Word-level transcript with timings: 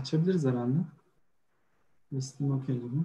Açabiliriz 0.00 0.44
herhalde. 0.44 0.78
Listim 2.12 2.50
okey 2.50 2.74
gibi. 2.74 3.04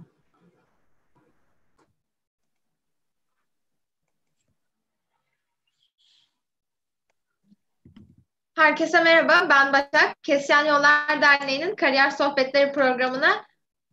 Herkese 8.55 9.03
merhaba, 9.03 9.49
ben 9.49 9.73
Başak. 9.73 10.23
Kesyan 10.23 10.65
Yollar 10.65 11.21
Derneği'nin 11.21 11.75
Kariyer 11.75 12.09
Sohbetleri 12.09 12.73
programına 12.73 13.45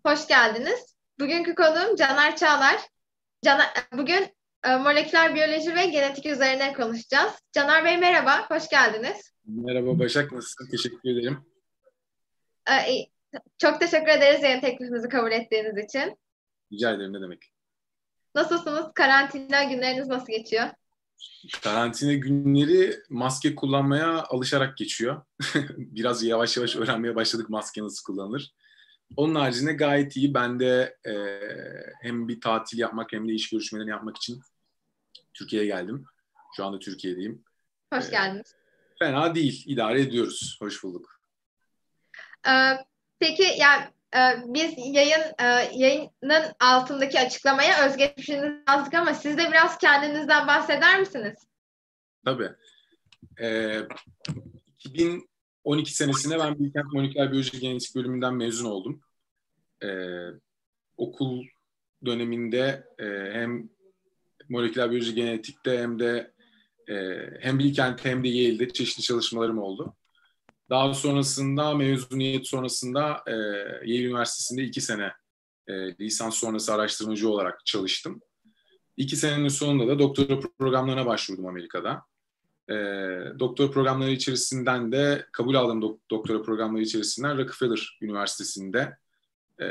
hoş 0.07 0.29
geldiniz. 0.29 0.97
Bugünkü 1.21 1.55
konuğum 1.55 1.97
Caner 1.97 2.37
Çağlar. 2.37 2.81
Caner, 3.45 3.67
bugün 3.93 4.27
e, 4.65 4.77
moleküler 4.77 5.35
biyoloji 5.35 5.75
ve 5.75 5.87
genetik 5.87 6.27
üzerine 6.27 6.73
konuşacağız. 6.73 7.33
Caner 7.53 7.85
Bey 7.85 7.99
merhaba, 7.99 8.51
hoş 8.51 8.69
geldiniz. 8.69 9.33
Merhaba 9.45 9.99
Başak, 9.99 10.33
nasılsın? 10.33 10.71
Teşekkür 10.71 11.11
ederim. 11.11 11.56
Çok 13.59 13.81
teşekkür 13.81 14.09
ederiz 14.09 14.43
yeni 14.43 14.61
teklifimizi 14.61 15.09
kabul 15.09 15.33
ettiğiniz 15.33 15.85
için. 15.85 16.19
Rica 16.73 16.95
ederim, 16.95 17.13
ne 17.13 17.21
demek. 17.21 17.53
Nasılsınız? 18.35 18.87
Karantina 18.95 19.65
günleriniz 19.65 20.09
nasıl 20.09 20.27
geçiyor? 20.27 20.69
Karantina 21.63 22.15
günleri 22.15 22.97
maske 23.11 23.55
kullanmaya 23.55 24.23
alışarak 24.23 24.77
geçiyor. 24.77 25.23
Biraz 25.77 26.23
yavaş 26.23 26.57
yavaş 26.57 26.77
öğrenmeye 26.77 27.15
başladık 27.15 27.51
maske 27.51 27.83
nasıl 27.83 28.05
kullanılır. 28.05 28.55
Onun 29.17 29.35
haricinde 29.35 29.73
gayet 29.73 30.17
iyi. 30.17 30.35
Ben 30.35 30.61
de 30.61 30.97
e, 31.07 31.13
hem 32.03 32.29
bir 32.29 32.41
tatil 32.41 32.79
yapmak 32.79 33.13
hem 33.13 33.29
de 33.29 33.33
iş 33.33 33.51
görüşmelerini 33.51 33.91
yapmak 33.91 34.17
için 34.17 34.41
Türkiye'ye 35.35 35.69
geldim. 35.69 36.05
Şu 36.57 36.65
anda 36.65 36.79
Türkiye'deyim. 36.79 37.45
Hoş 37.93 38.11
geldiniz. 38.11 38.55
E, 38.95 39.05
fena 39.05 39.35
değil. 39.35 39.65
İdare 39.67 40.01
ediyoruz. 40.01 40.57
Hoş 40.61 40.85
bulduk. 40.85 41.16
Ee, 42.49 42.85
peki 43.19 43.45
yani 43.59 43.85
e, 44.15 44.21
biz 44.47 44.75
yayın 44.77 45.23
e, 45.39 45.45
yayının 45.75 46.45
altındaki 46.61 47.21
açıklamaya 47.21 47.87
özgeçmişinizi 47.87 48.63
yazdık 48.69 48.95
ama 48.95 49.15
siz 49.15 49.39
de 49.39 49.49
biraz 49.49 49.79
kendinizden 49.79 50.47
bahseder 50.47 51.01
misiniz? 51.01 51.47
Tabii. 52.25 52.51
Ee, 53.41 53.81
2012 54.85 55.95
senesinde 55.95 56.39
ben 56.39 56.59
Bilkent 56.59 56.93
Moleküler 56.93 57.33
Biyoloji 57.33 57.61
Genetik 57.61 57.97
bölümünden 57.97 58.35
mezun 58.35 58.71
oldum. 58.71 59.01
Ee, 59.83 60.27
okul 60.97 61.45
döneminde 62.07 62.89
e, 62.99 63.05
hem 63.33 63.69
moleküler 64.49 64.91
biyoloji 64.91 65.15
genetikte 65.15 65.79
hem 65.79 65.99
de 65.99 66.33
e, 66.89 66.95
hem 67.41 67.59
Bilkent'te 67.59 68.11
hem 68.11 68.25
de 68.25 68.29
Yale'de 68.29 68.73
çeşitli 68.73 69.03
çalışmalarım 69.03 69.59
oldu. 69.59 69.97
Daha 70.71 70.95
sonrasında 70.95 71.75
mezuniyet 71.75 72.47
sonrasında 72.47 73.23
e, 73.27 73.33
Yale 73.85 74.05
Üniversitesi'nde 74.05 74.63
iki 74.63 74.81
sene 74.81 75.13
e, 75.67 75.99
lisans 75.99 76.35
sonrası 76.35 76.75
araştırmacı 76.75 77.29
olarak 77.29 77.67
çalıştım. 77.67 78.21
İki 78.97 79.17
senenin 79.17 79.49
sonunda 79.49 79.89
da 79.89 79.99
doktora 79.99 80.41
programlarına 80.59 81.07
başvurdum 81.07 81.47
Amerika'da. 81.47 82.03
E, 82.69 82.75
doktora 83.39 83.71
programları 83.71 84.11
içerisinden 84.11 84.93
de 84.93 85.27
kabul 85.33 85.55
aldığım 85.55 85.81
dok- 85.81 86.01
doktora 86.11 86.43
programları 86.43 86.83
içerisinden 86.83 87.39
Rockefeller 87.39 87.99
Üniversitesi'nde 88.03 88.97
e, 89.61 89.67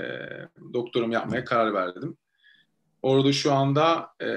doktorumu 0.74 1.14
yapmaya 1.14 1.46
karar 1.46 1.74
verdim. 1.74 2.18
Orada 3.06 3.34
şu 3.34 3.54
anda 3.54 4.10
e, 4.22 4.28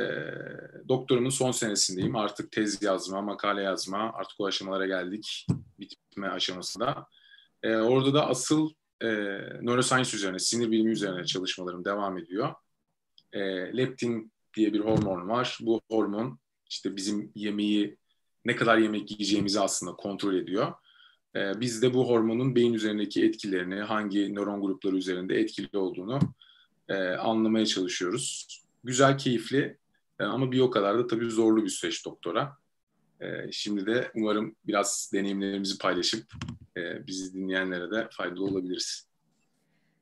doktorumun 0.89 1.31
son 1.31 1.51
senesindeyim. 1.51 2.17
Artık 2.17 2.53
tez 2.53 2.83
yazma, 2.83 3.23
makale 3.23 3.63
yazma, 3.63 4.12
artık 4.15 4.41
o 4.41 4.47
aşamalara 4.47 4.87
geldik. 4.87 5.47
Bitme 5.79 6.29
aşamasında. 6.29 7.07
E, 7.62 7.77
orada 7.77 8.15
da 8.15 8.28
asıl 8.28 8.71
e, 9.01 9.09
neuroscience 9.62 10.17
üzerine, 10.17 10.39
sinir 10.39 10.71
bilimi 10.71 10.91
üzerine 10.91 11.25
çalışmalarım 11.25 11.84
devam 11.84 12.19
ediyor. 12.19 12.55
E, 13.33 13.41
leptin 13.77 14.33
diye 14.57 14.73
bir 14.73 14.81
hormon 14.81 15.28
var. 15.28 15.59
Bu 15.61 15.81
hormon 15.91 16.39
işte 16.71 16.97
bizim 16.97 17.33
yemeği, 17.34 17.97
ne 18.45 18.57
kadar 18.57 18.78
yemek 18.78 19.11
yiyeceğimizi 19.11 19.61
aslında 19.61 19.93
kontrol 19.93 20.34
ediyor. 20.34 20.73
E, 21.37 21.61
biz 21.61 21.83
de 21.83 21.95
bu 21.95 22.09
hormonun 22.09 22.55
beyin 22.55 22.75
üzerindeki 22.75 23.25
etkilerini, 23.25 23.81
hangi 23.81 24.34
nöron 24.34 24.61
grupları 24.61 24.97
üzerinde 24.97 25.41
etkili 25.41 25.78
olduğunu 25.78 26.21
e, 26.88 26.94
anlamaya 27.09 27.66
çalışıyoruz. 27.66 28.47
Güzel, 28.84 29.19
keyifli 29.19 29.78
e, 30.21 30.25
ama 30.25 30.53
bir 30.53 30.60
o 30.60 30.71
kadar 30.71 30.99
da 30.99 31.06
tabii 31.06 31.31
zorlu 31.31 31.65
bir 31.65 31.71
süreç 31.71 32.04
doktora. 32.04 32.56
E, 33.21 33.53
şimdi 33.53 33.87
de 33.87 34.10
umarım 34.15 34.56
biraz 34.66 35.10
deneyimlerimizi 35.15 35.78
paylaşıp 35.78 36.32
e, 36.77 37.06
bizi 37.06 37.34
dinleyenlere 37.34 37.91
de 37.91 38.09
faydalı 38.10 38.44
olabiliriz. 38.44 39.09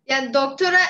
Yani 0.07 0.35
doktora 0.35 0.81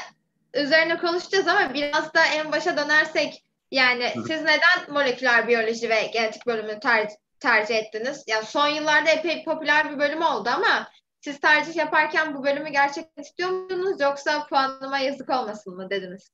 üzerine 0.55 0.99
konuşacağız 0.99 1.49
ama 1.49 1.75
biraz 1.75 2.15
da 2.15 2.27
en 2.27 2.53
başa 2.53 2.77
dönersek 2.77 3.45
yani 3.71 4.13
siz 4.15 4.43
neden 4.43 4.93
moleküler 4.93 5.49
biyoloji 5.49 5.89
ve 5.89 6.11
genetik 6.13 6.47
bölümünü 6.47 6.81
ter 6.81 7.09
tercih 7.41 7.77
ettiniz? 7.77 8.25
Yani 8.27 8.45
son 8.47 8.69
yıllarda 8.69 9.11
epey 9.11 9.45
popüler 9.45 9.93
bir 9.93 9.99
bölüm 9.99 10.23
oldu 10.23 10.49
ama 10.49 10.89
siz 11.27 11.41
tercih 11.41 11.77
yaparken 11.77 12.35
bu 12.35 12.45
bölümü 12.45 12.71
gerçekten 12.71 13.23
istiyor 13.23 13.51
muydunuz 13.51 14.01
yoksa 14.01 14.47
puanıma 14.47 14.99
yazık 14.99 15.31
olmasın 15.31 15.75
mı 15.75 15.91
dediniz? 15.91 16.31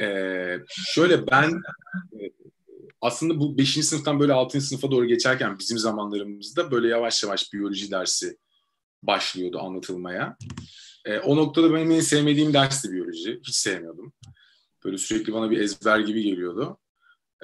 Ee, 0.00 0.58
şöyle 0.68 1.26
ben 1.26 1.52
aslında 3.00 3.40
bu 3.40 3.58
5. 3.58 3.86
sınıftan 3.86 4.20
böyle 4.20 4.32
6. 4.32 4.60
sınıfa 4.60 4.90
doğru 4.90 5.06
geçerken 5.06 5.58
bizim 5.58 5.78
zamanlarımızda 5.78 6.70
böyle 6.70 6.88
yavaş 6.88 7.22
yavaş 7.22 7.52
biyoloji 7.52 7.90
dersi 7.90 8.38
başlıyordu 9.02 9.58
anlatılmaya. 9.58 10.36
Ee, 11.04 11.18
o 11.18 11.36
noktada 11.36 11.74
benim 11.74 11.90
en 11.90 12.00
sevmediğim 12.00 12.52
dersti 12.52 12.92
biyoloji. 12.92 13.40
Hiç 13.46 13.54
sevmiyordum. 13.54 14.12
Böyle 14.84 14.98
sürekli 14.98 15.32
bana 15.32 15.50
bir 15.50 15.60
ezber 15.60 15.98
gibi 15.98 16.22
geliyordu. 16.22 16.78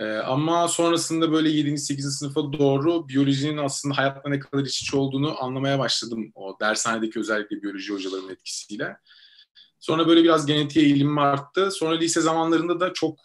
Ee, 0.00 0.04
ama 0.04 0.68
sonrasında 0.68 1.32
böyle 1.32 1.50
7. 1.50 1.78
8. 1.78 2.18
sınıfa 2.18 2.52
doğru 2.52 3.08
biyolojinin 3.08 3.56
aslında 3.56 3.98
hayatta 3.98 4.28
ne 4.28 4.40
kadar 4.40 4.64
iç 4.64 4.82
içe 4.82 4.96
olduğunu 4.96 5.42
anlamaya 5.42 5.78
başladım. 5.78 6.32
O 6.34 6.56
dershanedeki 6.60 7.18
özellikle 7.18 7.62
biyoloji 7.62 7.92
hocalarının 7.92 8.32
etkisiyle. 8.32 8.96
Sonra 9.80 10.06
böyle 10.08 10.24
biraz 10.24 10.46
genetiğe 10.46 10.86
eğilimim 10.86 11.18
arttı. 11.18 11.70
Sonra 11.70 11.94
lise 11.96 12.20
zamanlarında 12.20 12.80
da 12.80 12.92
çok 12.92 13.18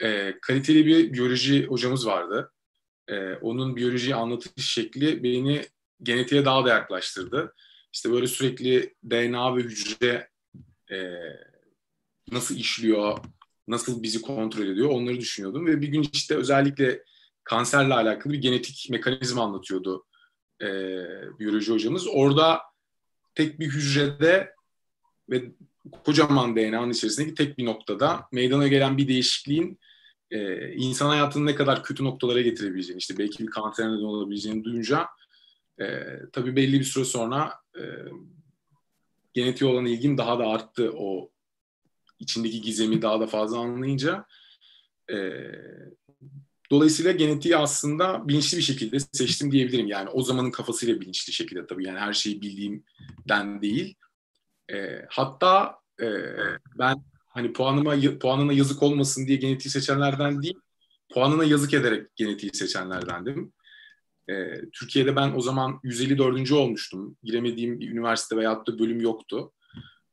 e, 0.00 0.34
kaliteli 0.42 0.86
bir 0.86 1.12
biyoloji 1.12 1.66
hocamız 1.66 2.06
vardı. 2.06 2.52
E, 3.08 3.34
onun 3.34 3.76
biyolojiyi 3.76 4.14
anlatış 4.14 4.70
şekli 4.70 5.22
beni 5.22 5.66
genetiğe 6.02 6.44
daha 6.44 6.64
da 6.64 6.68
yaklaştırdı. 6.68 7.54
İşte 7.92 8.12
böyle 8.12 8.26
sürekli 8.26 8.94
DNA 9.10 9.56
ve 9.56 9.60
hücre 9.60 10.28
e, 10.90 10.96
nasıl 12.32 12.56
işliyor, 12.56 13.18
nasıl 13.68 14.02
bizi 14.02 14.22
kontrol 14.22 14.66
ediyor 14.66 14.90
onları 14.90 15.20
düşünüyordum. 15.20 15.66
Ve 15.66 15.80
bir 15.80 15.88
gün 15.88 16.06
işte 16.12 16.36
özellikle 16.36 17.04
kanserle 17.44 17.94
alakalı 17.94 18.32
bir 18.32 18.38
genetik 18.38 18.86
mekanizma 18.90 19.42
anlatıyordu 19.42 20.06
e, 20.62 20.66
biyoloji 21.38 21.72
hocamız. 21.72 22.06
Orada 22.08 22.60
tek 23.34 23.60
bir 23.60 23.66
hücrede 23.66 24.54
ve 25.30 25.52
kocaman 26.04 26.56
DNA'nın 26.56 26.90
içerisindeki 26.90 27.34
tek 27.34 27.58
bir 27.58 27.64
noktada 27.64 28.28
meydana 28.32 28.68
gelen 28.68 28.98
bir 28.98 29.08
değişikliğin 29.08 29.78
e, 30.30 30.68
insan 30.72 31.08
hayatını 31.08 31.46
ne 31.46 31.54
kadar 31.54 31.82
kötü 31.82 32.04
noktalara 32.04 32.40
getirebileceğini, 32.40 32.98
işte 32.98 33.18
belki 33.18 33.42
bir 33.42 33.50
kanser 33.50 33.86
neden 33.86 34.04
olabileceğini 34.04 34.64
duyunca 34.64 35.06
e, 35.80 35.86
tabii 36.32 36.56
belli 36.56 36.80
bir 36.80 36.84
süre 36.84 37.04
sonra 37.04 37.52
e, 37.76 37.82
genetiğe 39.34 39.70
olan 39.70 39.86
ilgim 39.86 40.18
daha 40.18 40.38
da 40.38 40.46
arttı 40.46 40.92
o 40.96 41.30
içindeki 42.24 42.60
gizemi 42.60 43.02
daha 43.02 43.20
da 43.20 43.26
fazla 43.26 43.58
anlayınca. 43.58 44.24
E, 45.10 45.16
dolayısıyla 46.70 47.12
genetiği 47.12 47.56
aslında 47.56 48.28
bilinçli 48.28 48.58
bir 48.58 48.62
şekilde 48.62 49.00
seçtim 49.00 49.52
diyebilirim. 49.52 49.86
Yani 49.86 50.08
o 50.10 50.22
zamanın 50.22 50.50
kafasıyla 50.50 51.00
bilinçli 51.00 51.32
şekilde 51.32 51.66
tabii 51.66 51.86
yani 51.86 51.98
her 51.98 52.12
şeyi 52.12 52.42
bildiğimden 52.42 53.62
değil. 53.62 53.94
E, 54.72 55.06
hatta 55.08 55.78
e, 56.00 56.06
ben 56.78 57.04
hani 57.26 57.52
puanıma 57.52 58.18
puanına 58.18 58.52
yazık 58.52 58.82
olmasın 58.82 59.26
diye 59.26 59.36
genetiği 59.36 59.72
seçenlerden 59.72 60.42
değil, 60.42 60.58
puanına 61.12 61.44
yazık 61.44 61.74
ederek 61.74 62.16
genetiği 62.16 62.50
seçenlerdendim. 62.54 63.52
E, 64.28 64.60
Türkiye'de 64.72 65.16
ben 65.16 65.32
o 65.36 65.40
zaman 65.40 65.80
154. 65.82 66.52
olmuştum. 66.52 67.16
Giremediğim 67.22 67.80
bir 67.80 67.90
üniversite 67.90 68.36
veyahut 68.36 68.68
da 68.68 68.78
bölüm 68.78 69.00
yoktu. 69.00 69.52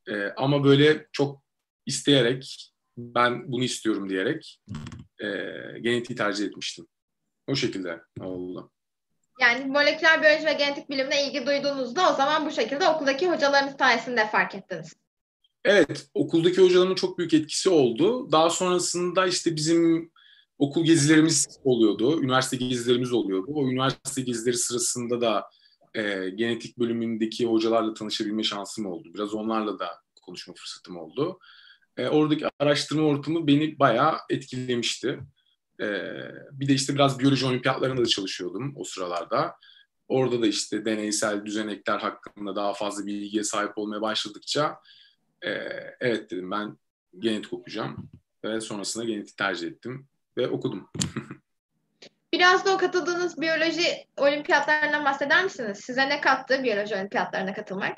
E, 0.07 0.25
ama 0.37 0.63
böyle 0.63 1.07
çok 1.11 1.41
isteyerek, 1.85 2.71
ben 2.97 3.51
bunu 3.51 3.63
istiyorum 3.63 4.09
diyerek 4.09 4.59
e, 5.19 5.27
genetiği 5.81 6.17
tercih 6.17 6.45
etmiştim. 6.45 6.87
O 7.47 7.55
şekilde 7.55 8.01
oldu. 8.19 8.71
Yani 9.41 9.65
moleküler 9.65 10.21
biyoloji 10.21 10.45
ve 10.45 10.53
genetik 10.53 10.89
bilimine 10.89 11.27
ilgi 11.27 11.45
duyduğunuzda 11.45 12.13
o 12.13 12.15
zaman 12.15 12.45
bu 12.45 12.51
şekilde 12.51 12.87
okuldaki 12.87 13.27
hocalarınız 13.27 13.77
sayesinde 13.77 14.27
fark 14.27 14.55
ettiniz. 14.55 14.93
Evet, 15.63 16.07
okuldaki 16.13 16.61
hocalarımın 16.61 16.95
çok 16.95 17.17
büyük 17.17 17.33
etkisi 17.33 17.69
oldu. 17.69 18.31
Daha 18.31 18.49
sonrasında 18.49 19.27
işte 19.27 19.55
bizim 19.55 20.11
okul 20.57 20.85
gezilerimiz 20.85 21.59
oluyordu, 21.63 22.23
üniversite 22.23 22.57
gezilerimiz 22.57 23.13
oluyordu. 23.13 23.51
O 23.53 23.67
üniversite 23.67 24.21
gezileri 24.21 24.57
sırasında 24.57 25.21
da 25.21 25.49
e, 25.93 26.29
genetik 26.29 26.77
bölümündeki 26.79 27.45
hocalarla 27.45 27.93
tanışabilme 27.93 28.43
şansım 28.43 28.85
oldu. 28.85 29.13
Biraz 29.13 29.33
onlarla 29.33 29.79
da 29.79 29.87
konuşma 30.21 30.53
fırsatım 30.53 30.97
oldu. 30.97 31.39
E, 32.01 32.09
oradaki 32.09 32.45
araştırma 32.59 33.03
ortamı 33.03 33.47
beni 33.47 33.79
bayağı 33.79 34.17
etkilemişti. 34.29 35.19
E, 35.81 35.87
bir 36.51 36.67
de 36.67 36.73
işte 36.73 36.95
biraz 36.95 37.19
biyoloji 37.19 37.45
olimpiyatlarında 37.45 38.01
da 38.01 38.05
çalışıyordum 38.05 38.73
o 38.75 38.83
sıralarda. 38.83 39.55
Orada 40.07 40.41
da 40.41 40.47
işte 40.47 40.85
deneysel 40.85 41.45
düzenekler 41.45 41.99
hakkında 41.99 42.55
daha 42.55 42.73
fazla 42.73 43.05
bilgiye 43.05 43.43
sahip 43.43 43.77
olmaya 43.77 44.01
başladıkça 44.01 44.79
e, 45.41 45.49
evet 45.99 46.31
dedim 46.31 46.51
ben 46.51 46.77
genetik 47.19 47.53
okuyacağım 47.53 48.09
ve 48.43 48.61
sonrasında 48.61 49.03
genetik 49.03 49.37
tercih 49.37 49.67
ettim 49.67 50.07
ve 50.37 50.47
okudum. 50.47 50.89
Biraz 52.33 52.65
da 52.65 52.75
o 52.75 52.77
katıldığınız 52.77 53.41
biyoloji 53.41 54.07
olimpiyatlarından 54.17 55.05
bahseder 55.05 55.43
misiniz? 55.43 55.77
Size 55.77 56.09
ne 56.09 56.21
kattı 56.21 56.63
biyoloji 56.63 56.95
olimpiyatlarına 56.95 57.53
katılmak? 57.53 57.97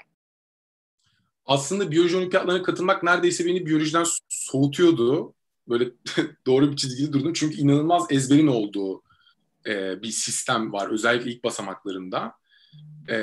Aslında 1.45 1.91
biyoloji 1.91 2.17
olimpiyatlarına 2.17 2.63
katılmak 2.63 3.03
neredeyse 3.03 3.45
beni 3.45 3.65
biyolojiden 3.65 4.05
soğutuyordu. 4.29 5.33
Böyle 5.69 5.91
doğru 6.47 6.71
bir 6.71 6.75
çizgide 6.75 7.13
durdum. 7.13 7.33
Çünkü 7.33 7.57
inanılmaz 7.57 8.07
ezberin 8.09 8.47
olduğu 8.47 9.03
e, 9.67 10.01
bir 10.01 10.11
sistem 10.11 10.73
var. 10.73 10.89
Özellikle 10.91 11.31
ilk 11.31 11.43
basamaklarında. 11.43 12.33
E, 13.09 13.17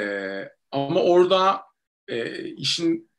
ama 0.71 1.01
orada 1.01 1.63
e, 2.09 2.49
işin 2.49 3.11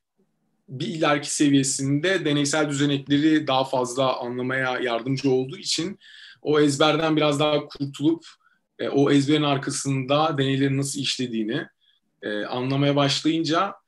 bir 0.70 0.88
ileriki 0.88 1.36
seviyesinde 1.36 2.26
deneysel 2.26 2.70
düzenekleri 2.70 3.48
daha 3.48 3.64
fazla 3.64 4.20
anlamaya 4.20 4.80
yardımcı 4.80 5.32
olduğu 5.32 5.58
için 5.58 6.00
o 6.42 6.60
ezberden 6.60 7.16
biraz 7.16 7.40
daha 7.40 7.68
kurtulup 7.68 8.26
e, 8.80 8.90
o 8.90 9.12
ezberin 9.12 9.44
arkasında 9.44 10.38
deneylerin 10.38 10.78
nasıl 10.78 11.00
işlediğini 11.00 11.68
e, 12.22 12.46
anlamaya 12.46 12.96
başlayınca 12.96 13.81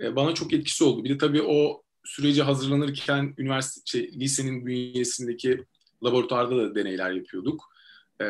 e, 0.00 0.16
bana 0.16 0.34
çok 0.34 0.52
etkisi 0.52 0.84
oldu. 0.84 1.04
Bir 1.04 1.10
de 1.10 1.18
tabii 1.18 1.42
o 1.42 1.82
sürece 2.04 2.42
hazırlanırken 2.42 3.34
üniversite 3.38 3.80
şey, 3.84 4.20
lisenin 4.20 4.66
bünyesindeki 4.66 5.64
laboratuvarda 6.04 6.56
da 6.56 6.74
deneyler 6.74 7.10
yapıyorduk. 7.10 7.74
E, 8.20 8.24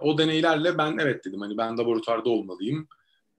o 0.00 0.18
deneylerle 0.18 0.78
ben 0.78 0.98
evet 1.00 1.24
dedim 1.24 1.40
hani 1.40 1.56
ben 1.58 1.78
laboratuvarda 1.78 2.28
olmalıyım. 2.28 2.88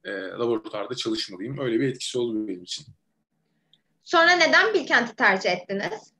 E, 0.04 0.10
laboratuvarda 0.12 0.94
çalışmalıyım. 0.94 1.58
Öyle 1.58 1.80
bir 1.80 1.88
etkisi 1.88 2.18
oldu 2.18 2.48
benim 2.48 2.62
için. 2.62 2.86
Sonra 4.04 4.32
neden 4.32 4.74
Bilkent'i 4.74 5.16
tercih 5.16 5.50
ettiniz? 5.50 6.12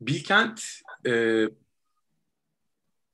Bilkent 0.00 0.64
e, 1.06 1.44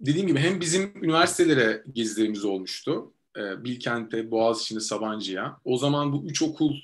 dediğim 0.00 0.26
gibi 0.26 0.38
hem 0.38 0.60
bizim 0.60 1.04
üniversitelere 1.04 1.84
gezilerimiz 1.92 2.44
olmuştu. 2.44 3.13
E, 3.36 3.64
Bilkent'e, 3.64 4.31
Boğaziçi'ne, 4.31 4.81
Sabancı'ya. 4.81 5.60
O 5.64 5.78
zaman 5.78 6.12
bu 6.12 6.25
üç 6.25 6.42
okul 6.42 6.76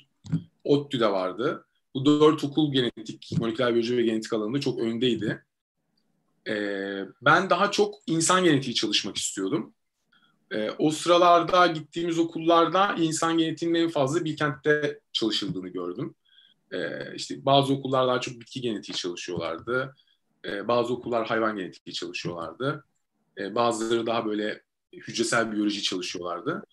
ODTÜ'de 0.63 1.11
vardı. 1.11 1.65
Bu 1.93 2.05
dört 2.05 2.43
okul 2.43 2.73
genetik, 2.73 3.31
moleküler 3.39 3.69
biyoloji 3.73 3.97
ve 3.97 4.01
genetik 4.01 4.33
alanında 4.33 4.59
çok 4.59 4.79
öndeydi. 4.79 5.43
E, 6.47 6.55
ben 7.21 7.49
daha 7.49 7.71
çok 7.71 7.95
insan 8.07 8.43
genetiği 8.43 8.75
çalışmak 8.75 9.17
istiyordum. 9.17 9.73
E, 10.51 10.69
o 10.71 10.91
sıralarda 10.91 11.67
gittiğimiz 11.67 12.19
okullarda 12.19 12.95
insan 12.97 13.37
genetiğinin 13.37 13.79
en 13.79 13.89
fazla 13.89 14.25
Bilkent'te 14.25 14.99
çalışıldığını 15.13 15.69
gördüm. 15.69 16.15
E, 16.71 16.79
işte 17.15 17.45
bazı 17.45 17.73
okullar 17.73 18.07
daha 18.07 18.21
çok 18.21 18.39
bitki 18.39 18.61
genetiği 18.61 18.95
çalışıyorlardı. 18.95 19.95
E, 20.45 20.67
bazı 20.67 20.93
okullar 20.93 21.27
hayvan 21.27 21.57
genetiği 21.57 21.93
çalışıyorlardı. 21.93 22.85
E, 23.37 23.55
bazıları 23.55 24.05
daha 24.05 24.25
böyle 24.25 24.61
hücresel 24.93 25.51
biyoloji 25.51 25.83
çalışıyorlardı. 25.83 26.63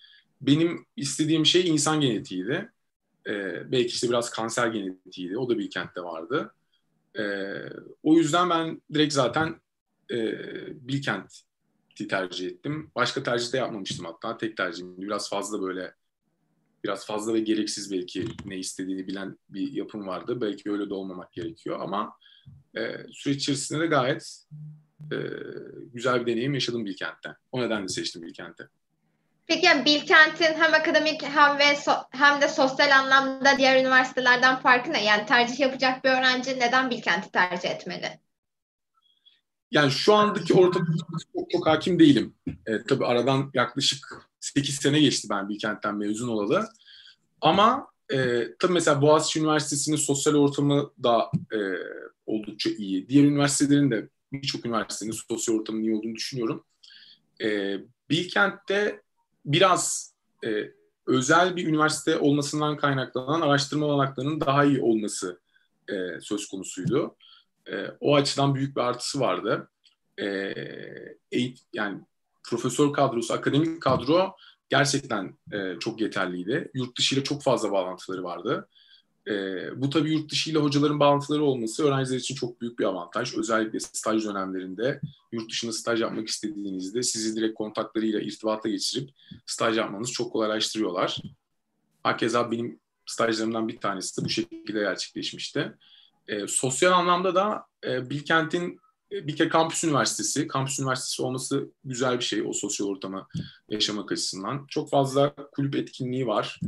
Benim 0.40 0.86
istediğim 0.96 1.46
şey 1.46 1.68
insan 1.68 2.00
genetiğiydi. 2.00 2.72
E, 3.26 3.32
belki 3.72 3.88
işte 3.88 4.08
biraz 4.08 4.30
kanser 4.30 4.68
genetiğiydi. 4.68 5.38
O 5.38 5.48
da 5.48 5.58
Bilkent'te 5.58 6.00
vardı. 6.00 6.54
E, 7.18 7.22
o 8.02 8.16
yüzden 8.16 8.50
ben 8.50 8.82
direkt 8.94 9.14
zaten 9.14 9.60
e, 10.10 10.38
Bilkent'i 10.88 12.08
tercih 12.08 12.46
ettim. 12.46 12.90
Başka 12.94 13.22
tercih 13.22 13.52
de 13.52 13.56
yapmamıştım 13.56 14.06
hatta. 14.06 14.36
Tek 14.36 14.56
tercihim. 14.56 15.02
Biraz 15.02 15.30
fazla 15.30 15.62
böyle 15.62 15.94
biraz 16.84 17.06
fazla 17.06 17.34
ve 17.34 17.40
gereksiz 17.40 17.92
belki 17.92 18.24
ne 18.44 18.58
istediğini 18.58 19.06
bilen 19.06 19.38
bir 19.48 19.72
yapım 19.72 20.06
vardı. 20.06 20.40
Belki 20.40 20.72
öyle 20.72 20.90
de 20.90 20.94
olmamak 20.94 21.32
gerekiyor 21.32 21.80
ama 21.80 22.16
e, 22.76 23.06
süreç 23.12 23.36
içerisinde 23.36 23.80
de 23.80 23.86
gayet 23.86 24.44
e, 25.12 25.16
güzel 25.92 26.20
bir 26.20 26.32
deneyim 26.32 26.54
yaşadım 26.54 26.84
Bilkent'te. 26.84 27.36
O 27.52 27.60
nedenle 27.60 27.88
seçtim 27.88 28.22
Bilkent'i. 28.22 28.68
Peki 29.46 29.66
yani 29.66 29.84
Bilkent'in 29.84 30.54
hem 30.54 30.74
akademik 30.74 31.22
hem 31.22 31.58
ve 31.58 31.64
so- 31.64 32.04
hem 32.10 32.40
de 32.40 32.48
sosyal 32.48 32.98
anlamda 32.98 33.58
diğer 33.58 33.80
üniversitelerden 33.80 34.56
farkı 34.56 34.92
ne? 34.92 35.04
Yani 35.04 35.26
tercih 35.26 35.60
yapacak 35.60 36.04
bir 36.04 36.10
öğrenci 36.10 36.60
neden 36.60 36.90
Bilkent'i 36.90 37.30
tercih 37.32 37.70
etmeli? 37.70 38.20
Yani 39.70 39.90
şu 39.90 40.14
andaki 40.14 40.54
ortamda 40.54 40.90
çok, 41.34 41.50
çok 41.50 41.66
hakim 41.66 41.98
değilim. 41.98 42.34
E, 42.66 42.82
tabii 42.88 43.06
aradan 43.06 43.50
yaklaşık 43.54 44.28
8 44.40 44.74
sene 44.74 45.00
geçti 45.00 45.28
ben 45.30 45.48
Bilkent'ten 45.48 45.96
mezun 45.96 46.28
olalı. 46.28 46.68
Ama 47.40 47.86
e, 48.12 48.46
tabii 48.58 48.72
mesela 48.72 49.02
Boğaziçi 49.02 49.40
Üniversitesi'nin 49.40 49.96
sosyal 49.96 50.34
ortamı 50.34 50.90
da 51.02 51.30
e, 51.52 51.58
oldukça 52.26 52.70
iyi. 52.70 53.08
Diğer 53.08 53.24
üniversitelerin 53.24 53.90
de 53.90 54.08
birçok 54.32 54.66
üniversitenin 54.66 55.10
sosyal 55.10 55.54
ortamının 55.54 55.84
iyi 55.84 55.94
olduğunu 55.94 56.14
düşünüyorum. 56.14 56.64
E, 57.40 57.78
Bilkent'te 58.10 59.02
biraz 59.44 60.14
e, 60.44 60.72
özel 61.06 61.56
bir 61.56 61.66
üniversite 61.66 62.18
olmasından 62.18 62.76
kaynaklanan 62.76 63.40
araştırma 63.40 63.86
olanaklarının 63.86 64.40
daha 64.40 64.64
iyi 64.64 64.80
olması 64.80 65.40
e, 65.88 66.20
söz 66.20 66.48
konusuydu. 66.48 67.16
E, 67.70 67.86
o 68.00 68.14
açıdan 68.14 68.54
büyük 68.54 68.76
bir 68.76 68.80
artısı 68.80 69.20
vardı. 69.20 69.70
E, 70.20 70.26
eğit, 71.32 71.60
yani 71.72 72.00
profesör 72.42 72.92
kadrosu, 72.92 73.34
akademik 73.34 73.82
kadro 73.82 74.36
gerçekten 74.68 75.38
e, 75.52 75.78
çok 75.80 76.00
yeterliydi. 76.00 76.70
Yurt 76.74 76.98
dışı 76.98 77.14
ile 77.14 77.24
çok 77.24 77.42
fazla 77.42 77.72
bağlantıları 77.72 78.24
vardı. 78.24 78.68
E, 79.28 79.32
bu 79.76 79.90
tabii 79.90 80.12
yurt 80.12 80.32
dışı 80.32 80.50
ile 80.50 80.58
hocaların 80.58 81.00
bağlantıları 81.00 81.44
olması 81.44 81.84
öğrenciler 81.84 82.18
için 82.18 82.34
çok 82.34 82.60
büyük 82.60 82.78
bir 82.78 82.84
avantaj. 82.84 83.34
Özellikle 83.34 83.80
staj 83.80 84.24
dönemlerinde 84.24 85.00
yurt 85.32 85.50
dışında 85.50 85.72
staj 85.72 86.00
yapmak 86.00 86.28
istediğinizde 86.28 87.02
sizi 87.02 87.36
direkt 87.36 87.54
kontaklarıyla 87.54 88.20
irtibata 88.20 88.68
geçirip 88.68 89.10
staj 89.46 89.78
yapmanız 89.78 90.12
çok 90.12 90.32
kolaylaştırıyorlar. 90.32 91.18
Hakeza 92.02 92.50
benim 92.50 92.80
stajlarımdan 93.06 93.68
bir 93.68 93.78
tanesi 93.78 94.20
de 94.20 94.24
bu 94.24 94.28
şekilde 94.28 94.80
gerçekleşmişti. 94.80 95.72
E, 96.28 96.46
sosyal 96.46 96.92
anlamda 96.92 97.34
da 97.34 97.64
e, 97.86 98.10
Bilkent'in 98.10 98.80
bir 99.10 99.36
kere 99.36 99.48
kampüs 99.48 99.84
üniversitesi, 99.84 100.46
kampüs 100.46 100.78
üniversitesi 100.78 101.22
olması 101.22 101.68
güzel 101.84 102.18
bir 102.18 102.24
şey 102.24 102.42
o 102.42 102.52
sosyal 102.52 102.86
ortamı 102.86 103.26
yaşamak 103.68 104.12
açısından. 104.12 104.66
Çok 104.68 104.90
fazla 104.90 105.34
kulüp 105.34 105.76
etkinliği 105.76 106.26
var. 106.26 106.60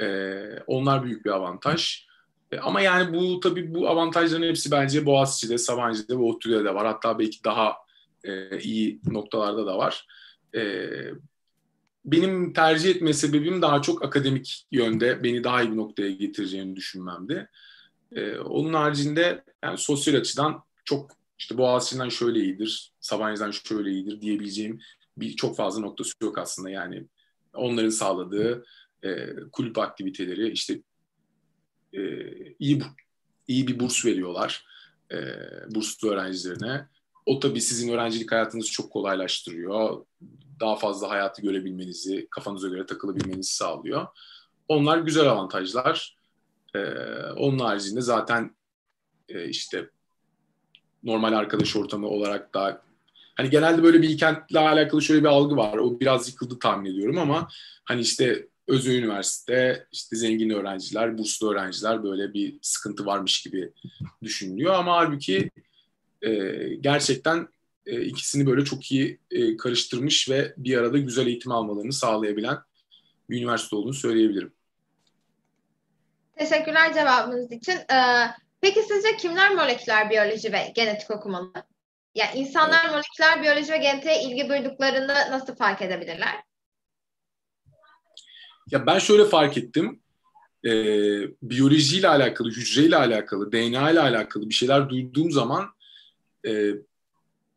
Ee, 0.00 0.58
onlar 0.66 1.04
büyük 1.04 1.24
bir 1.24 1.30
avantaj. 1.30 2.06
Ee, 2.52 2.58
ama 2.58 2.80
yani 2.80 3.14
bu 3.14 3.40
tabii 3.40 3.74
bu 3.74 3.88
avantajların 3.88 4.48
hepsi 4.48 4.70
bence 4.70 5.06
Boğaziçi'de, 5.06 5.58
Sabancı'da 5.58 6.14
ve 6.14 6.22
ODTÜ'de 6.22 6.64
de 6.64 6.74
var. 6.74 6.86
Hatta 6.86 7.18
belki 7.18 7.44
daha 7.44 7.76
e, 8.24 8.58
iyi 8.58 9.00
noktalarda 9.06 9.66
da 9.66 9.78
var. 9.78 10.06
E, 10.54 10.90
benim 12.04 12.52
tercih 12.52 12.90
etme 12.90 13.12
sebebim 13.12 13.62
daha 13.62 13.82
çok 13.82 14.04
akademik 14.04 14.66
yönde 14.70 15.24
beni 15.24 15.44
daha 15.44 15.62
iyi 15.62 15.72
bir 15.72 15.76
noktaya 15.76 16.10
getireceğini 16.10 16.76
düşünmemdi. 16.76 17.48
E, 18.12 18.38
onun 18.38 18.74
haricinde 18.74 19.44
yani 19.64 19.78
sosyal 19.78 20.14
açıdan 20.14 20.62
çok 20.84 21.10
işte 21.38 21.58
Boğaziçi'nden 21.58 22.08
şöyle 22.08 22.40
iyidir, 22.40 22.92
Sabancı'dan 23.00 23.50
şöyle 23.50 23.90
iyidir 23.90 24.20
diyebileceğim 24.20 24.80
bir 25.16 25.36
çok 25.36 25.56
fazla 25.56 25.80
noktası 25.80 26.12
yok 26.22 26.38
aslında. 26.38 26.70
Yani 26.70 27.06
onların 27.54 27.90
sağladığı 27.90 28.64
e, 29.06 29.34
kulüp 29.52 29.78
aktiviteleri 29.78 30.50
işte 30.50 30.80
e, 31.92 32.00
iyi 32.58 32.82
iyi 33.48 33.66
bir 33.68 33.80
burs 33.80 34.04
veriyorlar 34.04 34.66
e, 35.12 35.16
burslu 35.74 36.10
öğrencilerine. 36.10 36.86
O 37.26 37.40
tabii 37.40 37.60
sizin 37.60 37.92
öğrencilik 37.92 38.32
hayatınızı 38.32 38.70
çok 38.70 38.92
kolaylaştırıyor. 38.92 40.06
Daha 40.60 40.76
fazla 40.76 41.10
hayatı 41.10 41.42
görebilmenizi, 41.42 42.28
kafanıza 42.30 42.68
göre 42.68 42.86
takılabilmenizi 42.86 43.54
sağlıyor. 43.54 44.06
Onlar 44.68 44.98
güzel 44.98 45.28
avantajlar. 45.28 46.16
Ee, 46.74 46.78
onun 47.36 47.58
haricinde 47.58 48.00
zaten 48.00 48.56
e, 49.28 49.48
işte 49.48 49.90
normal 51.02 51.32
arkadaş 51.32 51.76
ortamı 51.76 52.08
olarak 52.08 52.54
da 52.54 52.82
hani 53.34 53.50
genelde 53.50 53.82
böyle 53.82 54.02
bir 54.02 54.18
kentle 54.18 54.58
alakalı 54.58 55.02
şöyle 55.02 55.20
bir 55.20 55.28
algı 55.28 55.56
var. 55.56 55.78
O 55.78 56.00
biraz 56.00 56.28
yıkıldı 56.28 56.58
tahmin 56.58 56.90
ediyorum 56.90 57.18
ama 57.18 57.48
hani 57.84 58.00
işte 58.00 58.48
özel 58.68 58.94
üniversite, 58.94 59.86
işte 59.92 60.16
zengin 60.16 60.50
öğrenciler, 60.50 61.18
burslu 61.18 61.52
öğrenciler 61.52 62.04
böyle 62.04 62.34
bir 62.34 62.58
sıkıntı 62.62 63.06
varmış 63.06 63.42
gibi 63.42 63.72
düşünülüyor. 64.22 64.74
Ama 64.74 64.96
halbuki 64.96 65.50
e, 66.22 66.30
gerçekten 66.80 67.48
e, 67.86 68.00
ikisini 68.00 68.46
böyle 68.46 68.64
çok 68.64 68.92
iyi 68.92 69.20
e, 69.30 69.56
karıştırmış 69.56 70.30
ve 70.30 70.54
bir 70.56 70.78
arada 70.78 70.98
güzel 70.98 71.26
eğitim 71.26 71.52
almalarını 71.52 71.92
sağlayabilen 71.92 72.58
bir 73.30 73.38
üniversite 73.38 73.76
olduğunu 73.76 73.94
söyleyebilirim. 73.94 74.52
Teşekkürler 76.38 76.94
cevabınız 76.94 77.52
için. 77.52 77.72
Ee, 77.72 78.26
peki 78.60 78.82
sizce 78.82 79.16
kimler 79.16 79.54
moleküler 79.54 80.10
biyoloji 80.10 80.52
ve 80.52 80.72
genetik 80.74 81.10
okumalı? 81.10 81.52
Yani 82.14 82.38
insanlar 82.38 82.80
evet. 82.84 82.92
moleküler 82.92 83.42
biyoloji 83.42 83.72
ve 83.72 83.76
genetiğe 83.76 84.22
ilgi 84.22 84.48
duyduklarını 84.48 85.14
nasıl 85.30 85.56
fark 85.56 85.82
edebilirler? 85.82 86.42
Ya 88.70 88.86
ben 88.86 88.98
şöyle 88.98 89.24
fark 89.24 89.58
ettim. 89.58 90.00
Ee, 90.64 90.70
biyolojiyle 91.42 92.08
alakalı, 92.08 92.50
hücreyle 92.50 92.96
alakalı, 92.96 93.52
DNA 93.52 93.90
ile 93.90 94.00
alakalı 94.00 94.48
bir 94.48 94.54
şeyler 94.54 94.88
duyduğum 94.88 95.30
zaman 95.30 95.68
e, 96.46 96.72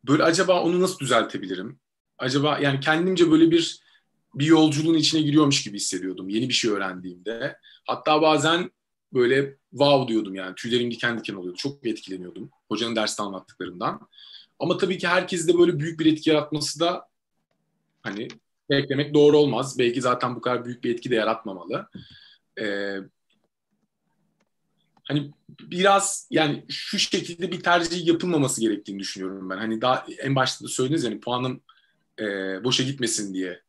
böyle 0.08 0.22
acaba 0.22 0.62
onu 0.62 0.80
nasıl 0.80 0.98
düzeltebilirim? 0.98 1.78
Acaba 2.18 2.58
yani 2.58 2.80
kendimce 2.80 3.30
böyle 3.30 3.50
bir 3.50 3.80
bir 4.34 4.46
yolculuğun 4.46 4.94
içine 4.94 5.22
giriyormuş 5.22 5.62
gibi 5.62 5.76
hissediyordum 5.76 6.28
yeni 6.28 6.48
bir 6.48 6.54
şey 6.54 6.70
öğrendiğimde. 6.70 7.56
Hatta 7.84 8.22
bazen 8.22 8.70
böyle 9.12 9.56
wow 9.70 10.08
diyordum 10.08 10.34
yani 10.34 10.54
tüylerim 10.54 10.90
diken 10.90 11.18
diken 11.18 11.34
oluyordu. 11.34 11.58
Çok 11.58 11.86
etkileniyordum 11.86 12.50
hocanın 12.68 12.96
derste 12.96 13.22
anlattıklarından. 13.22 14.08
Ama 14.58 14.76
tabii 14.78 14.98
ki 14.98 15.08
herkes 15.08 15.48
de 15.48 15.58
böyle 15.58 15.78
büyük 15.78 16.00
bir 16.00 16.06
etki 16.06 16.30
yaratması 16.30 16.80
da 16.80 17.08
hani 18.02 18.28
beklemek 18.70 19.14
doğru 19.14 19.38
olmaz. 19.38 19.78
Belki 19.78 20.00
zaten 20.00 20.36
bu 20.36 20.40
kadar 20.40 20.64
büyük 20.64 20.84
bir 20.84 20.94
etki 20.94 21.10
de 21.10 21.14
yaratmamalı. 21.14 21.88
Ee, 22.60 22.96
hani 25.04 25.30
biraz 25.48 26.28
yani 26.30 26.64
şu 26.68 26.98
şekilde 26.98 27.52
bir 27.52 27.60
tercih 27.60 28.06
yapılmaması 28.06 28.60
gerektiğini 28.60 28.98
düşünüyorum 28.98 29.50
ben. 29.50 29.56
Hani 29.56 29.80
daha 29.80 30.06
en 30.18 30.36
başta 30.36 30.64
da 30.64 30.68
söylediniz 30.68 31.04
yani 31.04 31.20
puanım 31.20 31.62
e, 32.20 32.24
boşa 32.64 32.82
gitmesin 32.82 33.34
diye 33.34 33.62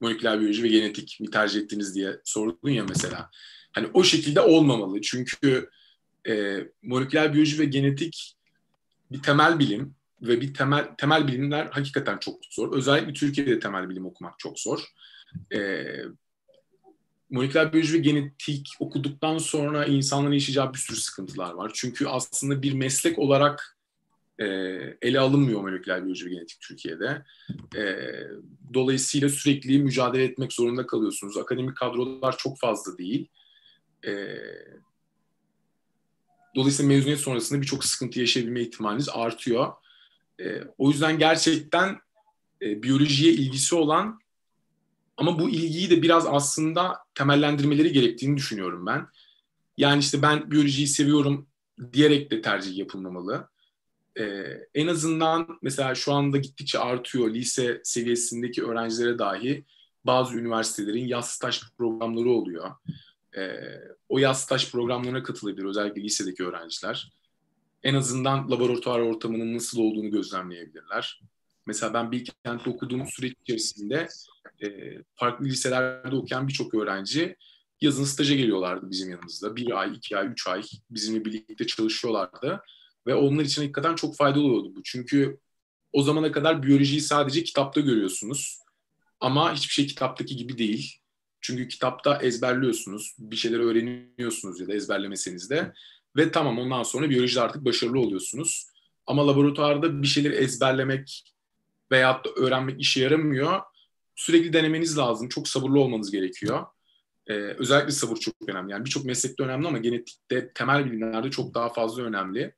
moleküler 0.00 0.40
biyoloji 0.40 0.62
ve 0.62 0.68
genetik 0.68 1.18
mi 1.20 1.30
tercih 1.30 1.60
ettiniz 1.60 1.94
diye 1.94 2.20
sordun 2.24 2.70
ya 2.70 2.84
mesela. 2.88 3.30
Hani 3.72 3.88
o 3.94 4.04
şekilde 4.04 4.40
olmamalı. 4.40 5.00
Çünkü 5.00 5.70
e, 6.28 6.58
moleküler 6.82 7.32
biyoloji 7.34 7.58
ve 7.58 7.64
genetik 7.64 8.36
bir 9.12 9.22
temel 9.22 9.58
bilim 9.58 9.94
ve 10.28 10.40
bir 10.40 10.54
temel 10.54 10.88
temel 10.98 11.28
bilimler 11.28 11.66
hakikaten 11.66 12.18
çok 12.18 12.44
zor. 12.50 12.76
Özellikle 12.76 13.12
Türkiye'de 13.12 13.58
temel 13.58 13.88
bilim 13.88 14.06
okumak 14.06 14.38
çok 14.38 14.60
zor. 14.60 14.80
E, 15.54 15.84
moleküler 17.30 17.72
biyoloji 17.72 17.94
ve 17.94 17.98
genetik 17.98 18.68
okuduktan 18.80 19.38
sonra 19.38 19.84
insanların 19.84 20.32
yaşayacağı 20.32 20.72
bir 20.72 20.78
sürü 20.78 20.96
sıkıntılar 20.96 21.52
var. 21.52 21.70
Çünkü 21.74 22.06
aslında 22.06 22.62
bir 22.62 22.72
meslek 22.72 23.18
olarak 23.18 23.78
e, 24.38 24.44
ele 25.02 25.20
alınmıyor 25.20 25.60
moleküler 25.60 26.02
biyoloji 26.02 26.26
ve 26.26 26.30
genetik 26.30 26.60
Türkiye'de. 26.60 27.24
E, 27.76 27.96
dolayısıyla 28.74 29.28
sürekli 29.28 29.78
mücadele 29.78 30.24
etmek 30.24 30.52
zorunda 30.52 30.86
kalıyorsunuz. 30.86 31.36
Akademik 31.36 31.76
kadrolar 31.76 32.36
çok 32.38 32.58
fazla 32.58 32.98
değil. 32.98 33.28
E, 34.06 34.38
dolayısıyla 36.54 36.94
mezuniyet 36.94 37.20
sonrasında 37.20 37.60
birçok 37.60 37.84
sıkıntı 37.84 38.20
yaşayabilme 38.20 38.60
ihtimaliniz 38.60 39.08
artıyor. 39.12 39.72
E, 40.40 40.62
o 40.78 40.90
yüzden 40.90 41.18
gerçekten 41.18 41.98
e, 42.62 42.82
biyolojiye 42.82 43.32
ilgisi 43.32 43.74
olan 43.74 44.20
ama 45.16 45.38
bu 45.38 45.50
ilgiyi 45.50 45.90
de 45.90 46.02
biraz 46.02 46.26
aslında 46.26 46.98
temellendirmeleri 47.14 47.92
gerektiğini 47.92 48.36
düşünüyorum 48.36 48.86
ben. 48.86 49.06
Yani 49.76 50.00
işte 50.00 50.22
ben 50.22 50.50
biyolojiyi 50.50 50.86
seviyorum 50.86 51.46
diyerek 51.92 52.30
de 52.30 52.42
tercih 52.42 52.76
yapılmamalı. 52.76 53.48
Ee, 54.18 54.44
en 54.74 54.86
azından 54.86 55.58
mesela 55.62 55.94
şu 55.94 56.12
anda 56.12 56.36
gittikçe 56.36 56.78
artıyor 56.78 57.30
lise 57.30 57.80
seviyesindeki 57.84 58.64
öğrencilere 58.64 59.18
dahi 59.18 59.64
bazı 60.04 60.36
üniversitelerin 60.36 61.06
yaz 61.06 61.30
staj 61.30 61.60
programları 61.78 62.28
oluyor. 62.28 62.70
Ee, 63.36 63.56
o 64.08 64.18
yaz 64.18 64.42
staj 64.42 64.70
programlarına 64.72 65.22
katılabilir 65.22 65.64
özellikle 65.64 66.02
lisedeki 66.02 66.44
öğrenciler. 66.44 67.12
En 67.84 67.94
azından 67.94 68.50
laboratuvar 68.50 69.00
ortamının 69.00 69.54
nasıl 69.54 69.80
olduğunu 69.80 70.10
gözlemleyebilirler. 70.10 71.20
Mesela 71.66 71.94
ben 71.94 72.12
Bilkent'te 72.12 72.70
okuduğum 72.70 73.06
süreç 73.06 73.34
içerisinde 73.42 74.08
e, 74.62 74.68
farklı 75.14 75.44
liselerde 75.44 76.16
okuyan 76.16 76.48
birçok 76.48 76.74
öğrenci 76.74 77.36
yazın 77.80 78.04
staja 78.04 78.34
geliyorlardı 78.34 78.90
bizim 78.90 79.10
yanımızda. 79.10 79.56
Bir 79.56 79.80
ay, 79.80 79.92
iki 79.96 80.16
ay, 80.16 80.26
üç 80.26 80.46
ay 80.46 80.62
bizimle 80.90 81.24
birlikte 81.24 81.66
çalışıyorlardı. 81.66 82.62
Ve 83.06 83.14
onlar 83.14 83.44
için 83.44 83.62
hakikaten 83.62 83.94
çok 83.94 84.16
faydalı 84.16 84.44
oldu 84.44 84.72
bu. 84.76 84.82
Çünkü 84.82 85.38
o 85.92 86.02
zamana 86.02 86.32
kadar 86.32 86.62
biyolojiyi 86.62 87.00
sadece 87.00 87.44
kitapta 87.44 87.80
görüyorsunuz. 87.80 88.58
Ama 89.20 89.54
hiçbir 89.54 89.72
şey 89.72 89.86
kitaptaki 89.86 90.36
gibi 90.36 90.58
değil. 90.58 90.96
Çünkü 91.40 91.68
kitapta 91.68 92.22
ezberliyorsunuz, 92.22 93.16
bir 93.18 93.36
şeyler 93.36 93.58
öğreniyorsunuz 93.58 94.60
ya 94.60 94.68
da 94.68 94.74
ezberlemeseniz 94.74 95.50
de. 95.50 95.72
Ve 96.16 96.32
tamam 96.32 96.58
ondan 96.58 96.82
sonra 96.82 97.10
biyolojide 97.10 97.40
artık 97.40 97.64
başarılı 97.64 98.00
oluyorsunuz. 98.00 98.70
Ama 99.06 99.26
laboratuvarda 99.26 100.02
bir 100.02 100.06
şeyleri 100.06 100.34
ezberlemek 100.34 101.24
veyahut 101.90 102.24
da 102.24 102.30
öğrenmek 102.30 102.80
işe 102.80 103.00
yaramıyor. 103.02 103.60
Sürekli 104.16 104.52
denemeniz 104.52 104.98
lazım. 104.98 105.28
Çok 105.28 105.48
sabırlı 105.48 105.80
olmanız 105.80 106.10
gerekiyor. 106.10 106.66
Ee, 107.26 107.32
özellikle 107.34 107.90
sabır 107.90 108.16
çok 108.16 108.34
önemli. 108.48 108.72
Yani 108.72 108.84
birçok 108.84 109.04
meslekte 109.04 109.44
önemli 109.44 109.68
ama 109.68 109.78
genetikte, 109.78 110.52
temel 110.54 110.86
bilimlerde 110.86 111.30
çok 111.30 111.54
daha 111.54 111.68
fazla 111.68 112.02
önemli. 112.02 112.54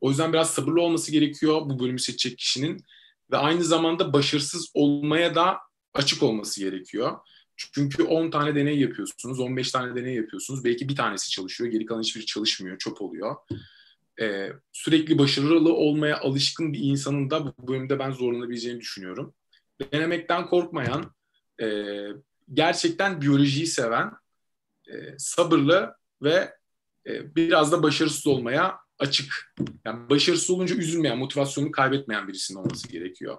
O 0.00 0.10
yüzden 0.10 0.32
biraz 0.32 0.50
sabırlı 0.50 0.82
olması 0.82 1.12
gerekiyor 1.12 1.60
bu 1.64 1.78
bölümü 1.78 1.98
seçecek 1.98 2.38
kişinin. 2.38 2.84
Ve 3.30 3.36
aynı 3.36 3.64
zamanda 3.64 4.12
başarısız 4.12 4.70
olmaya 4.74 5.34
da 5.34 5.58
açık 5.94 6.22
olması 6.22 6.60
gerekiyor. 6.60 7.18
Çünkü 7.56 8.02
10 8.02 8.30
tane 8.30 8.54
deney 8.54 8.78
yapıyorsunuz, 8.80 9.40
15 9.40 9.70
tane 9.70 9.96
deney 9.96 10.14
yapıyorsunuz. 10.14 10.64
Belki 10.64 10.88
bir 10.88 10.96
tanesi 10.96 11.30
çalışıyor, 11.30 11.70
geri 11.70 11.86
kalan 11.86 12.02
hiçbiri 12.02 12.26
çalışmıyor, 12.26 12.78
çöp 12.78 13.02
oluyor. 13.02 13.36
Ee, 14.20 14.52
sürekli 14.72 15.18
başarılı 15.18 15.72
olmaya 15.74 16.20
alışkın 16.20 16.72
bir 16.72 16.78
insanın 16.78 17.30
da 17.30 17.46
bu 17.46 17.68
bölümde 17.68 17.98
ben 17.98 18.10
zorlanabileceğini 18.10 18.80
düşünüyorum. 18.80 19.34
Denemekten 19.92 20.46
korkmayan, 20.46 21.14
e, 21.62 21.66
gerçekten 22.54 23.20
biyolojiyi 23.20 23.66
seven, 23.66 24.12
e, 24.88 25.18
sabırlı 25.18 25.94
ve 26.22 26.54
e, 27.06 27.36
biraz 27.36 27.72
da 27.72 27.82
başarısız 27.82 28.26
olmaya 28.26 28.78
açık. 28.98 29.54
Yani 29.84 30.10
başarısız 30.10 30.50
olunca 30.50 30.76
üzülmeyen, 30.76 31.18
motivasyonunu 31.18 31.70
kaybetmeyen 31.70 32.28
birisinin 32.28 32.58
olması 32.58 32.88
gerekiyor. 32.88 33.38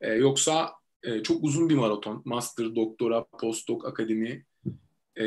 E, 0.00 0.12
yoksa 0.12 0.72
e, 1.06 1.22
çok 1.22 1.44
uzun 1.44 1.68
bir 1.68 1.74
maraton. 1.74 2.22
Master, 2.24 2.76
doktora, 2.76 3.24
postdoc, 3.40 3.88
akademi. 3.88 4.44
E, 5.18 5.26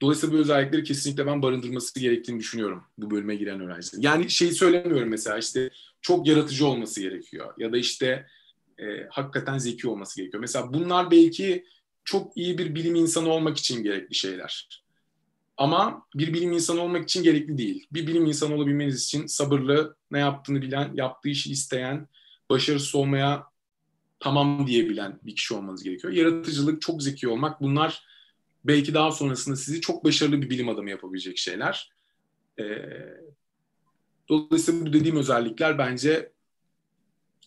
dolayısıyla 0.00 0.36
bu 0.36 0.40
özellikleri 0.40 0.84
kesinlikle 0.84 1.26
ben 1.26 1.42
barındırması 1.42 2.00
gerektiğini 2.00 2.38
düşünüyorum 2.38 2.84
bu 2.98 3.10
bölüme 3.10 3.36
giren 3.36 3.60
öğrencilerin. 3.60 4.02
Yani 4.02 4.30
şey 4.30 4.50
söylemiyorum 4.50 5.08
mesela 5.08 5.38
işte 5.38 5.70
çok 6.00 6.26
yaratıcı 6.26 6.66
olması 6.66 7.00
gerekiyor 7.00 7.54
ya 7.58 7.72
da 7.72 7.76
işte 7.76 8.26
e, 8.78 8.84
hakikaten 9.10 9.58
zeki 9.58 9.88
olması 9.88 10.20
gerekiyor. 10.20 10.40
Mesela 10.40 10.72
bunlar 10.72 11.10
belki 11.10 11.64
çok 12.04 12.36
iyi 12.36 12.58
bir 12.58 12.74
bilim 12.74 12.94
insanı 12.94 13.28
olmak 13.28 13.58
için 13.58 13.82
gerekli 13.82 14.14
şeyler. 14.14 14.82
Ama 15.56 16.06
bir 16.14 16.34
bilim 16.34 16.52
insanı 16.52 16.80
olmak 16.80 17.04
için 17.04 17.22
gerekli 17.22 17.58
değil. 17.58 17.86
Bir 17.92 18.06
bilim 18.06 18.26
insanı 18.26 18.54
olabilmeniz 18.54 19.04
için 19.04 19.26
sabırlı, 19.26 19.96
ne 20.10 20.18
yaptığını 20.18 20.62
bilen, 20.62 20.90
yaptığı 20.94 21.28
işi 21.28 21.52
isteyen, 21.52 22.08
başarısız 22.50 22.94
olmaya 22.94 23.44
tamam 24.20 24.66
diyebilen 24.66 25.18
bir 25.22 25.36
kişi 25.36 25.54
olmanız 25.54 25.82
gerekiyor. 25.82 26.12
Yaratıcılık, 26.12 26.82
çok 26.82 27.02
zeki 27.02 27.28
olmak 27.28 27.60
bunlar 27.60 28.04
belki 28.64 28.94
daha 28.94 29.12
sonrasında 29.12 29.56
sizi 29.56 29.80
çok 29.80 30.04
başarılı 30.04 30.42
bir 30.42 30.50
bilim 30.50 30.68
adamı 30.68 30.90
yapabilecek 30.90 31.38
şeyler. 31.38 31.92
Ee, 32.58 32.64
dolayısıyla 34.28 34.86
bu 34.86 34.92
dediğim 34.92 35.16
özellikler 35.16 35.78
bence 35.78 36.32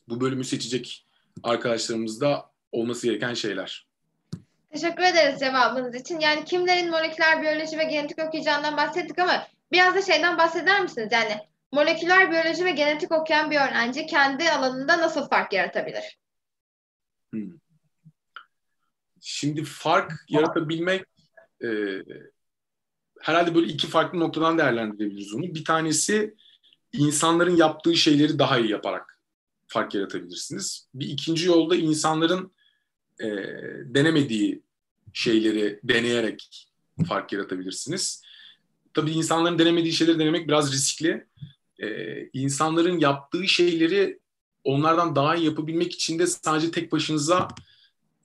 bu 0.10 0.22
bölümü 0.22 0.44
seçecek 0.44 1.06
arkadaşlarımızda 1.44 2.52
olması 2.72 3.08
gereken 3.08 3.34
şeyler. 3.34 3.88
Teşekkür 4.72 5.04
ederiz 5.04 5.40
cevabınız 5.40 5.96
için. 5.96 6.20
Yani 6.20 6.46
kimlerin 6.46 6.90
moleküler 6.90 7.42
biyoloji 7.42 7.78
ve 7.78 7.84
genetik 7.84 8.20
okuyacağından 8.20 8.78
bahsettik 8.78 9.20
ama 9.20 9.48
biraz 9.72 9.96
da 9.96 10.02
şeyden 10.02 10.38
bahseder 10.38 10.82
misiniz? 10.82 11.10
Yani 11.12 11.38
moleküler 11.72 12.32
biyoloji 12.32 12.66
ve 12.66 12.72
genetik 12.72 13.12
okuyan 13.12 13.52
bir 13.52 13.56
öğrenci 13.56 14.06
kendi 14.06 14.52
alanında 14.52 14.98
nasıl 14.98 15.30
fark 15.30 15.54
yaratabilir? 15.54 16.18
Hmm. 17.34 17.52
Şimdi 19.22 19.64
fark 19.64 20.12
yaratabilmek 20.30 21.06
e, 21.64 21.68
herhalde 23.22 23.56
böyle 23.56 23.68
iki 23.68 23.88
farklı 23.88 24.20
noktadan 24.20 24.58
değerlendirebiliriz 24.58 25.34
onu. 25.34 25.44
Bir 25.44 25.66
tanesi 25.66 26.36
insanların 26.94 27.56
yaptığı 27.56 27.96
şeyleri 27.96 28.40
daha 28.40 28.60
iyi 28.60 28.72
yaparak 28.72 29.20
fark 29.68 29.96
yaratabilirsiniz. 29.96 30.90
Bir 30.94 31.06
ikinci 31.10 31.48
yolda 31.48 31.76
insanların 31.76 32.54
e, 33.20 33.28
denemediği 33.86 34.64
şeyleri 35.14 35.80
deneyerek 35.84 36.70
fark 37.08 37.34
yaratabilirsiniz. 37.34 38.22
Tabii 38.94 39.12
insanların 39.12 39.60
denemediği 39.60 39.94
şeyleri 39.94 40.20
denemek 40.20 40.48
biraz 40.48 40.74
riskli. 40.74 41.28
Ee, 41.80 42.30
insanların 42.34 43.00
yaptığı 43.00 43.48
şeyleri 43.48 44.20
onlardan 44.64 45.16
daha 45.16 45.36
iyi 45.36 45.46
yapabilmek 45.46 45.94
için 45.94 46.20
de 46.20 46.28
sadece 46.28 46.72
tek 46.72 46.92
başınıza 46.92 47.48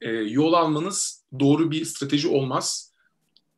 e, 0.00 0.10
yol 0.10 0.52
almanız 0.52 1.24
doğru 1.40 1.70
bir 1.70 1.84
strateji 1.84 2.28
olmaz. 2.28 2.92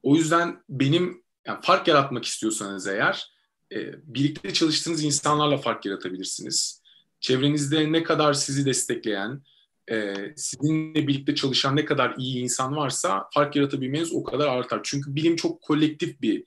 O 0.02 0.16
yüzden 0.16 0.62
benim 0.68 1.22
yani 1.46 1.58
fark 1.62 1.88
yaratmak 1.88 2.24
istiyorsanız 2.24 2.86
eğer 2.86 3.34
e, 3.72 3.92
birlikte 4.14 4.52
çalıştığınız 4.52 5.04
insanlarla 5.04 5.58
fark 5.58 5.86
yaratabilirsiniz. 5.86 6.82
Çevrenizde 7.20 7.92
ne 7.92 8.02
kadar 8.02 8.32
sizi 8.32 8.66
destekleyen, 8.66 9.42
e, 9.90 10.14
sizinle 10.36 11.06
birlikte 11.06 11.34
çalışan 11.34 11.76
ne 11.76 11.84
kadar 11.84 12.14
iyi 12.18 12.42
insan 12.42 12.76
varsa 12.76 13.28
fark 13.34 13.56
yaratabilmeniz 13.56 14.12
o 14.12 14.22
kadar 14.22 14.48
artar. 14.48 14.80
Çünkü 14.82 15.14
bilim 15.14 15.36
çok 15.36 15.62
kolektif 15.62 16.22
bir 16.22 16.44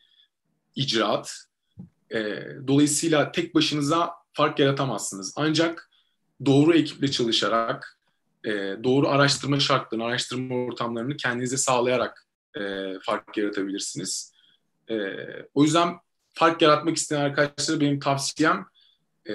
icraat. 0.76 1.48
E, 2.14 2.44
dolayısıyla 2.68 3.32
tek 3.32 3.56
başınıza 3.56 4.14
fark 4.34 4.60
yaratamazsınız. 4.60 5.34
Ancak 5.36 5.90
doğru 6.46 6.74
ekiple 6.74 7.12
çalışarak, 7.12 8.00
e, 8.46 8.52
doğru 8.84 9.10
araştırma 9.10 9.60
şartlarını, 9.60 10.06
araştırma 10.06 10.56
ortamlarını 10.56 11.18
kendinize 11.18 11.58
sağlayarak 11.58 12.26
e, 12.56 12.94
fark 13.02 13.38
yaratabilirsiniz. 13.38 14.34
E, 14.90 14.96
o 15.54 15.64
yüzden 15.64 15.96
fark 16.34 16.62
yaratmak 16.62 16.98
isteyen 16.98 17.22
arkadaşlara 17.22 17.80
benim 17.80 18.00
tavsiyem 18.00 18.66
e, 19.30 19.34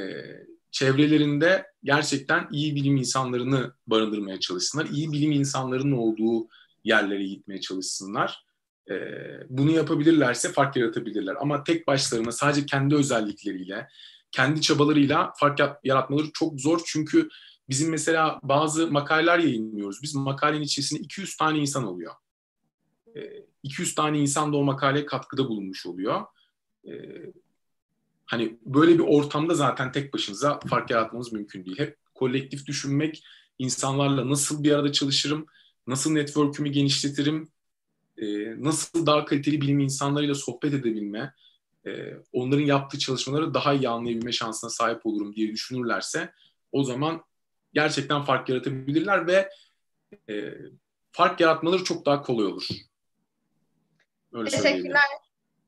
çevrelerinde 0.70 1.66
gerçekten 1.84 2.48
iyi 2.52 2.74
bilim 2.74 2.96
insanlarını 2.96 3.72
barındırmaya 3.86 4.40
çalışsınlar. 4.40 4.86
İyi 4.86 5.12
bilim 5.12 5.32
insanlarının 5.32 5.92
olduğu 5.92 6.48
yerlere 6.84 7.24
gitmeye 7.24 7.60
çalışsınlar. 7.60 8.44
E, 8.92 9.46
bunu 9.48 9.70
yapabilirlerse 9.70 10.52
fark 10.52 10.76
yaratabilirler. 10.76 11.36
Ama 11.40 11.64
tek 11.64 11.86
başlarına 11.86 12.32
sadece 12.32 12.66
kendi 12.66 12.94
özellikleriyle, 12.94 13.88
kendi 14.30 14.60
çabalarıyla 14.60 15.32
fark 15.36 15.60
yaratmaları 15.84 16.26
çok 16.32 16.60
zor. 16.60 16.80
Çünkü 16.86 17.28
bizim 17.68 17.90
mesela 17.90 18.40
bazı 18.42 18.90
makaleler 18.90 19.38
yayınlıyoruz. 19.38 20.02
Biz 20.02 20.14
makalenin 20.14 20.62
içerisinde 20.62 21.00
200 21.00 21.36
tane 21.36 21.58
insan 21.58 21.86
oluyor. 21.86 22.14
200 23.62 23.94
tane 23.94 24.18
insan 24.18 24.52
da 24.52 24.56
o 24.56 24.64
makaleye 24.64 25.06
katkıda 25.06 25.48
bulunmuş 25.48 25.86
oluyor. 25.86 26.22
Hani 28.24 28.58
böyle 28.66 28.94
bir 28.94 29.04
ortamda 29.06 29.54
zaten 29.54 29.92
tek 29.92 30.14
başınıza 30.14 30.60
fark 30.60 30.90
yaratmanız 30.90 31.32
mümkün 31.32 31.64
değil. 31.64 31.78
Hep 31.78 31.96
kolektif 32.14 32.66
düşünmek, 32.66 33.24
insanlarla 33.58 34.30
nasıl 34.30 34.64
bir 34.64 34.72
arada 34.72 34.92
çalışırım, 34.92 35.46
nasıl 35.86 36.12
network'ümü 36.12 36.68
genişletirim, 36.68 37.51
nasıl 38.58 39.06
daha 39.06 39.24
kaliteli 39.24 39.60
bilim 39.60 39.80
insanlarıyla 39.80 40.34
sohbet 40.34 40.74
edebilme, 40.74 41.34
onların 42.32 42.64
yaptığı 42.64 42.98
çalışmaları 42.98 43.54
daha 43.54 43.74
iyi 43.74 43.88
anlayabilme 43.88 44.32
şansına 44.32 44.70
sahip 44.70 45.06
olurum 45.06 45.34
diye 45.34 45.52
düşünürlerse 45.52 46.32
o 46.72 46.84
zaman 46.84 47.22
gerçekten 47.74 48.22
fark 48.22 48.48
yaratabilirler 48.48 49.26
ve 49.26 49.48
fark 51.12 51.40
yaratmaları 51.40 51.84
çok 51.84 52.06
daha 52.06 52.22
kolay 52.22 52.46
olur. 52.46 52.66
Öyle 54.32 54.50
Teşekkürler. 54.50 55.02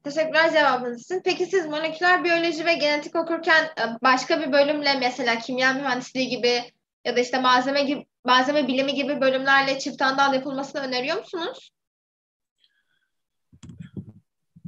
Teşekkürler 0.05 0.53
cevabınız 0.53 1.03
için. 1.03 1.23
Peki 1.25 1.47
siz 1.47 1.67
moleküler 1.67 2.25
biyoloji 2.25 2.67
ve 2.67 2.75
genetik 2.75 3.17
okurken 3.17 3.65
e, 3.65 3.83
başka 4.03 4.41
bir 4.41 4.53
bölümle 4.53 4.99
mesela 4.99 5.39
kimya 5.39 5.73
mühendisliği 5.73 6.29
gibi 6.29 6.63
ya 7.05 7.17
da 7.17 7.21
işte 7.21 7.41
malzeme 7.41 7.83
gibi 7.83 8.07
malzeme 8.25 8.69
bilimi 8.69 8.95
gibi 8.95 9.21
bölümlerle 9.21 9.79
çift 9.79 10.03
andal 10.03 10.35
yapılmasını 10.35 10.81
öneriyor 10.81 11.19
musunuz? 11.19 11.71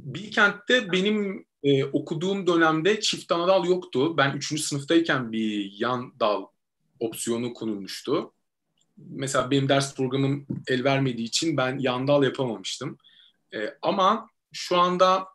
Bilkent'te 0.07 0.91
benim 0.91 1.45
e, 1.63 1.85
okuduğum 1.85 2.47
dönemde 2.47 2.99
çift 2.99 3.31
ana 3.31 3.47
dal 3.47 3.65
yoktu. 3.65 4.17
Ben 4.17 4.33
3. 4.33 4.61
sınıftayken 4.61 5.31
bir 5.31 5.71
yan 5.77 6.13
dal 6.19 6.45
opsiyonu 6.99 7.53
konulmuştu. 7.53 8.33
Mesela 8.97 9.51
benim 9.51 9.69
ders 9.69 9.95
programım 9.95 10.47
el 10.67 10.83
vermediği 10.83 11.27
için 11.27 11.57
ben 11.57 11.79
yan 11.79 12.07
dal 12.07 12.23
yapamamıştım. 12.23 12.97
E, 13.53 13.57
ama 13.81 14.29
şu 14.51 14.77
anda 14.77 15.27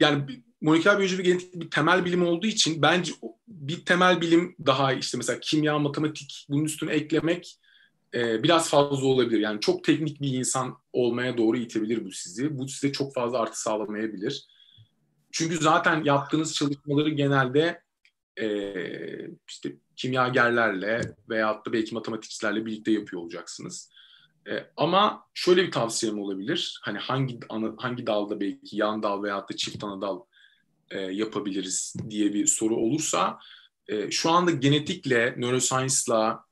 yani 0.00 0.42
moleküler 0.60 0.98
biyoloji 0.98 1.18
ve 1.18 1.22
genetik 1.22 1.54
bir 1.54 1.70
temel 1.70 2.04
bilim 2.04 2.26
olduğu 2.26 2.46
için 2.46 2.82
bence 2.82 3.12
bir 3.48 3.84
temel 3.84 4.20
bilim 4.20 4.56
daha 4.66 4.92
işte 4.92 5.18
mesela 5.18 5.40
kimya, 5.40 5.78
matematik 5.78 6.46
bunun 6.48 6.64
üstüne 6.64 6.92
eklemek 6.92 7.58
e, 8.14 8.42
biraz 8.42 8.70
fazla 8.70 9.06
olabilir. 9.06 9.40
Yani 9.40 9.60
çok 9.60 9.84
teknik 9.84 10.20
bir 10.20 10.32
insan 10.32 10.78
olmaya 10.92 11.38
doğru 11.38 11.56
itebilir 11.56 12.04
bu 12.04 12.12
sizi. 12.12 12.58
Bu 12.58 12.68
size 12.68 12.92
çok 12.92 13.14
fazla 13.14 13.38
artı 13.38 13.60
sağlamayabilir. 13.60 14.46
Çünkü 15.32 15.56
zaten 15.56 16.04
yaptığınız 16.04 16.54
çalışmaları 16.54 17.10
genelde 17.10 17.82
e, 18.40 18.48
işte 19.48 19.76
kimyagerlerle 19.96 21.14
veyahut 21.28 21.66
da 21.66 21.72
belki 21.72 21.94
matematikçilerle 21.94 22.66
birlikte 22.66 22.90
yapıyor 22.90 23.22
olacaksınız. 23.22 23.90
E, 24.50 24.70
ama 24.76 25.24
şöyle 25.34 25.62
bir 25.66 25.70
tavsiyem 25.70 26.18
olabilir. 26.18 26.80
Hani 26.82 26.98
hangi 26.98 27.38
ana, 27.48 27.74
hangi 27.78 28.06
dalda 28.06 28.40
belki 28.40 28.76
yan 28.76 29.02
dal 29.02 29.22
veyahut 29.22 29.50
da 29.50 29.56
çift 29.56 29.84
ana 29.84 30.00
dal 30.00 30.20
e, 30.90 31.00
yapabiliriz 31.00 31.94
diye 32.10 32.34
bir 32.34 32.46
soru 32.46 32.76
olursa 32.76 33.38
e, 33.88 34.10
şu 34.10 34.30
anda 34.30 34.50
genetikle, 34.50 35.34
neuroscience'la 35.36 36.47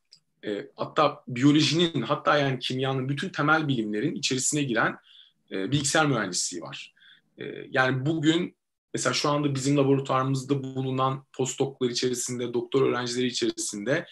e, 0.46 0.70
hatta 0.76 1.22
biyolojinin 1.28 2.02
hatta 2.02 2.38
yani 2.38 2.58
kimyanın 2.58 3.08
bütün 3.08 3.28
temel 3.28 3.68
bilimlerin 3.68 4.14
içerisine 4.14 4.62
giren 4.62 4.96
e, 5.50 5.72
bilgisayar 5.72 6.06
mühendisliği 6.06 6.62
var. 6.62 6.94
E, 7.38 7.44
yani 7.70 8.06
bugün 8.06 8.56
mesela 8.94 9.14
şu 9.14 9.28
anda 9.28 9.54
bizim 9.54 9.76
laboratuvarımızda 9.76 10.62
bulunan 10.62 11.24
postdoklar 11.32 11.90
içerisinde, 11.90 12.54
doktor 12.54 12.82
öğrencileri 12.82 13.26
içerisinde 13.26 14.06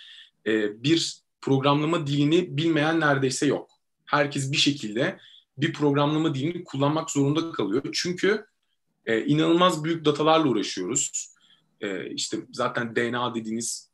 e, 0.47 0.83
bir 0.83 1.18
programlama 1.40 2.07
dilini 2.07 2.57
bilmeyen 2.57 3.01
neredeyse 3.01 3.47
yok 3.47 3.75
herkes 4.07 4.53
bir 4.53 4.57
şekilde 4.57 5.18
bir 5.59 5.73
programlama 5.73 6.35
dilini 6.35 6.64
kullanmak 6.64 7.11
zorunda 7.11 7.53
kalıyor. 7.53 7.83
Çünkü 7.92 8.47
e, 9.07 9.25
inanılmaz 9.25 9.85
büyük 9.85 10.05
datalarla 10.05 10.49
uğraşıyoruz. 10.49 11.35
E, 11.81 12.11
işte 12.11 12.37
zaten 12.53 12.97
DNA 12.97 13.35
dediğiniz 13.35 13.90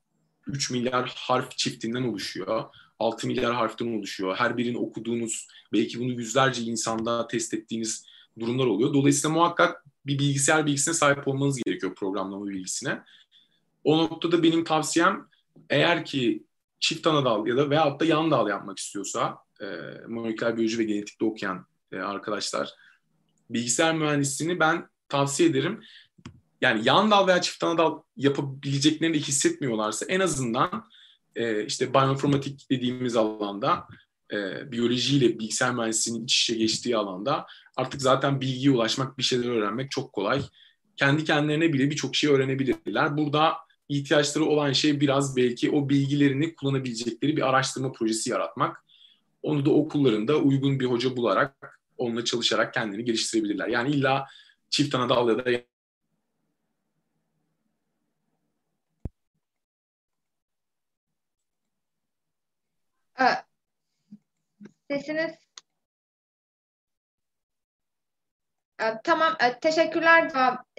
3 0.46 0.70
milyar 0.70 1.12
harf 1.16 1.50
çiftinden 1.50 2.03
oluşuyor. 2.03 2.64
6 2.98 3.26
milyar 3.26 3.55
harften 3.55 3.98
oluşuyor. 3.98 4.37
Her 4.37 4.57
birini 4.57 4.79
okuduğunuz, 4.79 5.48
belki 5.72 6.00
bunu 6.00 6.11
yüzlerce 6.12 6.62
insanda 6.62 7.26
test 7.26 7.55
ettiğiniz 7.55 8.07
durumlar 8.38 8.66
oluyor. 8.66 8.94
Dolayısıyla 8.94 9.35
muhakkak 9.35 9.85
bir 10.07 10.18
bilgisayar 10.18 10.66
bilgisine 10.66 10.94
sahip 10.94 11.29
olmanız 11.29 11.62
gerekiyor 11.62 11.94
programlama 11.94 12.48
bilgisine. 12.48 13.03
O 13.85 13.98
noktada 13.98 14.42
benim 14.42 14.64
tavsiyem 14.64 15.26
eğer 15.70 16.05
ki 16.05 16.44
çift 16.81 17.07
ana 17.07 17.24
dal 17.24 17.46
ya 17.46 17.57
da 17.57 17.70
veyahut 17.70 18.00
da 18.00 18.05
yan 18.05 18.31
dal 18.31 18.48
yapmak 18.48 18.79
istiyorsa 18.79 19.38
e, 19.61 19.66
moleküler 20.09 20.57
biyoloji 20.57 20.79
ve 20.79 20.85
genetikte 20.85 21.24
okuyan 21.24 21.66
e, 21.92 21.98
arkadaşlar 21.98 22.70
bilgisayar 23.50 23.94
mühendisliğini 23.94 24.61
ben 24.61 24.88
tavsiye 25.09 25.48
ederim. 25.48 25.83
Yani 26.61 26.81
yan 26.85 27.11
dal 27.11 27.27
veya 27.27 27.40
çift 27.40 27.64
ana 27.64 27.79
dal 27.79 28.03
yapabileceklerini 28.16 29.18
hissetmiyorlarsa 29.18 30.07
en 30.07 30.20
azından 30.20 30.85
e, 31.37 31.64
işte 31.64 31.94
bioinformatik 31.94 32.70
dediğimiz 32.70 33.16
alanda 33.16 33.87
e, 34.33 34.73
biyolojiyle 34.73 35.38
bilgisayar 35.38 35.75
mühendisliğinin 35.75 36.25
iç 36.25 36.42
içe 36.42 36.55
geçtiği 36.55 36.96
alanda 36.96 37.46
artık 37.77 38.03
zaten 38.03 38.40
bilgiye 38.40 38.70
ulaşmak, 38.70 39.18
bir 39.18 39.23
şeyler 39.23 39.49
öğrenmek 39.49 39.90
çok 39.90 40.12
kolay. 40.12 40.42
Kendi 40.96 41.25
kendilerine 41.25 41.73
bile 41.73 41.90
birçok 41.90 42.16
şey 42.16 42.31
öğrenebilirler. 42.31 43.16
Burada 43.16 43.55
ihtiyaçları 43.88 44.44
olan 44.44 44.73
şey 44.73 45.01
biraz 45.01 45.37
belki 45.37 45.70
o 45.70 45.88
bilgilerini 45.88 46.55
kullanabilecekleri 46.55 47.37
bir 47.37 47.49
araştırma 47.49 47.92
projesi 47.92 48.31
yaratmak. 48.31 48.85
Onu 49.42 49.64
da 49.64 49.70
okullarında 49.70 50.37
uygun 50.37 50.81
bir 50.81 50.87
hoca 50.87 51.16
bularak, 51.16 51.81
onunla 51.96 52.25
çalışarak 52.25 52.75
kendini 52.75 53.05
geliştirebilirler. 53.05 53.68
Yani 53.68 53.90
illa 53.90 54.27
çift 54.70 54.94
ana 54.94 55.09
dal 55.09 55.29
ya 55.29 55.44
da 55.44 55.51
Sesiniz 64.90 65.35
Tamam, 69.04 69.37
teşekkürler 69.61 70.30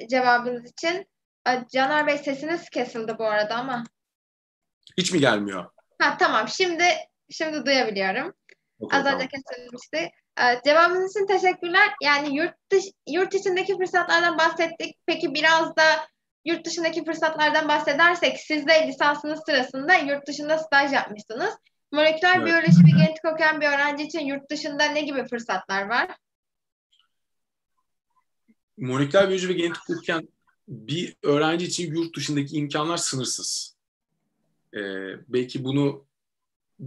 cevabınız 0.10 0.72
için. 0.72 1.08
Caner 1.74 2.08
Bey 2.08 2.18
sesiniz 2.18 2.70
kesildi 2.70 3.16
bu 3.20 3.26
arada 3.26 3.56
ama. 3.56 3.84
Hiç 4.98 5.12
mi 5.12 5.20
gelmiyor? 5.20 5.72
Ha 6.00 6.18
tamam, 6.18 6.48
şimdi 6.48 6.84
şimdi 7.30 7.66
duyabiliyorum. 7.66 8.34
Okay, 8.80 9.00
Az 9.00 9.06
önce 9.06 9.28
kesilmişti. 9.28 10.12
Ee, 10.40 10.62
cevabınız 10.66 11.12
için 11.12 11.28
teşekkürler. 11.28 11.90
Yani 12.04 12.36
yurt 12.36 12.54
dış, 12.72 12.84
yurt 13.10 13.34
içindeki 13.34 13.78
fırsatlardan 13.78 14.38
bahsettik. 14.38 14.98
Peki 15.06 15.34
biraz 15.34 15.76
da 15.76 16.08
yurt 16.46 16.66
dışındaki 16.66 17.06
fırsatlardan 17.06 17.68
bahsedersek 17.68 18.40
siz 18.40 18.68
de 18.68 18.88
lisansınız 18.88 19.40
sırasında 19.46 19.94
yurt 19.94 20.28
dışında 20.28 20.58
staj 20.58 20.94
yapmışsınız. 20.94 21.56
Moleküler 21.92 22.36
evet. 22.36 22.46
biyoloji 22.46 22.86
ve 22.86 22.98
genetik 22.98 23.26
okuyan 23.26 23.62
bir 23.62 23.68
öğrenci 23.68 24.04
için 24.04 24.26
yurt 24.26 24.50
dışında 24.50 24.84
ne 24.84 25.02
gibi 25.02 25.28
fırsatlar 25.28 25.90
var? 25.90 26.18
Moleküler 28.78 29.28
biyoloji 29.28 29.50
ve 29.50 29.54
genetik 29.54 29.90
okuyan 29.90 30.28
bir 30.68 31.16
öğrenci 31.24 31.66
için 31.66 31.96
yurt 31.96 32.16
dışındaki 32.16 32.56
imkanlar 32.56 32.98
sınırsız. 32.98 33.76
Ee, 34.74 34.80
belki 35.28 35.64
bunu 35.64 36.06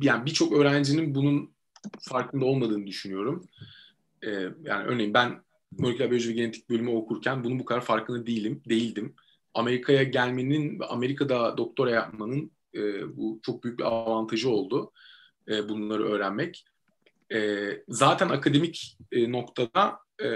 yani 0.03 0.27
birçok 0.27 0.53
öğrencinin 0.53 1.15
bunun 1.15 1.55
farkında 2.01 2.45
olmadığını 2.45 2.87
düşünüyorum. 2.87 3.49
E, 4.23 4.31
yani 4.63 4.85
örneğin 4.85 5.15
ben 5.15 5.45
moleküler 5.79 6.11
biyoloji 6.11 6.29
ve 6.29 6.33
genetik 6.33 6.71
bölümü 6.71 6.91
okurken 6.91 7.45
bunun 7.45 7.59
bu 7.59 7.65
kadar 7.65 7.81
farkında 7.81 8.27
değilim, 8.27 8.63
değildim. 8.69 9.15
Amerika'ya 9.55 10.03
gelmenin 10.03 10.81
ve 10.81 10.87
Amerika'da 10.87 11.57
doktora 11.59 11.91
yapmanın 11.91 12.53
e, 12.75 13.17
bu 13.17 13.41
çok 13.43 13.65
büyük 13.65 13.79
bir 13.79 13.85
avantajı 13.85 14.51
oldu. 14.51 14.93
E, 15.49 15.69
bunları 15.69 16.05
öğrenmek. 16.05 16.65
E, 17.33 17.69
zaten 17.89 18.29
akademik 18.29 18.99
e, 19.13 19.33
noktada 19.33 19.99
e, 20.23 20.29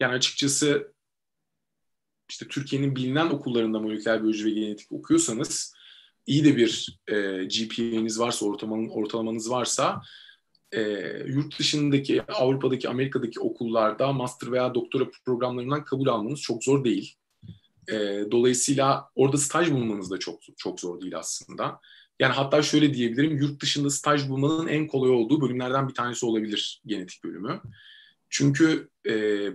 yani 0.00 0.14
açıkçası 0.14 0.94
işte 2.28 2.48
Türkiye'nin 2.48 2.96
bilinen 2.96 3.30
okullarında 3.30 3.80
moleküler 3.80 4.22
biyoloji 4.22 4.44
ve 4.44 4.50
genetik 4.50 4.92
okuyorsanız 4.92 5.74
iyi 6.26 6.44
de 6.44 6.56
bir 6.56 6.98
e, 7.08 7.14
GPA'niz 7.44 8.20
varsa, 8.20 8.46
ortalamanın, 8.46 8.88
ortalamanız 8.88 9.50
varsa 9.50 10.02
e, 10.72 10.80
yurt 11.26 11.58
dışındaki, 11.58 12.22
Avrupa'daki, 12.22 12.88
Amerika'daki 12.88 13.40
okullarda 13.40 14.12
master 14.12 14.52
veya 14.52 14.74
doktora 14.74 15.04
programlarından 15.24 15.84
kabul 15.84 16.06
almanız 16.06 16.40
çok 16.40 16.64
zor 16.64 16.84
değil. 16.84 17.14
E, 17.88 18.24
dolayısıyla 18.30 19.08
orada 19.14 19.36
staj 19.36 19.70
bulmanız 19.70 20.10
da 20.10 20.18
çok 20.18 20.40
çok 20.56 20.80
zor 20.80 21.00
değil 21.00 21.18
aslında. 21.18 21.80
Yani 22.20 22.32
hatta 22.32 22.62
şöyle 22.62 22.94
diyebilirim, 22.94 23.36
yurt 23.36 23.62
dışında 23.62 23.90
staj 23.90 24.28
bulmanın 24.28 24.68
en 24.68 24.86
kolay 24.86 25.10
olduğu 25.10 25.40
bölümlerden 25.40 25.88
bir 25.88 25.94
tanesi 25.94 26.26
olabilir 26.26 26.82
genetik 26.86 27.24
bölümü. 27.24 27.60
Çünkü 28.28 28.88
e, 29.08 29.46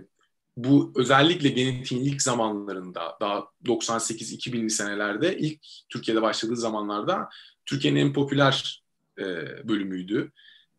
bu 0.56 0.92
özellikle 0.96 1.48
genetiğin 1.48 2.04
ilk 2.04 2.22
zamanlarında 2.22 3.16
daha 3.20 3.44
98-2000'li 3.64 4.70
senelerde 4.70 5.38
ilk 5.38 5.60
Türkiye'de 5.88 6.22
başladığı 6.22 6.56
zamanlarda 6.56 7.28
Türkiye'nin 7.66 8.00
en 8.00 8.12
popüler 8.12 8.84
e, 9.18 9.24
bölümüydü. 9.68 10.32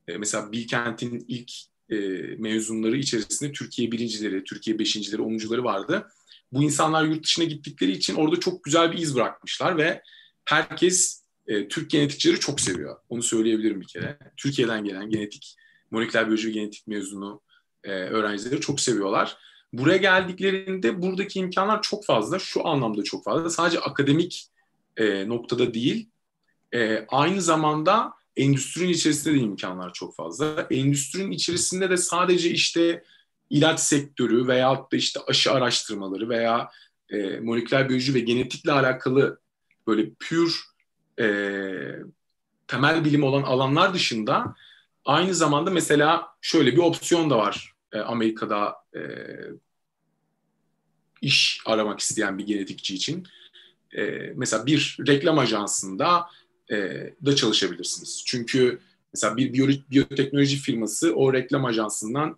E, 0.07 0.17
mesela 0.17 0.51
Bilkent'in 0.51 1.25
ilk 1.27 1.51
e, 1.91 1.97
mezunları 2.37 2.97
içerisinde 2.97 3.51
Türkiye 3.51 3.91
birincileri, 3.91 4.43
Türkiye 4.43 4.79
beşincileri, 4.79 5.21
onuncuları 5.21 5.63
vardı. 5.63 6.07
Bu 6.51 6.63
insanlar 6.63 7.03
yurt 7.03 7.23
dışına 7.23 7.45
gittikleri 7.45 7.91
için 7.91 8.15
orada 8.15 8.39
çok 8.39 8.63
güzel 8.63 8.91
bir 8.91 8.97
iz 8.97 9.15
bırakmışlar 9.15 9.77
ve 9.77 10.01
herkes 10.45 11.23
e, 11.47 11.67
Türk 11.67 11.89
genetikçileri 11.89 12.39
çok 12.39 12.61
seviyor. 12.61 12.95
Onu 13.09 13.23
söyleyebilirim 13.23 13.81
bir 13.81 13.87
kere. 13.87 14.17
Türkiye'den 14.37 14.83
gelen 14.83 15.09
genetik, 15.09 15.55
moleküler 15.91 16.25
biyoloji 16.25 16.47
ve 16.47 16.51
genetik 16.51 16.87
mezunu 16.87 17.41
e, 17.83 17.91
öğrencileri 17.91 18.61
çok 18.61 18.79
seviyorlar. 18.79 19.37
Buraya 19.73 19.97
geldiklerinde 19.97 21.01
buradaki 21.01 21.39
imkanlar 21.39 21.81
çok 21.81 22.05
fazla. 22.05 22.39
Şu 22.39 22.67
anlamda 22.67 23.03
çok 23.03 23.23
fazla. 23.23 23.49
Sadece 23.49 23.79
akademik 23.79 24.47
e, 24.97 25.29
noktada 25.29 25.73
değil. 25.73 26.09
E, 26.73 27.05
aynı 27.09 27.41
zamanda 27.41 28.13
endüstrinin 28.37 28.89
içerisinde 28.89 29.35
de 29.35 29.39
imkanlar 29.39 29.93
çok 29.93 30.15
fazla. 30.15 30.67
Endüstrinin 30.69 31.31
içerisinde 31.31 31.89
de 31.89 31.97
sadece 31.97 32.49
işte 32.49 33.03
ilaç 33.49 33.79
sektörü 33.79 34.47
veya 34.47 34.75
da 34.91 34.97
işte 34.97 35.19
aşı 35.27 35.51
araştırmaları 35.51 36.29
veya 36.29 36.69
e, 37.09 37.39
moleküler 37.39 37.89
biyoloji 37.89 38.13
ve 38.13 38.19
genetikle 38.19 38.71
alakalı 38.71 39.39
böyle 39.87 40.09
pür 40.19 40.63
e, 41.19 41.25
temel 42.67 43.05
bilim 43.05 43.23
olan 43.23 43.43
alanlar 43.43 43.93
dışında 43.93 44.55
aynı 45.05 45.33
zamanda 45.33 45.71
mesela 45.71 46.27
şöyle 46.41 46.71
bir 46.71 46.77
opsiyon 46.77 47.29
da 47.29 47.37
var 47.37 47.73
e, 47.93 47.99
Amerika'da 47.99 48.75
e, 48.95 49.01
iş 51.21 51.61
aramak 51.65 51.99
isteyen 51.99 52.37
bir 52.37 52.45
genetikçi 52.45 52.95
için. 52.95 53.27
E, 53.97 54.01
mesela 54.35 54.65
bir 54.65 54.97
reklam 55.07 55.39
ajansında 55.39 56.29
e, 56.71 56.75
da 57.25 57.35
çalışabilirsiniz. 57.35 58.23
Çünkü 58.25 58.79
mesela 59.13 59.37
bir 59.37 59.53
biyoteknoloji 59.91 60.57
firması 60.57 61.15
o 61.15 61.33
reklam 61.33 61.65
ajansından 61.65 62.37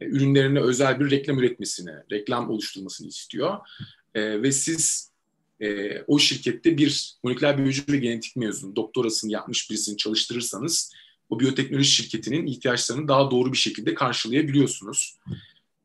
e, 0.00 0.06
ürünlerine 0.06 0.60
özel 0.60 1.00
bir 1.00 1.10
reklam 1.10 1.38
üretmesini, 1.38 1.92
reklam 2.12 2.50
oluşturmasını 2.50 3.08
istiyor. 3.08 3.58
E, 4.14 4.42
ve 4.42 4.52
siz 4.52 5.12
e, 5.60 5.98
o 6.06 6.18
şirkette 6.18 6.78
bir 6.78 7.14
moleküler 7.22 7.58
biyoloji 7.58 7.82
ve 7.88 7.96
genetik 7.96 8.36
mezunu, 8.36 8.76
doktorasını 8.76 9.32
yapmış 9.32 9.70
birisini 9.70 9.96
çalıştırırsanız 9.96 10.92
o 11.28 11.40
biyoteknoloji 11.40 11.90
şirketinin 11.90 12.46
ihtiyaçlarını 12.46 13.08
daha 13.08 13.30
doğru 13.30 13.52
bir 13.52 13.58
şekilde 13.58 13.94
karşılayabiliyorsunuz. 13.94 15.18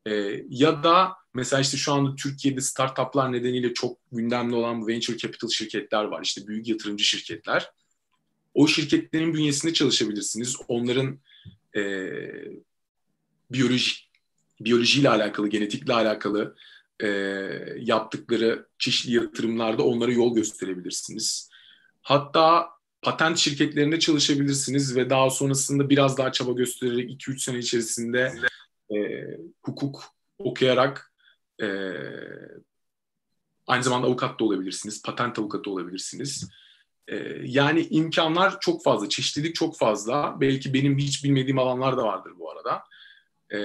E, 0.06 0.43
ya 0.49 0.84
da 0.84 1.12
mesela 1.38 1.62
işte 1.62 1.78
şu 1.78 1.93
anda 1.93 2.15
Türkiye'de 2.15 2.62
startuplar 2.62 3.32
nedeniyle 3.32 3.73
çok 3.73 3.97
gündemli 4.12 4.56
olan 4.56 4.88
venture 4.88 5.17
capital 5.17 5.50
şirketler 5.50 6.04
var. 6.04 6.21
İşte 6.23 6.47
büyük 6.47 6.67
yatırımcı 6.67 7.04
şirketler. 7.04 7.71
O 8.54 8.67
şirketlerin 8.67 9.34
bünyesinde 9.34 9.73
çalışabilirsiniz. 9.73 10.56
Onların 10.67 11.19
e, 11.76 11.82
biyoloji 13.52 13.91
biyolojiyle 14.62 15.10
alakalı, 15.10 15.47
genetikle 15.47 15.93
alakalı 15.93 16.56
e, 17.00 17.08
yaptıkları 17.80 18.67
çeşitli 18.80 19.15
yatırımlarda 19.15 19.84
onlara 19.84 20.12
yol 20.12 20.36
gösterebilirsiniz. 20.36 21.50
Hatta 22.02 22.69
patent 23.02 23.38
şirketlerinde 23.38 24.00
çalışabilirsiniz 24.00 24.95
ve 24.95 25.10
daha 25.10 25.30
sonrasında 25.30 25.89
biraz 25.89 26.17
daha 26.17 26.32
çaba 26.32 26.52
göstererek 26.52 27.12
2-3 27.12 27.39
sene 27.39 27.58
içerisinde 27.58 28.34
e, 28.95 28.97
hukuk 29.63 30.04
okuyarak 30.39 31.12
e, 31.61 31.67
aynı 33.67 33.83
zamanda 33.83 34.07
avukat 34.07 34.39
da 34.39 34.43
olabilirsiniz, 34.43 35.01
patent 35.01 35.39
avukatı 35.39 35.71
olabilirsiniz. 35.71 36.49
E, 37.07 37.15
yani 37.43 37.87
imkanlar 37.89 38.59
çok 38.59 38.83
fazla, 38.83 39.09
çeşitlilik 39.09 39.55
çok 39.55 39.77
fazla. 39.77 40.37
Belki 40.41 40.73
benim 40.73 40.97
hiç 40.97 41.23
bilmediğim 41.23 41.59
alanlar 41.59 41.97
da 41.97 42.03
vardır 42.03 42.33
bu 42.39 42.51
arada. 42.51 42.83
E, 43.53 43.59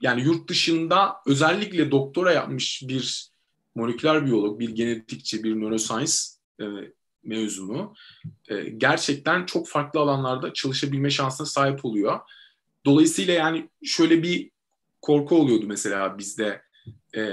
yani 0.00 0.22
yurt 0.22 0.48
dışında 0.48 1.16
özellikle 1.26 1.90
doktora 1.90 2.32
yapmış 2.32 2.82
bir 2.88 3.32
moleküler 3.74 4.26
biyolog, 4.26 4.60
bir 4.60 4.70
genetikçi, 4.70 5.44
bir 5.44 5.60
neuroscience 5.60 6.12
e, 6.60 6.64
mezunu 7.24 7.94
e, 8.48 8.62
gerçekten 8.62 9.46
çok 9.46 9.68
farklı 9.68 10.00
alanlarda 10.00 10.52
çalışabilme 10.52 11.10
şansına 11.10 11.46
sahip 11.46 11.84
oluyor. 11.84 12.20
Dolayısıyla 12.84 13.34
yani 13.34 13.68
şöyle 13.84 14.22
bir 14.22 14.51
korku 15.02 15.36
oluyordu 15.36 15.64
mesela 15.66 16.18
bizde 16.18 16.62
e, 17.16 17.24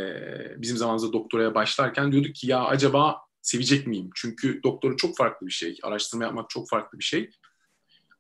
bizim 0.57 0.77
zamanımızda 0.77 1.13
doktoraya 1.13 1.55
başlarken 1.55 2.11
diyorduk 2.11 2.35
ki 2.35 2.47
ya 2.47 2.63
acaba 2.63 3.17
sevecek 3.41 3.87
miyim? 3.87 4.09
Çünkü 4.15 4.63
doktora 4.63 4.97
çok 4.97 5.17
farklı 5.17 5.47
bir 5.47 5.51
şey. 5.51 5.77
Araştırma 5.83 6.23
yapmak 6.23 6.49
çok 6.49 6.69
farklı 6.69 6.99
bir 6.99 7.03
şey. 7.03 7.29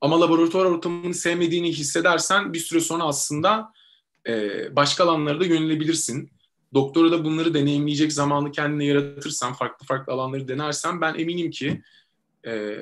Ama 0.01 0.21
laboratuvar 0.21 0.65
ortamını 0.65 1.13
sevmediğini 1.13 1.71
hissedersen 1.71 2.53
bir 2.53 2.59
süre 2.59 2.79
sonra 2.79 3.03
aslında 3.03 3.73
e, 4.27 4.75
başka 4.75 5.03
alanlara 5.03 5.39
da 5.39 5.45
yönelebilirsin. 5.45 6.31
Doktora 6.73 7.11
da 7.11 7.25
bunları 7.25 7.53
deneyimleyecek 7.53 8.13
zamanı 8.13 8.51
kendine 8.51 8.85
yaratırsan, 8.85 9.53
farklı 9.53 9.85
farklı 9.85 10.13
alanları 10.13 10.47
denersen 10.47 11.01
ben 11.01 11.13
eminim 11.13 11.51
ki 11.51 11.81
e, 12.45 12.77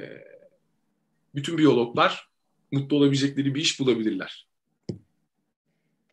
bütün 1.35 1.57
biyologlar 1.57 2.29
mutlu 2.71 2.97
olabilecekleri 2.97 3.55
bir 3.55 3.61
iş 3.61 3.79
bulabilirler. 3.79 4.47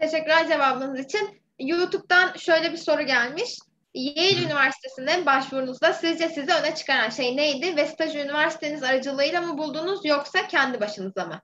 Teşekkürler 0.04 0.48
cevabınız 0.48 1.00
için. 1.00 1.42
YouTube'dan 1.58 2.36
şöyle 2.36 2.72
bir 2.72 2.76
soru 2.76 3.02
gelmiş. 3.02 3.58
Yale 3.94 4.44
Üniversitesi'ne 4.44 5.26
başvurunuzda 5.26 5.92
sizce 5.92 6.28
sizi 6.28 6.52
öne 6.52 6.74
çıkaran 6.74 7.10
şey 7.10 7.36
neydi 7.36 7.76
ve 7.76 7.86
stajı 7.86 8.18
üniversiteniz 8.18 8.82
aracılığıyla 8.82 9.40
mı 9.40 9.58
buldunuz 9.58 10.04
yoksa 10.04 10.48
kendi 10.48 10.80
başınıza 10.80 11.24
mı? 11.24 11.40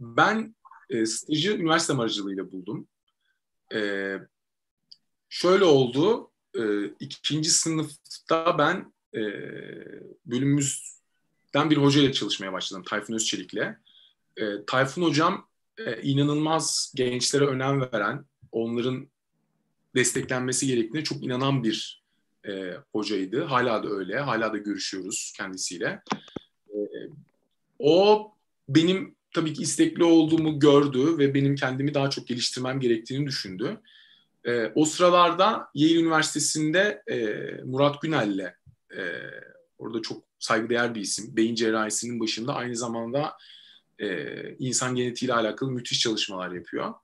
Ben 0.00 0.54
e, 0.90 1.06
stajı 1.06 1.52
üniversitem 1.52 2.00
aracılığıyla 2.00 2.52
buldum. 2.52 2.88
E, 3.74 4.14
şöyle 5.28 5.64
oldu, 5.64 6.30
e, 6.54 6.84
ikinci 7.00 7.50
sınıfta 7.50 8.58
ben 8.58 8.92
e, 9.14 9.22
bölümümüzden 10.26 11.70
bir 11.70 11.76
hocayla 11.76 12.12
çalışmaya 12.12 12.52
başladım, 12.52 12.84
Tayfun 12.88 13.14
Özçelik'le. 13.14 13.76
E, 14.36 14.64
Tayfun 14.66 15.02
hocam 15.02 15.51
e, 15.78 16.02
inanılmaz 16.02 16.92
gençlere 16.96 17.46
önem 17.46 17.80
veren, 17.80 18.24
onların 18.52 19.08
desteklenmesi 19.94 20.66
gerektiğine 20.66 21.04
çok 21.04 21.22
inanan 21.22 21.64
bir 21.64 22.02
e, 22.48 22.76
hocaydı. 22.92 23.44
Hala 23.44 23.82
da 23.82 23.88
öyle, 23.88 24.18
hala 24.18 24.52
da 24.52 24.56
görüşüyoruz 24.56 25.32
kendisiyle. 25.36 26.02
E, 26.68 26.78
o 27.78 28.28
benim 28.68 29.14
tabii 29.34 29.52
ki 29.52 29.62
istekli 29.62 30.04
olduğumu 30.04 30.58
gördü 30.58 31.18
ve 31.18 31.34
benim 31.34 31.54
kendimi 31.54 31.94
daha 31.94 32.10
çok 32.10 32.28
geliştirmem 32.28 32.80
gerektiğini 32.80 33.26
düşündü. 33.26 33.80
E, 34.44 34.66
o 34.74 34.84
sıralarda 34.84 35.68
Yale 35.74 35.94
Üniversitesi'nde 35.94 37.02
e, 37.10 37.16
Murat 37.64 38.02
Günel'le 38.02 38.54
e, 38.96 39.00
orada 39.78 40.02
çok 40.02 40.24
saygıdeğer 40.38 40.94
bir 40.94 41.00
isim. 41.00 41.36
Beyin 41.36 41.54
cerrahisinin 41.54 42.20
başında 42.20 42.54
aynı 42.54 42.76
zamanda 42.76 43.36
e, 44.02 44.28
insan 44.58 44.94
genetiğiyle 44.94 45.34
alakalı 45.34 45.70
müthiş 45.70 46.00
çalışmalar 46.00 46.50
yapıyor. 46.50 46.94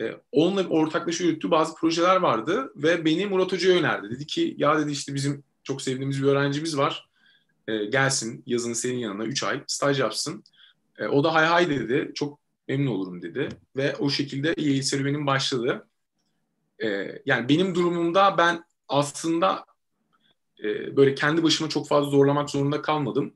E, 0.00 0.12
onunla 0.32 0.68
ortaklaşa 0.68 1.24
yürüttüğü 1.24 1.50
bazı 1.50 1.74
projeler 1.74 2.16
vardı 2.16 2.72
ve 2.76 3.04
beni 3.04 3.26
Murat 3.26 3.52
Hoca'ya 3.52 3.78
önerdi. 3.78 4.10
Dedi 4.10 4.26
ki 4.26 4.54
ya 4.58 4.78
dedi 4.78 4.90
işte 4.90 5.14
bizim 5.14 5.44
çok 5.62 5.82
sevdiğimiz 5.82 6.22
bir 6.22 6.28
öğrencimiz 6.28 6.78
var. 6.78 7.08
e, 7.68 7.84
gelsin 7.84 8.42
yazın 8.46 8.72
senin 8.72 8.98
yanına 8.98 9.24
3 9.24 9.42
ay 9.42 9.62
staj 9.66 10.00
yapsın. 10.00 10.44
E, 10.98 11.06
o 11.06 11.24
da 11.24 11.34
hay 11.34 11.46
hay 11.46 11.70
dedi. 11.70 12.12
Çok 12.14 12.38
memnun 12.68 12.90
olurum 12.90 13.22
dedi. 13.22 13.48
Ve 13.76 13.96
o 13.96 14.10
şekilde 14.10 14.54
Yale 14.58 14.82
serüvenim 14.82 15.26
başladı. 15.26 15.88
E, 16.82 16.88
yani 17.26 17.48
benim 17.48 17.74
durumumda 17.74 18.38
ben 18.38 18.64
aslında 18.88 19.64
e, 20.64 20.96
böyle 20.96 21.14
kendi 21.14 21.42
başıma 21.42 21.68
çok 21.68 21.88
fazla 21.88 22.10
zorlamak 22.10 22.50
zorunda 22.50 22.82
kalmadım. 22.82 23.34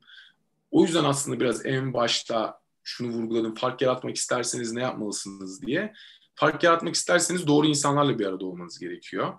O 0.71 0.83
yüzden 0.83 1.03
aslında 1.03 1.39
biraz 1.39 1.65
en 1.65 1.93
başta 1.93 2.62
şunu 2.83 3.07
vurguladım. 3.07 3.55
Fark 3.55 3.81
yaratmak 3.81 4.15
isterseniz 4.15 4.73
ne 4.73 4.81
yapmalısınız 4.81 5.61
diye. 5.61 5.93
Fark 6.35 6.63
yaratmak 6.63 6.95
isterseniz 6.95 7.47
doğru 7.47 7.67
insanlarla 7.67 8.19
bir 8.19 8.25
arada 8.25 8.45
olmanız 8.45 8.79
gerekiyor. 8.79 9.33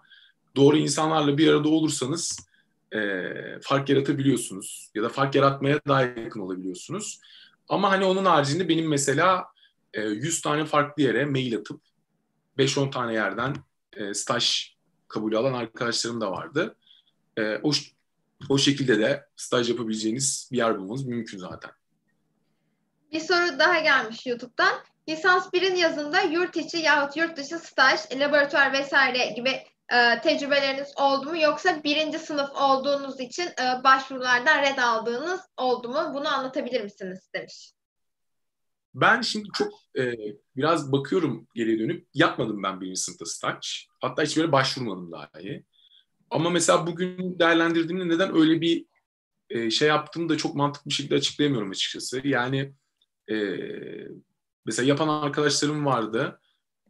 Doğru 0.57 0.77
insanlarla 0.77 1.39
bir 1.39 1.49
arada 1.49 1.69
olursanız 1.69 2.39
e, 2.95 2.99
fark 3.63 3.89
yaratabiliyorsunuz. 3.89 4.91
Ya 4.95 5.03
da 5.03 5.09
fark 5.09 5.35
yaratmaya 5.35 5.81
daha 5.89 6.03
yakın 6.03 6.41
olabiliyorsunuz. 6.41 7.21
Ama 7.69 7.91
hani 7.91 8.05
onun 8.05 8.25
haricinde 8.25 8.69
benim 8.69 8.89
mesela 8.89 9.45
e, 9.95 10.03
100 10.03 10.43
tane 10.43 10.65
farklı 10.65 11.03
yere 11.03 11.25
mail 11.25 11.57
atıp 11.57 11.81
5-10 12.59 12.91
tane 12.91 13.15
yerden 13.15 13.55
e, 13.97 14.15
staj 14.15 14.75
kabulü 15.09 15.39
alan 15.39 15.53
arkadaşlarım 15.53 16.21
da 16.21 16.33
vardı. 16.33 16.77
E, 17.37 17.61
o, 17.63 17.71
o 18.49 18.59
şekilde 18.59 18.99
de 18.99 19.27
staj 19.37 19.71
yapabileceğiniz 19.71 20.49
bir 20.53 20.57
yer 20.57 20.79
bulmanız 20.79 21.05
mümkün 21.07 21.39
zaten. 21.39 21.71
Bir 23.15 23.21
soru 23.21 23.59
daha 23.59 23.81
gelmiş 23.81 24.27
YouTube'dan. 24.27 24.75
Lisans 25.09 25.49
1'in 25.53 25.77
yazında 25.77 26.21
yurt 26.21 26.57
içi 26.57 26.77
yahut 26.77 27.17
yurt 27.17 27.37
dışı 27.37 27.59
staj, 27.59 28.01
laboratuvar 28.21 28.73
vesaire 28.73 29.33
gibi 29.37 29.51
e, 29.93 30.21
tecrübeleriniz 30.23 30.93
oldu 30.97 31.31
mu? 31.31 31.41
Yoksa 31.41 31.85
birinci 31.85 32.19
sınıf 32.19 32.51
olduğunuz 32.51 33.21
için 33.21 33.47
e, 33.47 33.85
başvurulardan 33.85 34.63
red 34.63 34.79
aldığınız 34.79 35.41
oldu 35.57 35.89
mu? 35.89 36.13
Bunu 36.15 36.29
anlatabilir 36.29 36.81
misiniz 36.81 37.31
demiş. 37.35 37.73
Ben 38.95 39.21
şimdi 39.21 39.49
çok 39.55 39.73
e, 39.99 40.15
biraz 40.57 40.93
bakıyorum 40.93 41.49
geriye 41.55 41.79
dönüp 41.79 42.07
yapmadım 42.15 42.63
ben 42.63 42.81
birinci 42.81 43.01
sınıfta 43.01 43.27
staj. 43.27 43.87
Hatta 44.01 44.23
hiç 44.23 44.37
böyle 44.37 44.53
başvurmadım 44.53 45.13
daha 45.13 45.31
iyi. 45.41 45.65
Ama 46.31 46.51
mesela 46.51 46.87
bugün 46.87 47.39
değerlendirdiğimde 47.39 48.09
neden 48.09 48.37
öyle 48.37 48.61
bir 48.61 48.87
e, 49.51 49.71
şey 49.71 49.89
yaptığımı 49.89 50.29
da 50.29 50.37
çok 50.37 50.55
mantıklı 50.55 50.89
bir 50.89 50.95
şekilde 50.95 51.15
açıklayamıyorum 51.15 51.71
açıkçası. 51.71 52.21
Yani 52.25 52.75
e, 53.31 53.37
mesela 54.67 54.89
yapan 54.89 55.09
arkadaşlarım 55.09 55.87
vardı 55.87 56.41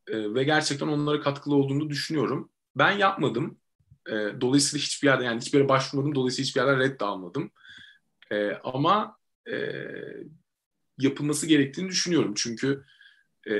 e, 0.07 0.35
ve 0.35 0.45
gerçekten 0.45 0.89
onlara 0.89 1.21
katkılı 1.21 1.55
olduğunu 1.55 1.91
düşünüyorum. 1.91 2.51
Ben 2.77 2.93
yapmadım. 2.93 3.59
E, 4.09 4.13
dolayısıyla 4.41 4.83
hiçbir 4.83 5.09
yerde 5.09 5.25
yani 5.25 5.41
hiçbir 5.41 5.59
yere 5.59 5.69
başvurmadım. 5.69 6.15
Dolayısıyla 6.15 6.47
hiçbir 6.47 6.61
yerden 6.61 6.79
red 6.79 7.01
de 7.01 7.05
almadım. 7.05 7.51
E, 8.31 8.51
ama 8.53 9.17
e, 9.51 9.57
yapılması 10.99 11.47
gerektiğini 11.47 11.89
düşünüyorum. 11.89 12.35
Çünkü 12.37 12.85
e, 13.47 13.55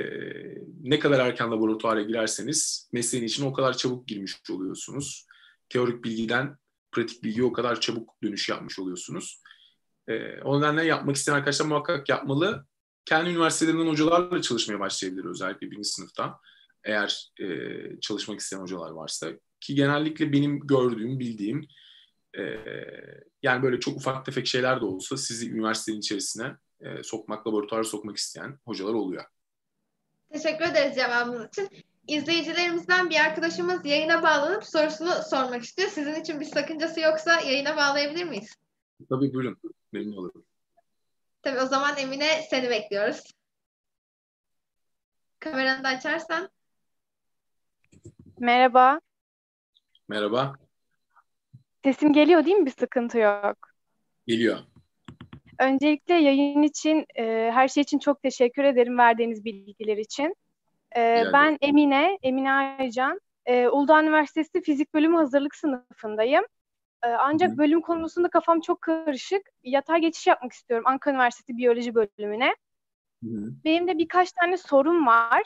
ne 0.81 0.99
kadar 0.99 1.19
erken 1.19 1.51
laboratuvara 1.51 2.01
girerseniz 2.01 2.89
mesleğin 2.93 3.25
için 3.25 3.45
o 3.45 3.53
kadar 3.53 3.77
çabuk 3.77 4.07
girmiş 4.07 4.35
oluyorsunuz. 4.51 5.27
Teorik 5.69 6.03
bilgiden 6.03 6.57
pratik 6.91 7.23
bilgiye 7.23 7.45
o 7.45 7.53
kadar 7.53 7.81
çabuk 7.81 8.15
dönüş 8.23 8.49
yapmış 8.49 8.79
oluyorsunuz. 8.79 9.41
E, 10.07 10.41
o 10.41 10.59
nedenle 10.59 10.85
yapmak 10.85 11.15
isteyen 11.15 11.35
arkadaşlar 11.35 11.65
muhakkak 11.65 12.09
yapmalı. 12.09 12.65
Kendi 13.05 13.29
üniversitelerinden 13.29 13.87
hocalarla 13.87 14.41
çalışmaya 14.41 14.79
başlayabilir 14.79 15.25
özellikle 15.25 15.71
birinci 15.71 15.89
sınıfta. 15.89 16.39
Eğer 16.83 17.31
e, 17.39 17.45
çalışmak 18.01 18.39
isteyen 18.39 18.61
hocalar 18.61 18.91
varsa. 18.91 19.27
Ki 19.61 19.75
genellikle 19.75 20.33
benim 20.33 20.59
gördüğüm, 20.59 21.19
bildiğim 21.19 21.67
e, 22.37 22.43
yani 23.43 23.63
böyle 23.63 23.79
çok 23.79 23.97
ufak 23.97 24.25
tefek 24.25 24.47
şeyler 24.47 24.81
de 24.81 24.85
olsa 24.85 25.17
sizi 25.17 25.51
üniversitenin 25.51 25.99
içerisine 25.99 26.55
e, 26.81 27.03
sokmak, 27.03 27.47
laboratuvara 27.47 27.83
sokmak 27.83 28.17
isteyen 28.17 28.59
hocalar 28.65 28.93
oluyor. 28.93 29.23
Teşekkür 30.33 30.65
ederiz 30.65 30.95
cevabınız 30.95 31.47
için. 31.47 31.69
İzleyicilerimizden 32.07 33.09
bir 33.09 33.19
arkadaşımız 33.19 33.85
yayına 33.85 34.23
bağlanıp 34.23 34.63
sorusunu 34.63 35.11
sormak 35.29 35.63
istiyor. 35.63 35.89
Sizin 35.89 36.15
için 36.15 36.39
bir 36.39 36.45
sakıncası 36.45 36.99
yoksa 36.99 37.41
yayına 37.41 37.77
bağlayabilir 37.77 38.23
miyiz? 38.23 38.55
Tabii 39.09 39.33
buyurun. 39.33 39.57
Memnun 39.95 40.17
olurum. 40.17 40.45
Tabii 41.41 41.59
o 41.59 41.65
zaman 41.65 41.97
Emine 41.97 42.41
seni 42.49 42.69
bekliyoruz. 42.69 43.23
Kameranı 45.39 45.83
da 45.83 45.87
açarsan. 45.87 46.49
Merhaba. 48.39 49.01
Merhaba. 50.07 50.55
Sesim 51.83 52.13
geliyor 52.13 52.45
değil 52.45 52.55
mi? 52.55 52.65
Bir 52.65 52.71
sıkıntı 52.71 53.17
yok. 53.17 53.57
Geliyor. 54.27 54.59
Öncelikle 55.59 56.13
yayın 56.13 56.61
için, 56.61 57.05
e, 57.15 57.51
her 57.53 57.67
şey 57.67 57.81
için 57.81 57.99
çok 57.99 58.21
teşekkür 58.21 58.63
ederim 58.63 58.97
verdiğiniz 58.97 59.45
bilgiler 59.45 59.97
için. 59.97 60.35
E, 60.97 61.23
ben 61.33 61.57
Emine, 61.61 62.19
Emine 62.21 62.51
Aycan. 62.51 63.19
E, 63.45 63.67
Uludağ 63.67 64.03
Üniversitesi 64.03 64.61
Fizik 64.61 64.93
Bölümü 64.93 65.15
Hazırlık 65.15 65.55
sınıfındayım. 65.55 66.43
E, 67.05 67.07
ancak 67.07 67.57
bölüm 67.57 67.81
konusunda 67.81 68.29
kafam 68.29 68.61
çok 68.61 68.81
karışık. 68.81 69.41
Yatay 69.63 70.01
geçiş 70.01 70.27
yapmak 70.27 70.53
istiyorum 70.53 70.87
Ankara 70.87 71.13
Üniversitesi 71.13 71.57
Biyoloji 71.57 71.95
Bölümüne. 71.95 72.55
Hı. 73.23 73.29
Benim 73.65 73.87
de 73.87 73.97
birkaç 73.97 74.31
tane 74.31 74.57
sorum 74.57 75.07
var. 75.07 75.43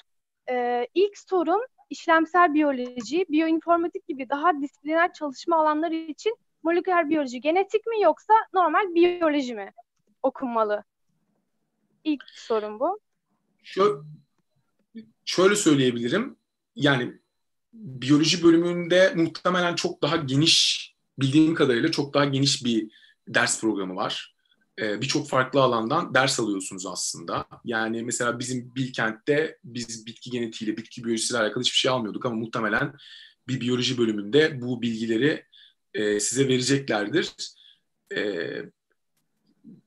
E, 0.49 0.87
ilk 0.93 1.17
sorum 1.17 1.61
işlemsel 1.89 2.53
biyoloji, 2.53 3.25
biyoinformatik 3.29 4.07
gibi 4.07 4.29
daha 4.29 4.61
disipliner 4.61 5.13
çalışma 5.13 5.61
alanları 5.61 5.95
için 5.95 6.35
moleküler 6.63 7.09
biyoloji 7.09 7.41
genetik 7.41 7.87
mi 7.87 8.01
yoksa 8.01 8.33
normal 8.53 8.95
biyoloji 8.95 9.55
mi 9.55 9.71
okunmalı? 10.23 10.83
İlk 12.03 12.23
sorum 12.23 12.79
bu. 12.79 12.99
Şöyle, 13.63 13.93
şöyle 15.25 15.55
söyleyebilirim. 15.55 16.35
Yani 16.75 17.13
biyoloji 17.73 18.43
bölümünde 18.43 19.13
muhtemelen 19.15 19.75
çok 19.75 20.01
daha 20.01 20.15
geniş, 20.15 20.89
bildiğim 21.21 21.55
kadarıyla 21.55 21.91
çok 21.91 22.13
daha 22.13 22.25
geniş 22.25 22.65
bir 22.65 22.89
ders 23.27 23.61
programı 23.61 23.95
var. 23.95 24.35
Ee, 24.81 25.01
Birçok 25.01 25.29
farklı 25.29 25.61
alandan 25.61 26.13
ders 26.13 26.39
alıyorsunuz 26.39 26.85
aslında. 26.85 27.45
Yani 27.65 28.03
mesela 28.03 28.39
bizim 28.39 28.75
Bilkent'te 28.75 29.57
biz 29.63 30.05
bitki 30.05 30.29
genetiğiyle, 30.29 30.77
bitki 30.77 31.03
biyolojisiyle 31.03 31.41
alakalı 31.41 31.63
hiçbir 31.63 31.77
şey 31.77 31.91
almıyorduk 31.91 32.25
ama 32.25 32.35
muhtemelen 32.35 32.93
bir 33.47 33.61
biyoloji 33.61 33.97
bölümünde 33.97 34.61
bu 34.61 34.81
bilgileri 34.81 35.45
e, 35.93 36.19
size 36.19 36.47
vereceklerdir. 36.47 37.31
E, 38.15 38.21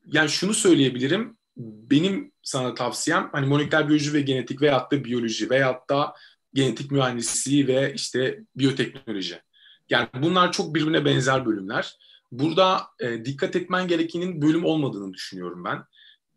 yani 0.07 0.29
şunu 0.29 0.55
söyleyebilirim. 0.55 1.37
Benim 1.57 2.33
sana 2.43 2.75
tavsiyem 2.75 3.29
hani 3.33 3.47
moleküler 3.47 3.89
biyoloji 3.89 4.13
ve 4.13 4.21
genetik 4.21 4.63
veyahut 4.63 4.93
da 4.93 5.05
biyoloji 5.05 5.51
veyahut 5.51 5.91
da 5.91 6.15
genetik 6.55 6.91
mühendisliği 6.91 7.67
ve 7.67 7.95
işte 7.95 8.41
biyoteknoloji. 8.57 9.41
Yani 9.93 10.09
bunlar 10.15 10.53
çok 10.53 10.75
birbirine 10.75 11.05
benzer 11.05 11.47
bölümler. 11.47 11.97
Burada 12.33 12.87
e, 13.01 13.25
dikkat 13.25 13.57
etmen 13.57 13.89
gerekenin 13.89 14.43
bölüm 14.43 14.65
olmadığını 14.65 15.15
düşünüyorum 15.15 15.65
ben. 15.65 15.85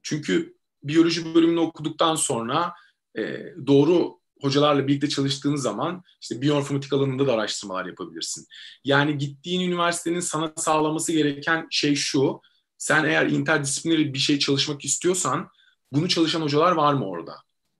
Çünkü 0.04 0.56
biyoloji 0.84 1.36
bölümünü 1.36 1.60
okuduktan 1.60 2.15
sonra 2.15 2.74
e, 3.18 3.46
doğru 3.68 4.20
hocalarla 4.41 4.88
birlikte 4.88 5.10
çalıştığın 5.10 5.56
zaman 5.56 6.04
işte 6.22 6.41
biyoinformatik 6.41 6.94
alanında 6.94 7.28
da 7.28 7.34
araştırmalar 7.34 7.86
yapabilirsin. 7.86 8.48
Yani 8.84 9.18
gittiğin 9.18 9.70
üniversitenin 9.70 10.20
sana 10.20 10.54
sağlaması 10.56 11.12
gereken 11.12 11.68
şey 11.72 11.96
şu. 11.96 12.41
Sen 12.78 13.06
eğer 13.06 13.28
interdisipliner 13.28 14.13
bir 14.13 14.20
şey 14.20 14.39
çalışmak 14.39 14.86
istiyorsan 14.86 15.50
bunu 15.91 16.10
çalışan 16.10 16.41
hocalar 16.41 16.72
var 16.72 16.94
mı 16.94 17.06
orada? 17.06 17.36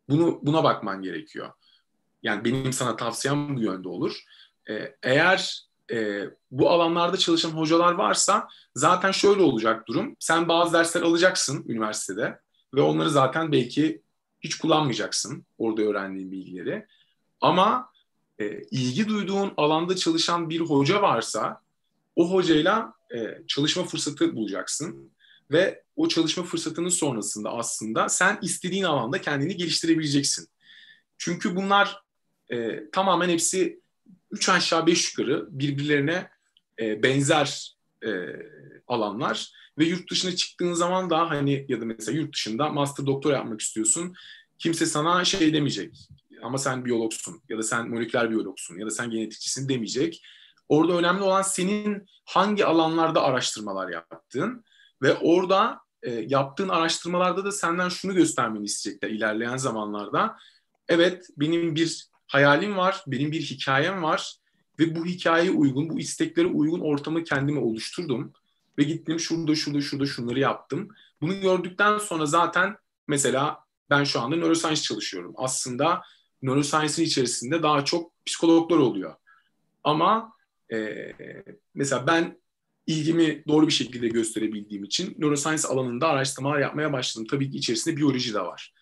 Bunu 0.10 0.40
buna 0.44 0.64
bakman 0.64 1.02
gerekiyor. 1.02 1.52
Yani 2.24 2.46
benim 2.46 2.74
sana 2.74 2.96
tavsiyem 2.96 3.56
bu 3.58 3.62
yönde 3.62 3.88
olur. 3.88 4.24
Ee, 4.70 4.96
eğer 5.04 5.65
e, 5.92 6.24
bu 6.52 6.70
alanlarda 6.70 7.18
çalışan 7.18 7.50
hocalar 7.50 7.94
varsa 7.94 8.48
zaten 8.76 9.12
şöyle 9.12 9.42
olacak 9.42 9.88
durum. 9.88 10.16
Sen 10.20 10.48
bazı 10.48 10.74
dersler 10.74 11.02
alacaksın 11.02 11.66
üniversitede 11.68 12.40
ve 12.76 12.82
onları 12.82 13.10
zaten 13.10 13.52
belki 13.52 14.02
hiç 14.40 14.56
kullanmayacaksın 14.56 15.46
orada 15.58 15.82
öğrendiğin 15.82 16.32
bilgileri. 16.32 16.86
Ama 17.42 17.90
e, 18.40 18.62
ilgi 18.72 19.08
duyduğun 19.08 19.54
alanda 19.58 19.96
çalışan 19.96 20.50
bir 20.50 20.60
hoca 20.60 21.02
varsa 21.02 21.62
o 22.16 22.34
hocayla 22.34 22.94
e, 23.16 23.18
çalışma 23.48 23.84
fırsatı 23.84 24.36
bulacaksın 24.36 25.12
ve 25.52 25.84
o 25.96 26.08
çalışma 26.08 26.44
fırsatının 26.44 26.90
sonrasında 26.90 27.52
aslında 27.52 28.10
sen 28.10 28.40
istediğin 28.42 28.84
alanda 28.84 29.22
kendini 29.22 29.58
geliştirebileceksin. 29.58 30.48
Çünkü 31.18 31.56
bunlar 31.56 32.02
e, 32.50 32.90
tamamen 32.90 33.30
hepsi 33.30 33.80
üç 34.36 34.50
aşağı 34.50 34.88
beş 34.88 35.12
yukarı 35.12 35.48
birbirlerine 35.50 36.30
e, 36.80 37.04
benzer 37.04 37.76
e, 38.06 38.10
alanlar 38.88 39.52
ve 39.78 39.86
yurt 39.86 40.12
dışına 40.12 40.36
çıktığın 40.36 40.74
zaman 40.74 41.10
da 41.10 41.30
hani 41.30 41.66
ya 41.70 41.82
da 41.82 41.86
mesela 41.86 42.18
yurt 42.18 42.34
dışında 42.34 42.70
master 42.70 43.06
doktor 43.06 43.34
yapmak 43.34 43.62
istiyorsun. 43.62 44.16
Kimse 44.60 44.86
sana 44.86 45.26
şey 45.26 45.54
demeyecek. 45.54 46.10
Ama 46.44 46.58
sen 46.58 46.86
biyologsun 46.86 47.42
ya 47.50 47.58
da 47.58 47.64
sen 47.64 47.90
moleküler 47.90 48.32
biyologsun 48.32 48.80
ya 48.80 48.86
da 48.86 48.92
sen 48.92 49.10
genetikçisin 49.10 49.70
demeyecek. 49.70 50.26
Orada 50.70 50.94
önemli 50.94 51.22
olan 51.22 51.42
senin 51.42 52.06
hangi 52.26 52.66
alanlarda 52.66 53.24
araştırmalar 53.24 53.90
yaptığın 53.90 54.66
Ve 55.02 55.14
orada 55.14 55.80
e, 56.04 56.12
yaptığın 56.12 56.70
araştırmalarda 56.70 57.46
da 57.46 57.52
senden 57.52 57.90
şunu 57.90 58.14
göstermeni 58.14 58.66
isteyecekler 58.66 59.10
ilerleyen 59.10 59.58
zamanlarda. 59.58 60.38
Evet 60.88 61.28
benim 61.38 61.76
bir 61.76 62.06
hayalim 62.36 62.78
var, 62.78 63.04
benim 63.08 63.32
bir 63.32 63.42
hikayem 63.42 64.04
var 64.04 64.36
ve 64.80 64.96
bu 64.96 65.06
hikayeye 65.06 65.52
uygun, 65.52 65.90
bu 65.90 66.00
isteklere 66.00 66.48
uygun 66.48 66.80
ortamı 66.80 67.24
kendime 67.24 67.60
oluşturdum. 67.60 68.34
Ve 68.78 68.84
gittim 68.84 69.20
şurada, 69.20 69.56
şurada, 69.56 69.82
şurada 69.82 70.06
şunları 70.06 70.40
yaptım. 70.40 70.90
Bunu 71.22 71.42
gördükten 71.42 71.98
sonra 71.98 72.26
zaten 72.26 72.78
mesela 73.08 73.60
ben 73.90 74.04
şu 74.04 74.22
anda 74.22 74.36
neuroscience 74.36 74.82
çalışıyorum. 74.82 75.34
Aslında 75.38 76.02
neuroscience'ın 76.42 77.06
içerisinde 77.06 77.64
daha 77.64 77.86
çok 77.86 78.26
psikologlar 78.26 78.78
oluyor. 78.78 79.16
Ama 79.84 80.34
e, 80.74 81.12
mesela 81.74 82.08
ben 82.08 82.40
ilgimi 82.88 83.44
doğru 83.48 83.68
bir 83.68 83.74
şekilde 83.74 84.08
gösterebildiğim 84.08 84.84
için 84.84 85.16
neuroscience 85.18 85.68
alanında 85.68 86.08
araştırmalar 86.08 86.60
yapmaya 86.60 86.94
başladım. 86.94 87.28
Tabii 87.32 87.50
ki 87.52 87.58
içerisinde 87.58 87.98
biyoloji 87.98 88.34
de 88.34 88.40
var. 88.40 88.74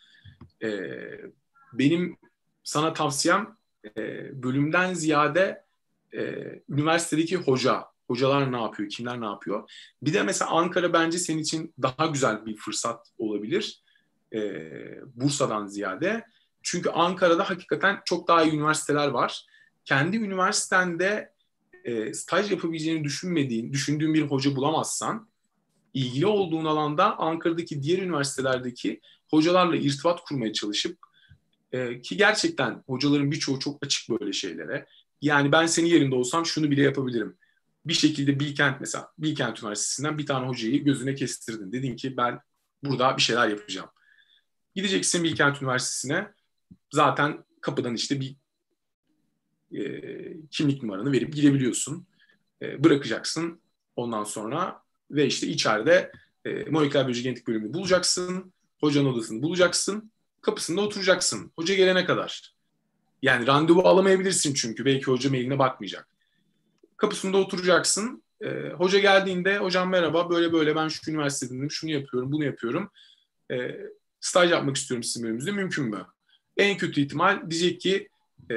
E, 0.63 0.69
benim 1.73 2.17
sana 2.63 2.93
tavsiyem 2.93 3.57
e, 3.97 4.43
bölümden 4.43 4.93
ziyade 4.93 5.63
e, 6.13 6.21
üniversitedeki 6.69 7.37
hoca, 7.37 7.85
hocalar 8.07 8.51
ne 8.51 8.61
yapıyor, 8.61 8.89
kimler 8.89 9.21
ne 9.21 9.25
yapıyor. 9.25 9.71
Bir 10.01 10.13
de 10.13 10.23
mesela 10.23 10.51
Ankara 10.51 10.93
bence 10.93 11.17
senin 11.17 11.41
için 11.41 11.73
daha 11.81 12.05
güzel 12.05 12.45
bir 12.45 12.57
fırsat 12.57 13.07
olabilir. 13.17 13.83
E, 14.33 14.39
Bursa'dan 15.15 15.67
ziyade. 15.67 16.25
Çünkü 16.63 16.89
Ankara'da 16.89 17.49
hakikaten 17.49 18.01
çok 18.05 18.27
daha 18.27 18.43
iyi 18.43 18.53
üniversiteler 18.53 19.07
var. 19.07 19.45
Kendi 19.85 20.17
üniversitende 20.17 21.33
e, 21.83 22.13
staj 22.13 22.51
yapabileceğini 22.51 23.03
düşünmediğin, 23.03 23.73
düşündüğün 23.73 24.13
bir 24.13 24.21
hoca 24.21 24.55
bulamazsan 24.55 25.27
ilgili 25.93 26.25
olduğun 26.25 26.65
alanda 26.65 27.19
Ankara'daki 27.19 27.83
diğer 27.83 27.99
üniversitelerdeki 27.99 29.01
hocalarla 29.29 29.75
irtibat 29.75 30.23
kurmaya 30.23 30.53
çalışıp 30.53 30.97
e, 31.73 32.01
ki 32.01 32.17
gerçekten 32.17 32.83
hocaların 32.87 33.31
birçoğu 33.31 33.59
çok 33.59 33.85
açık 33.85 34.09
böyle 34.09 34.33
şeylere. 34.33 34.85
Yani 35.21 35.51
ben 35.51 35.65
senin 35.65 35.87
yerinde 35.87 36.15
olsam 36.15 36.45
şunu 36.45 36.71
bile 36.71 36.81
yapabilirim. 36.81 37.37
Bir 37.85 37.93
şekilde 37.93 38.39
Bilkent 38.39 38.79
mesela 38.79 39.11
Bilkent 39.17 39.63
Üniversitesi'nden 39.63 40.17
bir 40.17 40.25
tane 40.25 40.47
hocayı 40.47 40.83
gözüne 40.83 41.15
kestirdin. 41.15 41.71
Dedin 41.71 41.95
ki 41.95 42.17
ben 42.17 42.39
burada 42.83 43.17
bir 43.17 43.21
şeyler 43.21 43.47
yapacağım. 43.47 43.89
Gideceksin 44.75 45.23
Bilkent 45.23 45.61
Üniversitesi'ne 45.61 46.27
zaten 46.91 47.45
kapıdan 47.61 47.95
işte 47.95 48.19
bir 48.19 48.35
e, 49.71 50.01
kimlik 50.51 50.83
numaranı 50.83 51.11
verip 51.11 51.33
girebiliyorsun. 51.33 52.07
E, 52.61 52.83
bırakacaksın 52.83 53.61
ondan 53.95 54.23
sonra 54.23 54.81
ve 55.11 55.25
işte 55.25 55.47
içeride 55.47 56.11
e, 56.45 56.63
moleküler 56.63 57.05
biyoloji 57.05 57.23
genetik 57.23 57.47
bölümünü 57.47 57.73
bulacaksın. 57.73 58.53
Hocanın 58.79 59.13
odasını 59.13 59.41
bulacaksın. 59.43 60.12
Kapısında 60.43 60.81
oturacaksın. 60.81 61.51
Hoca 61.55 61.75
gelene 61.75 62.05
kadar. 62.05 62.53
Yani 63.21 63.47
randevu 63.47 63.81
alamayabilirsin 63.87 64.53
çünkü. 64.53 64.85
Belki 64.85 65.05
hoca 65.05 65.29
mailine 65.29 65.59
bakmayacak. 65.59 66.07
Kapısında 66.97 67.37
oturacaksın. 67.37 68.23
E, 68.41 68.69
hoca 68.77 68.99
geldiğinde 68.99 69.57
hocam 69.57 69.89
merhaba 69.89 70.29
böyle 70.29 70.53
böyle 70.53 70.75
ben 70.75 70.87
şu 70.87 71.11
üniversitedeyim 71.11 71.71
şunu 71.71 71.91
yapıyorum 71.91 72.31
bunu 72.31 72.45
yapıyorum. 72.45 72.91
E, 73.51 73.55
staj 74.19 74.51
yapmak 74.51 74.75
istiyorum 74.75 75.03
sizin 75.03 75.23
bölümümüzde 75.23 75.51
mümkün 75.51 75.85
mü? 75.85 76.05
En 76.57 76.77
kötü 76.77 77.01
ihtimal 77.01 77.49
diyecek 77.49 77.81
ki 77.81 78.09
e, 78.51 78.55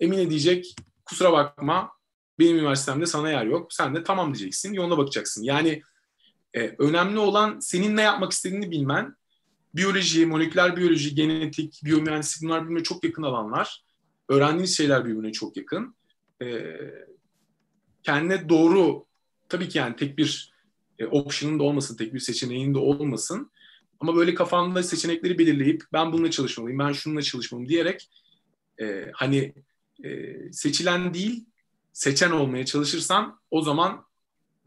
Emine 0.00 0.30
diyecek 0.30 0.74
kusura 1.04 1.32
bakma 1.32 1.92
benim 2.38 2.56
üniversitemde 2.56 3.06
sana 3.06 3.30
yer 3.30 3.44
yok. 3.44 3.72
Sen 3.72 3.94
de 3.94 4.02
tamam 4.02 4.34
diyeceksin. 4.34 4.72
Yoluna 4.72 4.98
bakacaksın. 4.98 5.42
Yani 5.42 5.82
e, 6.54 6.74
önemli 6.78 7.18
olan 7.18 7.60
senin 7.60 7.96
ne 7.96 8.02
yapmak 8.02 8.32
istediğini 8.32 8.70
bilmen. 8.70 9.16
Biyoloji, 9.74 10.26
moleküler 10.26 10.76
biyoloji, 10.76 11.14
genetik, 11.14 11.80
biyomühendislik 11.84 12.48
bunlar 12.48 12.64
birbirine 12.64 12.82
çok 12.82 13.04
yakın 13.04 13.22
alanlar. 13.22 13.84
Öğrendiğiniz 14.28 14.76
şeyler 14.76 15.04
birbirine 15.04 15.32
çok 15.32 15.56
yakın. 15.56 15.96
E, 16.42 16.76
kendine 18.02 18.48
doğru 18.48 19.06
tabii 19.48 19.68
ki 19.68 19.78
yani 19.78 19.96
tek 19.96 20.18
bir 20.18 20.52
e, 20.98 21.06
option'ın 21.06 21.58
da 21.58 21.62
olmasın, 21.62 21.96
tek 21.96 22.14
bir 22.14 22.20
seçeneğin 22.20 22.74
de 22.74 22.78
olmasın. 22.78 23.50
Ama 24.00 24.16
böyle 24.16 24.34
kafanda 24.34 24.82
seçenekleri 24.82 25.38
belirleyip 25.38 25.82
ben 25.92 26.12
bununla 26.12 26.30
çalışmalıyım, 26.30 26.78
ben 26.78 26.92
şununla 26.92 27.22
çalışmalıyım 27.22 27.68
diyerek 27.68 28.10
e, 28.80 29.10
hani 29.14 29.54
e, 30.04 30.34
seçilen 30.52 31.14
değil 31.14 31.46
seçen 31.92 32.30
olmaya 32.30 32.64
çalışırsan 32.64 33.40
o 33.50 33.62
zaman 33.62 34.06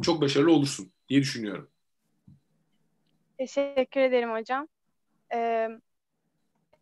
çok 0.01 0.21
başarılı 0.21 0.51
olursun 0.51 0.91
diye 1.09 1.21
düşünüyorum. 1.21 1.69
Teşekkür 3.37 4.01
ederim 4.01 4.31
hocam. 4.31 4.67
Ee, 5.33 5.69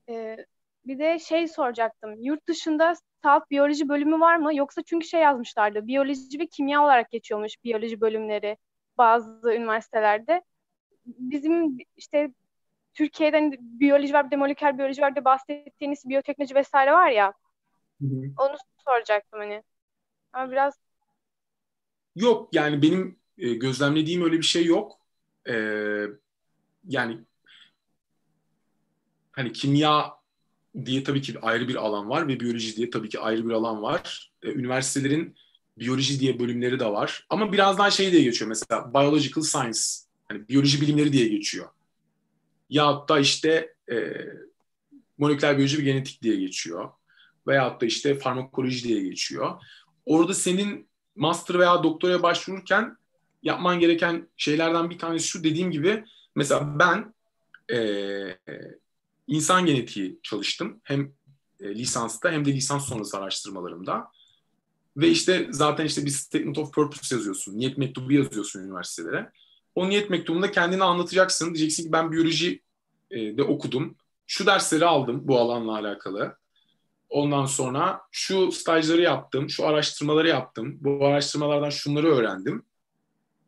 e, 0.10 0.38
bir 0.86 1.00
de 1.00 1.20
şey 1.20 1.48
soracaktım. 1.48 2.16
Yurt 2.22 2.48
dışında 2.48 2.94
salt 3.24 3.50
biyoloji 3.52 3.90
bölümü 3.90 4.20
var 4.20 4.36
mı? 4.38 4.56
Yoksa 4.56 4.82
çünkü 4.82 5.08
şey 5.08 5.22
yazmışlardı. 5.22 5.88
Biyoloji 5.88 6.40
ve 6.40 6.48
kimya 6.48 6.84
olarak 6.84 7.12
geçiyormuş 7.12 7.64
biyoloji 7.64 8.02
bölümleri 8.02 8.58
bazı 8.98 9.54
üniversitelerde. 9.54 10.44
Bizim 11.06 11.78
işte 11.98 12.34
Türkiye'den 12.94 13.56
biyoloji 13.60 14.14
var, 14.14 14.26
bir 14.26 14.32
de 14.32 14.36
moleküler 14.36 14.78
biyoloji 14.78 15.02
var, 15.02 15.16
de 15.16 15.26
bahsettiğiniz 15.26 16.10
biyoteknoloji 16.10 16.56
vesaire 16.56 16.92
var 16.92 17.10
ya. 17.10 17.34
Hı 18.02 18.08
hı. 18.08 18.22
Onu 18.38 18.56
soracaktım 18.86 19.40
hani. 19.40 19.64
Ama 20.34 20.52
biraz 20.52 20.74
Yok 22.16 22.50
yani 22.54 22.82
benim 22.82 23.20
e, 23.38 23.54
gözlemlediğim 23.54 24.24
öyle 24.24 24.38
bir 24.38 24.44
şey 24.44 24.66
yok. 24.66 25.00
E, 25.50 25.54
yani 26.88 27.20
hani 29.40 29.54
kimya 29.54 30.14
diye 30.86 31.04
tabii 31.04 31.22
ki 31.22 31.40
ayrı 31.42 31.68
bir 31.68 31.76
alan 31.76 32.10
var 32.10 32.28
ve 32.28 32.40
biyoloji 32.40 32.76
diye 32.76 32.90
tabii 32.90 33.10
ki 33.10 33.20
ayrı 33.20 33.46
bir 33.46 33.54
alan 33.54 33.82
var. 33.82 34.32
E, 34.44 34.52
üniversitelerin 34.52 35.36
biyoloji 35.78 36.20
diye 36.20 36.40
bölümleri 36.40 36.80
de 36.80 36.86
var. 36.86 37.26
Ama 37.30 37.54
birazdan 37.54 37.90
şey 37.90 38.12
diye 38.12 38.24
geçiyor 38.24 38.50
mesela 38.50 38.94
biological 38.94 39.44
science. 39.44 39.80
Hani 40.28 40.48
biyoloji 40.50 40.82
bilimleri 40.82 41.14
diye 41.14 41.28
geçiyor 41.28 41.70
ya 42.70 43.06
da 43.10 43.20
işte 43.20 43.74
e, 43.92 43.96
moleküler 45.18 45.58
biyoloji 45.58 45.78
ve 45.78 45.82
genetik 45.82 46.22
diye 46.22 46.36
geçiyor. 46.36 46.90
Veyahut 47.48 47.82
da 47.82 47.86
işte 47.86 48.16
farmakoloji 48.16 48.84
diye 48.84 49.04
geçiyor. 49.04 49.62
Orada 50.06 50.34
senin 50.34 50.88
master 51.16 51.60
veya 51.60 51.84
doktoraya 51.84 52.24
başvururken 52.24 52.98
yapman 53.44 53.80
gereken 53.80 54.28
şeylerden 54.38 54.90
bir 54.90 55.00
tanesi 55.00 55.28
şu 55.28 55.44
dediğim 55.44 55.72
gibi 55.72 56.04
mesela 56.36 56.80
ben 56.80 57.14
e, 57.72 57.78
insan 59.30 59.66
genetiği 59.66 60.20
çalıştım. 60.24 60.82
Hem 60.84 61.14
e, 61.60 61.76
lisansta 61.76 62.32
hem 62.32 62.46
de 62.46 62.54
lisans 62.54 62.90
sonrası 62.90 63.18
araştırmalarımda. 63.18 64.08
Ve 64.98 65.10
işte 65.10 65.48
zaten 65.50 65.86
işte 65.86 66.06
bir 66.06 66.10
statement 66.10 66.58
of 66.58 66.74
purpose 66.74 67.16
yazıyorsun. 67.16 67.58
Niyet 67.58 67.78
mektubu 67.78 68.14
yazıyorsun 68.14 68.64
üniversitelere. 68.64 69.32
O 69.76 69.90
niyet 69.90 70.10
mektubunda 70.10 70.52
kendini 70.52 70.84
anlatacaksın. 70.84 71.56
Diyeceksin 71.56 71.84
ki 71.84 71.92
ben 71.92 72.12
biyoloji 72.12 72.62
e, 73.12 73.38
de 73.38 73.44
okudum. 73.44 73.96
Şu 74.28 74.46
dersleri 74.46 74.86
aldım 74.86 75.22
bu 75.24 75.40
alanla 75.40 75.78
alakalı. 75.78 76.38
Ondan 77.10 77.46
sonra 77.46 78.02
şu 78.12 78.52
stajları 78.52 79.02
yaptım, 79.02 79.50
şu 79.50 79.68
araştırmaları 79.68 80.28
yaptım. 80.28 80.78
Bu 80.82 81.06
araştırmalardan 81.06 81.70
şunları 81.70 82.08
öğrendim. 82.08 82.64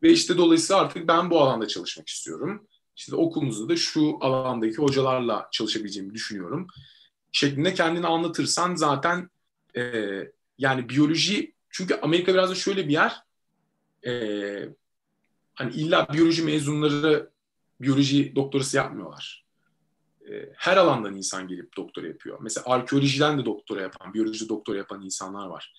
Ve 0.04 0.12
işte 0.12 0.38
dolayısıyla 0.38 0.82
artık 0.82 1.08
ben 1.08 1.29
bu 1.29 1.42
alanda 1.42 1.67
çalışmak 1.67 2.10
istiyorum. 2.10 2.67
İşte 3.02 3.15
okulumuzda 3.15 3.69
da 3.69 3.75
şu 3.75 4.17
alandaki 4.21 4.75
hocalarla 4.75 5.47
çalışabileceğimi 5.52 6.13
düşünüyorum. 6.13 6.67
Şeklinde 7.31 7.73
kendini 7.73 8.08
anlatırsan 8.08 8.75
zaten 8.75 9.29
e, 9.75 9.81
yani 10.58 10.89
biyoloji 10.89 11.54
çünkü 11.69 11.95
Amerika 11.95 12.33
biraz 12.33 12.49
da 12.49 12.56
şöyle 12.56 12.87
bir 12.87 12.93
yer 12.93 13.15
e, 14.06 14.12
hani 15.54 15.73
illa 15.73 16.08
biyoloji 16.13 16.43
mezunları 16.43 17.29
biyoloji 17.81 18.35
doktorası 18.35 18.77
yapmıyorlar. 18.77 19.45
E, 20.29 20.49
her 20.56 20.77
alandan 20.77 21.15
insan 21.15 21.47
gelip 21.47 21.77
doktora 21.77 22.08
yapıyor. 22.08 22.37
Mesela 22.41 22.65
arkeolojiden 22.67 23.37
de 23.39 23.45
doktora 23.45 23.81
yapan, 23.81 24.13
biyoloji 24.13 24.49
doktora 24.49 24.77
yapan 24.77 25.02
insanlar 25.02 25.47
var. 25.47 25.73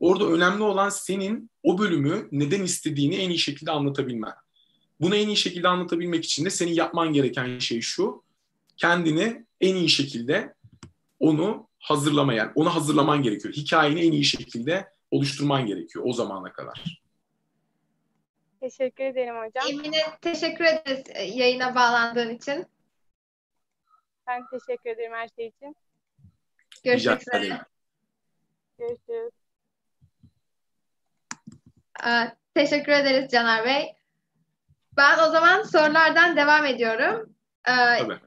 Orada 0.00 0.26
önemli 0.26 0.62
olan 0.62 0.88
senin 0.88 1.50
o 1.62 1.78
bölümü 1.78 2.28
neden 2.32 2.62
istediğini 2.62 3.14
en 3.14 3.30
iyi 3.30 3.38
şekilde 3.38 3.70
anlatabilmen. 3.70 4.34
Bunu 5.02 5.16
en 5.16 5.28
iyi 5.28 5.36
şekilde 5.36 5.68
anlatabilmek 5.68 6.24
için 6.24 6.44
de 6.44 6.50
senin 6.50 6.72
yapman 6.72 7.12
gereken 7.12 7.58
şey 7.58 7.80
şu. 7.80 8.24
Kendini 8.76 9.46
en 9.60 9.74
iyi 9.74 9.88
şekilde 9.88 10.54
onu 11.20 11.68
hazırlamayan, 11.78 12.52
onu 12.54 12.74
hazırlaman 12.74 13.22
gerekiyor. 13.22 13.54
Hikayeni 13.54 14.00
en 14.00 14.12
iyi 14.12 14.24
şekilde 14.24 14.92
oluşturman 15.10 15.66
gerekiyor 15.66 16.04
o 16.08 16.12
zamana 16.12 16.52
kadar. 16.52 17.02
Teşekkür 18.60 19.04
ederim 19.04 19.34
hocam. 19.34 19.70
Emine 19.70 20.02
teşekkür 20.20 20.64
ederiz 20.64 21.04
e, 21.08 21.22
yayına 21.22 21.74
bağlandığın 21.74 22.30
için. 22.30 22.66
Ben 24.26 24.42
teşekkür 24.50 24.90
ederim 24.90 25.12
her 25.12 25.28
şey 25.36 25.46
için. 25.46 25.76
Görüşmek 26.84 27.20
üzere. 27.20 27.60
Görüşürüz. 28.78 29.32
Teşekkür 32.54 32.92
ederiz 32.92 33.30
Caner 33.32 33.64
Bey. 33.64 34.01
Ben 34.96 35.18
o 35.18 35.30
zaman 35.30 35.62
sorulardan 35.62 36.36
devam 36.36 36.66
ediyorum. 36.66 37.36
Ee, 37.68 37.98
Tabii. 37.98 38.20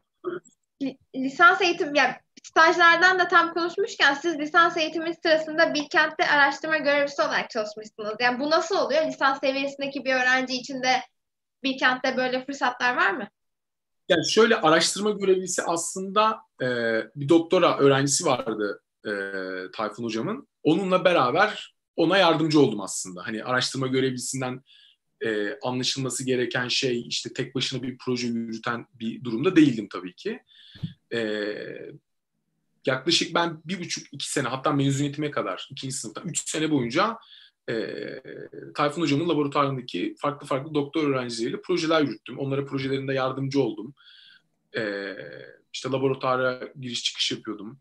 Lisans 1.16 1.62
eğitim, 1.62 1.96
yani 1.96 2.14
stajlardan 2.44 3.20
da 3.20 3.28
tam 3.28 3.54
konuşmuşken 3.54 4.14
siz 4.14 4.40
lisans 4.40 4.78
eğitimi 4.78 5.14
sırasında 5.24 5.74
Bilkent'te 5.74 6.28
araştırma 6.28 6.78
görevlisi 6.78 7.22
olarak 7.22 7.50
çalışmışsınız. 7.50 8.16
Yani 8.20 8.40
bu 8.40 8.50
nasıl 8.50 8.78
oluyor? 8.78 9.08
Lisans 9.08 9.40
seviyesindeki 9.40 10.06
bir 10.06 10.14
öğrenci 10.14 10.54
için 10.54 10.84
de 10.84 11.02
Bilkent'te 11.64 12.18
böyle 12.18 12.46
fırsatlar 12.46 12.96
var 12.96 13.12
mı? 13.12 13.28
Yani 14.10 14.32
şöyle 14.32 14.56
araştırma 14.56 15.12
görevlisi 15.12 15.64
aslında 15.64 16.40
e, 16.62 16.68
bir 17.16 17.30
doktora 17.30 17.78
öğrencisi 17.78 18.26
vardı 18.26 18.82
e, 19.06 19.12
Tayfun 19.72 20.04
hocamın. 20.04 20.48
Onunla 20.64 21.06
beraber 21.06 21.76
ona 21.96 22.18
yardımcı 22.18 22.60
oldum 22.60 22.82
aslında. 22.82 23.28
Hani 23.28 23.44
araştırma 23.44 23.88
görevlisinden 23.88 24.62
e, 25.22 25.60
anlaşılması 25.64 26.26
gereken 26.26 26.68
şey 26.68 27.08
işte 27.08 27.34
tek 27.34 27.56
başına 27.56 27.84
bir 27.84 27.98
proje 27.98 28.28
yürüten 28.28 28.88
bir 28.94 29.24
durumda 29.24 29.56
değildim 29.56 29.88
tabii 29.92 30.14
ki. 30.14 30.40
E, 31.14 31.56
yaklaşık 32.86 33.36
ben 33.36 33.62
bir 33.66 33.80
buçuk 33.80 34.08
iki 34.12 34.32
sene 34.32 34.48
hatta 34.48 34.72
mezuniyetime 34.72 35.32
kadar 35.32 35.68
ikinci 35.72 35.96
sınıfta 35.96 36.22
üç 36.22 36.50
sene 36.50 36.72
boyunca 36.72 37.18
e, 37.70 37.96
Tayfun 38.76 39.02
Hocam'ın 39.02 39.30
laboratuvarındaki 39.30 40.16
farklı 40.18 40.48
farklı 40.48 40.74
doktor 40.74 41.10
öğrencileriyle 41.10 41.62
projeler 41.62 42.02
yürüttüm. 42.02 42.40
Onlara 42.40 42.66
projelerinde 42.66 43.14
yardımcı 43.14 43.62
oldum. 43.62 43.94
E, 44.78 45.16
işte 45.74 45.90
laboratuvara 45.90 46.60
giriş 46.80 47.04
çıkış 47.04 47.32
yapıyordum. 47.32 47.80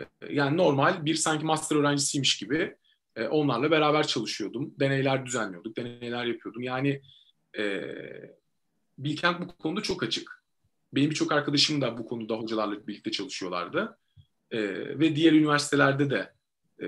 E, 0.00 0.04
yani 0.30 0.56
normal 0.56 1.04
bir 1.04 1.14
sanki 1.14 1.44
master 1.44 1.76
öğrencisiymiş 1.76 2.36
gibi 2.36 2.76
e, 3.16 3.28
onlarla 3.28 3.70
beraber 3.70 4.06
çalışıyordum. 4.06 4.74
Deneyler 4.80 5.26
düzenliyorduk, 5.26 5.76
deneyler 5.76 6.24
yapıyordum. 6.24 6.62
Yani 6.62 7.02
e, 7.58 7.82
Bilkent 8.98 9.40
bu 9.40 9.56
konuda 9.56 9.82
çok 9.82 10.02
açık. 10.02 10.42
Benim 10.92 11.10
birçok 11.10 11.32
arkadaşım 11.32 11.80
da 11.80 11.98
bu 11.98 12.06
konuda 12.06 12.34
hocalarla 12.34 12.86
birlikte 12.86 13.10
çalışıyorlardı. 13.10 13.98
E, 14.50 14.58
ve 14.98 15.16
diğer 15.16 15.32
üniversitelerde 15.32 16.10
de 16.10 16.32
e, 16.80 16.86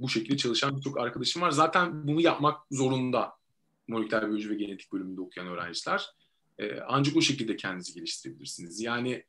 bu 0.00 0.08
şekilde 0.08 0.36
çalışan 0.36 0.76
birçok 0.76 1.00
arkadaşım 1.00 1.42
var. 1.42 1.50
Zaten 1.50 2.08
bunu 2.08 2.20
yapmak 2.20 2.60
zorunda 2.70 3.32
moleküler 3.88 4.22
biyoloji 4.22 4.50
ve 4.50 4.54
genetik 4.54 4.92
bölümünde 4.92 5.20
okuyan 5.20 5.48
öğrenciler. 5.48 6.06
E, 6.58 6.80
ancak 6.80 7.16
o 7.16 7.20
şekilde 7.20 7.56
kendinizi 7.56 7.94
geliştirebilirsiniz. 7.94 8.80
Yani 8.80 9.24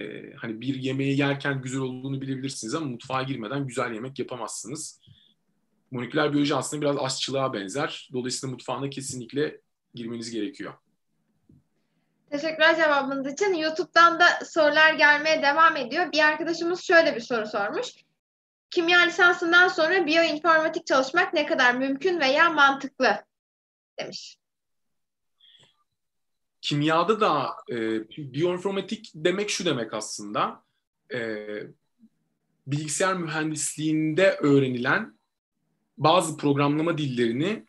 e, 0.00 0.32
hani 0.36 0.60
bir 0.60 0.74
yemeği 0.74 1.18
yerken 1.18 1.62
güzel 1.62 1.80
olduğunu 1.80 2.20
bilebilirsiniz 2.20 2.74
ama 2.74 2.86
mutfağa 2.86 3.22
girmeden 3.22 3.66
güzel 3.66 3.94
yemek 3.94 4.18
yapamazsınız. 4.18 5.00
Moleküler 5.94 6.32
biyoloji 6.32 6.54
aslında 6.54 6.82
biraz 6.82 6.96
aşçılığa 6.98 7.52
benzer. 7.52 8.08
Dolayısıyla 8.12 8.52
mutfağına 8.52 8.90
kesinlikle 8.90 9.60
girmeniz 9.94 10.30
gerekiyor. 10.30 10.74
Teşekkürler 12.30 12.76
cevabınız 12.76 13.32
için. 13.32 13.54
YouTube'dan 13.54 14.20
da 14.20 14.44
sorular 14.44 14.94
gelmeye 14.94 15.42
devam 15.42 15.76
ediyor. 15.76 16.12
Bir 16.12 16.18
arkadaşımız 16.18 16.82
şöyle 16.82 17.16
bir 17.16 17.20
soru 17.20 17.46
sormuş. 17.46 17.88
Kimya 18.70 19.00
lisansından 19.00 19.68
sonra 19.68 20.06
biyoinformatik 20.06 20.86
çalışmak 20.86 21.34
ne 21.34 21.46
kadar 21.46 21.74
mümkün 21.74 22.20
veya 22.20 22.50
mantıklı 22.50 23.24
demiş. 23.98 24.38
Kimyada 26.60 27.20
da 27.20 27.50
e, 27.70 28.08
biyoinformatik 28.32 29.12
demek 29.14 29.50
şu 29.50 29.64
demek 29.64 29.94
aslında. 29.94 30.62
E, 31.14 31.46
bilgisayar 32.66 33.14
mühendisliğinde 33.14 34.30
öğrenilen 34.30 35.18
bazı 35.98 36.36
programlama 36.36 36.98
dillerini 36.98 37.66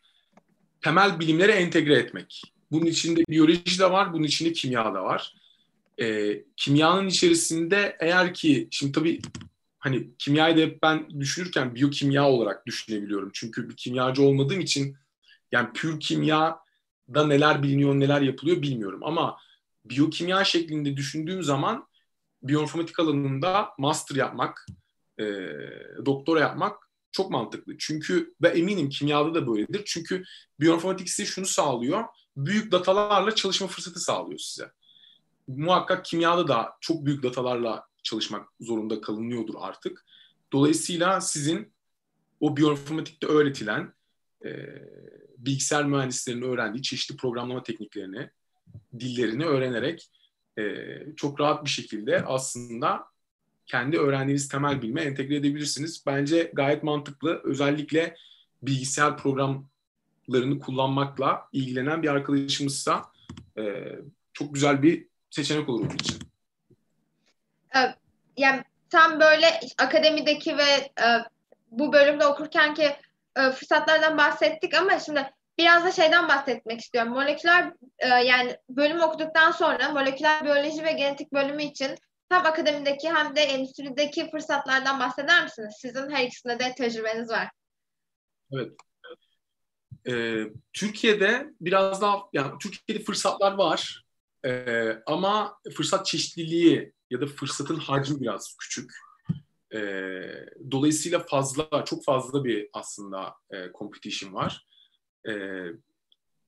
temel 0.81 1.19
bilimlere 1.19 1.51
entegre 1.51 1.95
etmek. 1.95 2.41
Bunun 2.71 2.85
içinde 2.85 3.23
biyoloji 3.29 3.79
de 3.79 3.91
var, 3.91 4.13
bunun 4.13 4.23
içinde 4.23 4.53
kimya 4.53 4.93
da 4.93 5.03
var. 5.03 5.35
E, 6.01 6.37
kimyanın 6.57 7.07
içerisinde 7.07 7.97
eğer 7.99 8.33
ki, 8.33 8.67
şimdi 8.71 8.91
tabii 8.91 9.21
hani 9.79 10.07
kimyayı 10.17 10.57
da 10.57 10.61
hep 10.61 10.83
ben 10.83 11.19
düşünürken 11.19 11.75
biyokimya 11.75 12.29
olarak 12.29 12.65
düşünebiliyorum. 12.65 13.29
Çünkü 13.33 13.69
bir 13.69 13.75
kimyacı 13.75 14.21
olmadığım 14.21 14.59
için 14.59 14.97
yani 15.51 15.73
pür 15.73 15.99
kimya 15.99 16.59
da 17.13 17.27
neler 17.27 17.63
biliniyor, 17.63 17.95
neler 17.95 18.21
yapılıyor 18.21 18.61
bilmiyorum. 18.61 18.99
Ama 19.03 19.37
biyokimya 19.85 20.43
şeklinde 20.43 20.97
düşündüğüm 20.97 21.43
zaman 21.43 21.87
biyoinformatik 22.43 22.99
alanında 22.99 23.69
master 23.77 24.15
yapmak, 24.15 24.65
e, 25.19 25.25
doktora 26.05 26.39
yapmak 26.39 26.84
çok 27.15 27.31
mantıklı. 27.31 27.77
Çünkü 27.77 28.33
ve 28.41 28.47
eminim 28.47 28.89
kimyada 28.89 29.35
da 29.35 29.47
böyledir. 29.47 29.81
Çünkü 29.85 30.23
biyoinformatik 30.59 31.09
size 31.09 31.25
şunu 31.25 31.45
sağlıyor. 31.45 32.03
Büyük 32.37 32.71
datalarla 32.71 33.35
çalışma 33.35 33.67
fırsatı 33.67 33.99
sağlıyor 33.99 34.39
size. 34.39 34.71
Muhakkak 35.47 36.05
kimyada 36.05 36.47
da 36.47 36.73
çok 36.81 37.05
büyük 37.05 37.23
datalarla 37.23 37.87
çalışmak 38.03 38.49
zorunda 38.59 39.01
kalınıyordur 39.01 39.53
artık. 39.57 40.05
Dolayısıyla 40.53 41.21
sizin 41.21 41.73
o 42.39 42.57
biyoinformatikte 42.57 43.27
öğretilen 43.27 43.93
e, 44.45 44.49
bilgisayar 45.37 45.85
mühendislerinin 45.85 46.41
öğrendiği 46.41 46.83
çeşitli 46.83 47.17
programlama 47.17 47.63
tekniklerini, 47.63 48.29
dillerini 48.99 49.45
öğrenerek 49.45 50.11
e, 50.59 50.63
çok 51.15 51.39
rahat 51.39 51.65
bir 51.65 51.69
şekilde 51.69 52.25
aslında 52.25 53.14
kendi 53.67 53.97
öğrendiğiniz 53.97 54.47
temel 54.47 54.81
bilme 54.81 55.01
entegre 55.01 55.35
edebilirsiniz. 55.35 56.03
Bence 56.05 56.51
gayet 56.53 56.83
mantıklı. 56.83 57.41
Özellikle 57.43 58.15
bilgisayar 58.61 59.17
programlarını 59.17 60.59
kullanmakla 60.59 61.47
ilgilenen 61.51 62.03
bir 62.03 62.07
arkadaşımızsa 62.07 63.03
e, 63.57 63.63
çok 64.33 64.53
güzel 64.53 64.81
bir 64.81 65.07
seçenek 65.29 65.69
olur 65.69 65.85
onun 65.85 65.95
için. 65.95 66.19
Yani 68.37 68.63
tam 68.89 69.19
böyle 69.19 69.59
akademideki 69.77 70.57
ve 70.57 70.91
e, 71.01 71.07
bu 71.71 71.93
bölümde 71.93 72.25
okurken 72.25 72.73
ki 72.73 72.95
e, 73.35 73.51
fırsatlardan 73.51 74.17
bahsettik 74.17 74.73
ama 74.73 74.99
şimdi 74.99 75.31
biraz 75.57 75.85
da 75.85 75.91
şeyden 75.91 76.27
bahsetmek 76.27 76.79
istiyorum. 76.79 77.11
Moleküler 77.11 77.73
e, 77.99 78.07
yani 78.07 78.57
bölüm 78.69 79.01
okuduktan 79.01 79.51
sonra 79.51 79.89
moleküler 79.89 80.43
biyoloji 80.43 80.83
ve 80.83 80.91
genetik 80.91 81.33
bölümü 81.33 81.63
için 81.63 81.97
hem 82.29 82.45
akademideki 82.45 83.09
hem 83.09 83.35
de 83.35 83.41
endüstrideki 83.41 84.31
fırsatlardan 84.31 84.99
bahseder 84.99 85.43
misiniz? 85.43 85.75
Sizin 85.81 86.09
her 86.09 86.25
ikisinde 86.25 86.59
de 86.59 86.73
tecrübeniz 86.77 87.29
var. 87.29 87.49
Evet. 88.51 88.71
Ee, 90.07 90.43
Türkiye'de 90.73 91.49
biraz 91.61 92.01
daha 92.01 92.17
yani 92.33 92.51
Türkiye'de 92.59 93.03
fırsatlar 93.03 93.51
var 93.51 94.05
ee, 94.45 95.01
ama 95.05 95.57
fırsat 95.77 96.05
çeşitliliği 96.05 96.93
ya 97.09 97.21
da 97.21 97.25
fırsatın 97.27 97.75
hacmi 97.75 98.21
biraz 98.21 98.55
küçük. 98.59 98.91
Ee, 99.75 100.45
dolayısıyla 100.71 101.19
fazla 101.19 101.85
çok 101.85 102.03
fazla 102.03 102.43
bir 102.43 102.69
aslında 102.73 103.35
e, 103.51 103.71
competition 103.77 104.33
var. 104.33 104.65
Ee, 105.29 105.65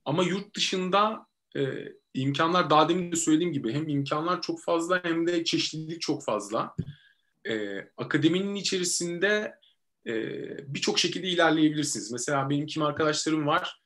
ama 0.06 0.24
yurt 0.24 0.56
dışında 0.56 1.27
e, 1.58 1.94
imkanlar 2.14 2.70
daha 2.70 2.90
demin 2.90 3.12
de 3.12 3.16
söylediğim 3.16 3.54
gibi 3.54 3.74
hem 3.74 3.88
imkanlar 3.88 4.42
çok 4.42 4.62
fazla 4.64 5.04
hem 5.04 5.28
de 5.28 5.44
çeşitlilik 5.44 6.02
çok 6.02 6.24
fazla. 6.24 6.76
E, 7.50 7.78
akademinin 7.98 8.56
içerisinde 8.56 9.56
e, 10.08 10.14
birçok 10.74 11.00
şekilde 11.00 11.28
ilerleyebilirsiniz. 11.28 12.12
Mesela 12.12 12.50
benim 12.50 12.66
kim 12.66 12.84
arkadaşlarım 12.84 13.48
var 13.48 13.82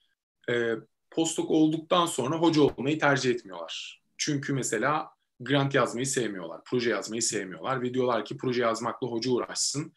e, 0.49 0.75
postdoc 1.11 1.49
olduktan 1.49 2.05
sonra 2.05 2.37
hoca 2.37 2.61
olmayı 2.61 2.99
tercih 2.99 3.31
etmiyorlar. 3.31 4.01
Çünkü 4.17 4.53
mesela 4.53 5.09
grant 5.39 5.75
yazmayı 5.75 6.05
sevmiyorlar, 6.05 6.61
proje 6.65 6.89
yazmayı 6.89 7.21
sevmiyorlar 7.21 7.81
ve 7.81 7.93
diyorlar 7.93 8.25
ki 8.25 8.37
proje 8.37 8.61
yazmakla 8.61 9.07
hoca 9.07 9.31
uğraşsın. 9.31 9.93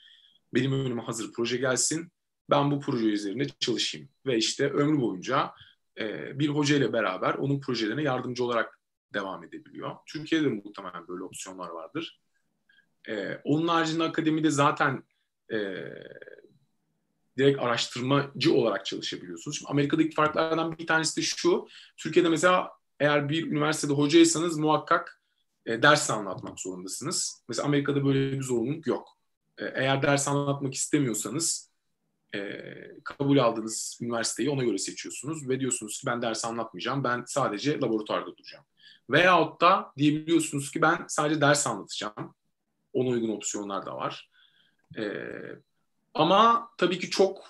Benim 0.55 0.73
önüme 0.73 1.03
hazır 1.03 1.33
proje 1.33 1.57
gelsin. 1.57 2.13
Ben 2.51 2.71
bu 2.71 2.81
proje 2.81 3.07
üzerinde 3.07 3.49
çalışayım. 3.49 4.09
Ve 4.27 4.37
işte 4.37 4.71
ömrü 4.71 5.01
boyunca 5.01 5.51
e, 5.99 6.39
bir 6.39 6.49
hoca 6.49 6.77
ile 6.77 6.93
beraber 6.93 7.35
onun 7.35 7.61
projelerine 7.61 8.03
yardımcı 8.03 8.45
olarak 8.45 8.81
devam 9.15 9.45
edebiliyor. 9.45 9.97
Türkiye'de 10.07 10.45
de 10.45 10.49
muhtemelen 10.49 11.09
böyle 11.09 11.25
opsiyonlar 11.25 11.69
vardır. 11.69 12.21
E, 13.09 13.37
onun 13.45 13.69
haricinde 13.69 14.05
akademide 14.05 14.51
zaten 14.51 15.03
e, 15.53 15.57
direkt 17.39 17.63
araştırmacı 17.63 18.55
olarak 18.55 18.87
çalışabiliyorsunuz. 18.87 19.59
Şimdi 19.59 19.71
Amerika'daki 19.71 20.15
farklardan 20.15 20.79
bir 20.79 20.87
tanesi 20.87 21.17
de 21.17 21.23
şu. 21.23 21.67
Türkiye'de 21.97 22.29
mesela 22.29 22.71
eğer 23.01 23.29
bir 23.29 23.47
üniversitede 23.47 23.93
hocaysanız 23.93 24.59
muhakkak 24.59 25.21
ders 25.67 26.11
anlatmak 26.11 26.61
zorundasınız. 26.61 27.45
Mesela 27.49 27.67
Amerika'da 27.67 28.05
böyle 28.05 28.33
bir 28.33 28.43
zorunluluk 28.43 28.87
yok. 28.87 29.09
Eğer 29.59 30.03
ders 30.03 30.29
anlatmak 30.29 30.75
istemiyorsanız 30.75 31.74
e, 32.35 32.61
kabul 33.05 33.39
aldığınız 33.39 33.99
üniversiteyi 34.03 34.51
ona 34.51 34.65
göre 34.65 34.79
seçiyorsunuz 34.79 35.49
ve 35.49 35.61
diyorsunuz 35.61 36.01
ki 36.01 36.07
ben 36.07 36.23
ders 36.23 36.45
anlatmayacağım, 36.45 37.05
ben 37.05 37.25
sadece 37.27 37.81
laboratuvarda 37.81 38.37
duracağım. 38.37 38.65
Veyahut 39.11 39.61
da 39.61 39.93
diyebiliyorsunuz 39.99 40.71
ki 40.71 40.83
ben 40.83 41.05
sadece 41.09 41.41
ders 41.41 41.67
anlatacağım. 41.67 42.35
Ona 42.93 43.09
uygun 43.09 43.29
opsiyonlar 43.29 43.87
da 43.87 43.97
var. 43.97 44.31
E, 44.99 45.03
ama 46.15 46.71
tabii 46.79 46.99
ki 46.99 47.11
çok 47.11 47.45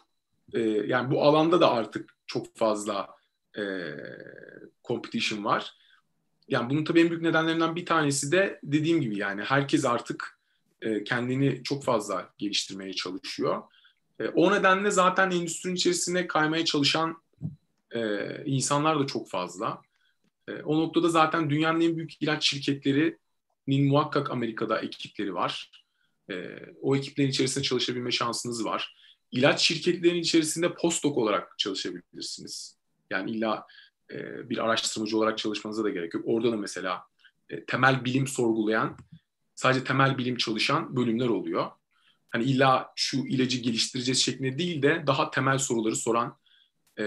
e, 0.53 0.61
yani 0.61 1.11
bu 1.11 1.23
alanda 1.23 1.61
da 1.61 1.71
artık 1.71 2.17
çok 2.27 2.57
fazla 2.57 3.09
e, 3.59 3.63
competition 4.85 5.45
var. 5.45 5.75
Yani 6.49 6.71
bunun 6.71 6.85
tabii 6.85 7.01
en 7.01 7.11
büyük 7.11 7.23
nedenlerinden 7.23 7.77
bir 7.77 7.87
tanesi 7.87 8.33
de 8.33 8.61
dediğim 8.63 9.01
gibi 9.01 9.19
yani 9.19 9.43
herkes 9.43 9.85
artık 9.85 10.39
e, 10.83 11.05
kendini 11.05 11.63
çok 11.63 11.85
fazla 11.85 12.33
geliştirmeye 12.39 12.93
çalışıyor. 12.93 13.63
E, 14.21 14.29
o 14.29 14.53
nedenle 14.53 14.91
zaten 14.91 15.31
endüstrinin 15.31 15.75
içerisine 15.75 16.27
kaymaya 16.27 16.65
çalışan 16.65 17.23
e, 17.91 18.01
insanlar 18.45 19.01
da 19.01 19.07
çok 19.07 19.31
fazla. 19.31 19.83
E, 20.49 20.53
o 20.53 20.79
noktada 20.79 21.09
zaten 21.09 21.51
dünyanın 21.51 21.81
en 21.81 21.97
büyük 21.97 22.23
ilaç 22.23 22.49
şirketlerinin 22.51 23.89
muhakkak 23.89 24.31
Amerika'da 24.31 24.81
ekipleri 24.81 25.35
var. 25.35 25.71
E, 26.31 26.35
o 26.83 26.97
ekiplerin 26.97 27.29
içerisinde 27.29 27.65
çalışabilme 27.65 28.11
şansınız 28.11 28.65
var. 28.65 28.97
İlaç 29.31 29.61
şirketlerinin 29.61 30.21
içerisinde 30.21 30.75
postdoc 30.75 31.21
olarak 31.21 31.59
çalışabilirsiniz. 31.59 32.79
Yani 33.11 33.31
illa 33.31 33.67
e, 34.11 34.51
bir 34.51 34.59
araştırmacı 34.59 35.19
olarak 35.19 35.39
çalışmanıza 35.39 35.85
da 35.85 35.91
gerek 35.91 36.15
yok. 36.15 36.25
Orada 36.27 36.53
da 36.53 36.57
mesela 36.57 37.05
e, 37.51 37.65
temel 37.65 38.05
bilim 38.05 38.27
sorgulayan, 38.27 38.97
sadece 39.55 39.85
temel 39.85 40.19
bilim 40.19 40.37
çalışan 40.37 40.97
bölümler 40.97 41.29
oluyor. 41.29 41.71
Hani 42.35 42.45
illa 42.45 42.93
şu 42.97 43.17
ilacı 43.17 43.61
geliştireceğiz 43.61 44.23
şeklinde 44.23 44.59
değil 44.59 44.83
de 44.83 45.05
daha 45.07 45.31
temel 45.31 45.59
soruları 45.59 45.97
soran 45.97 46.39
e, 46.99 47.05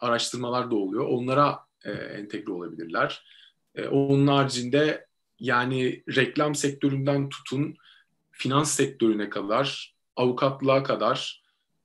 araştırmalar 0.00 0.70
da 0.70 0.74
oluyor. 0.74 1.04
Onlara 1.08 1.58
e, 1.84 1.90
entegre 1.90 2.52
olabilirler. 2.52 3.24
E, 3.74 3.86
onun 3.86 4.26
haricinde 4.26 5.06
yani 5.38 6.02
reklam 6.16 6.54
sektöründen 6.54 7.28
tutun 7.28 7.76
finans 8.30 8.74
sektörüne 8.74 9.30
kadar, 9.30 9.94
avukatlığa 10.16 10.82
kadar 10.82 11.42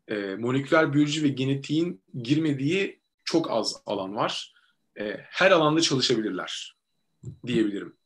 e, 0.07 0.35
moleküler 0.35 0.93
biyoloji 0.93 1.23
ve 1.23 1.27
genetiğin 1.27 2.01
girmediği 2.23 2.99
çok 3.25 3.51
az 3.51 3.81
alan 3.85 4.15
var. 4.15 4.53
E, 4.99 5.17
her 5.19 5.51
alanda 5.51 5.81
çalışabilirler 5.81 6.75
diyebilirim. 7.47 7.98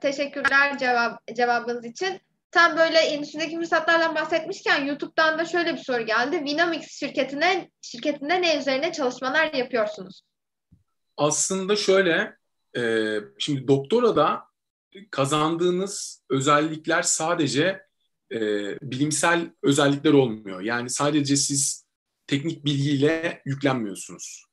Teşekkürler 0.00 0.78
cevap 0.78 1.26
cevabınız 1.36 1.84
için. 1.84 2.20
Tam 2.50 2.76
böyle 2.76 2.98
endüstrideki 2.98 3.56
fırsatlardan 3.56 4.14
bahsetmişken 4.14 4.84
YouTube'dan 4.84 5.38
da 5.38 5.44
şöyle 5.44 5.72
bir 5.72 5.78
soru 5.78 6.06
geldi. 6.06 6.44
Vinomix 6.44 6.98
şirketine 7.00 7.70
şirketinde 7.82 8.42
ne 8.42 8.58
üzerine 8.58 8.92
çalışmalar 8.92 9.52
yapıyorsunuz? 9.52 10.22
Aslında 11.16 11.76
şöyle, 11.76 12.36
e, 12.76 13.14
şimdi 13.38 13.68
doktora 13.68 14.16
da 14.16 14.44
kazandığınız 15.10 16.22
özellikler 16.30 17.02
sadece 17.02 17.86
e, 18.32 18.38
bilimsel 18.82 19.50
özellikler 19.62 20.12
olmuyor. 20.12 20.60
Yani 20.60 20.90
sadece 20.90 21.36
siz 21.36 21.86
teknik 22.26 22.64
bilgiyle 22.64 23.42
yüklenmiyorsunuz. 23.44 24.44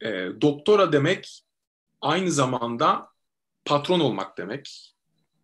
E, 0.00 0.08
doktora 0.40 0.92
demek 0.92 1.42
aynı 2.00 2.30
zamanda 2.30 3.08
patron 3.68 4.00
olmak 4.00 4.38
demek, 4.38 4.94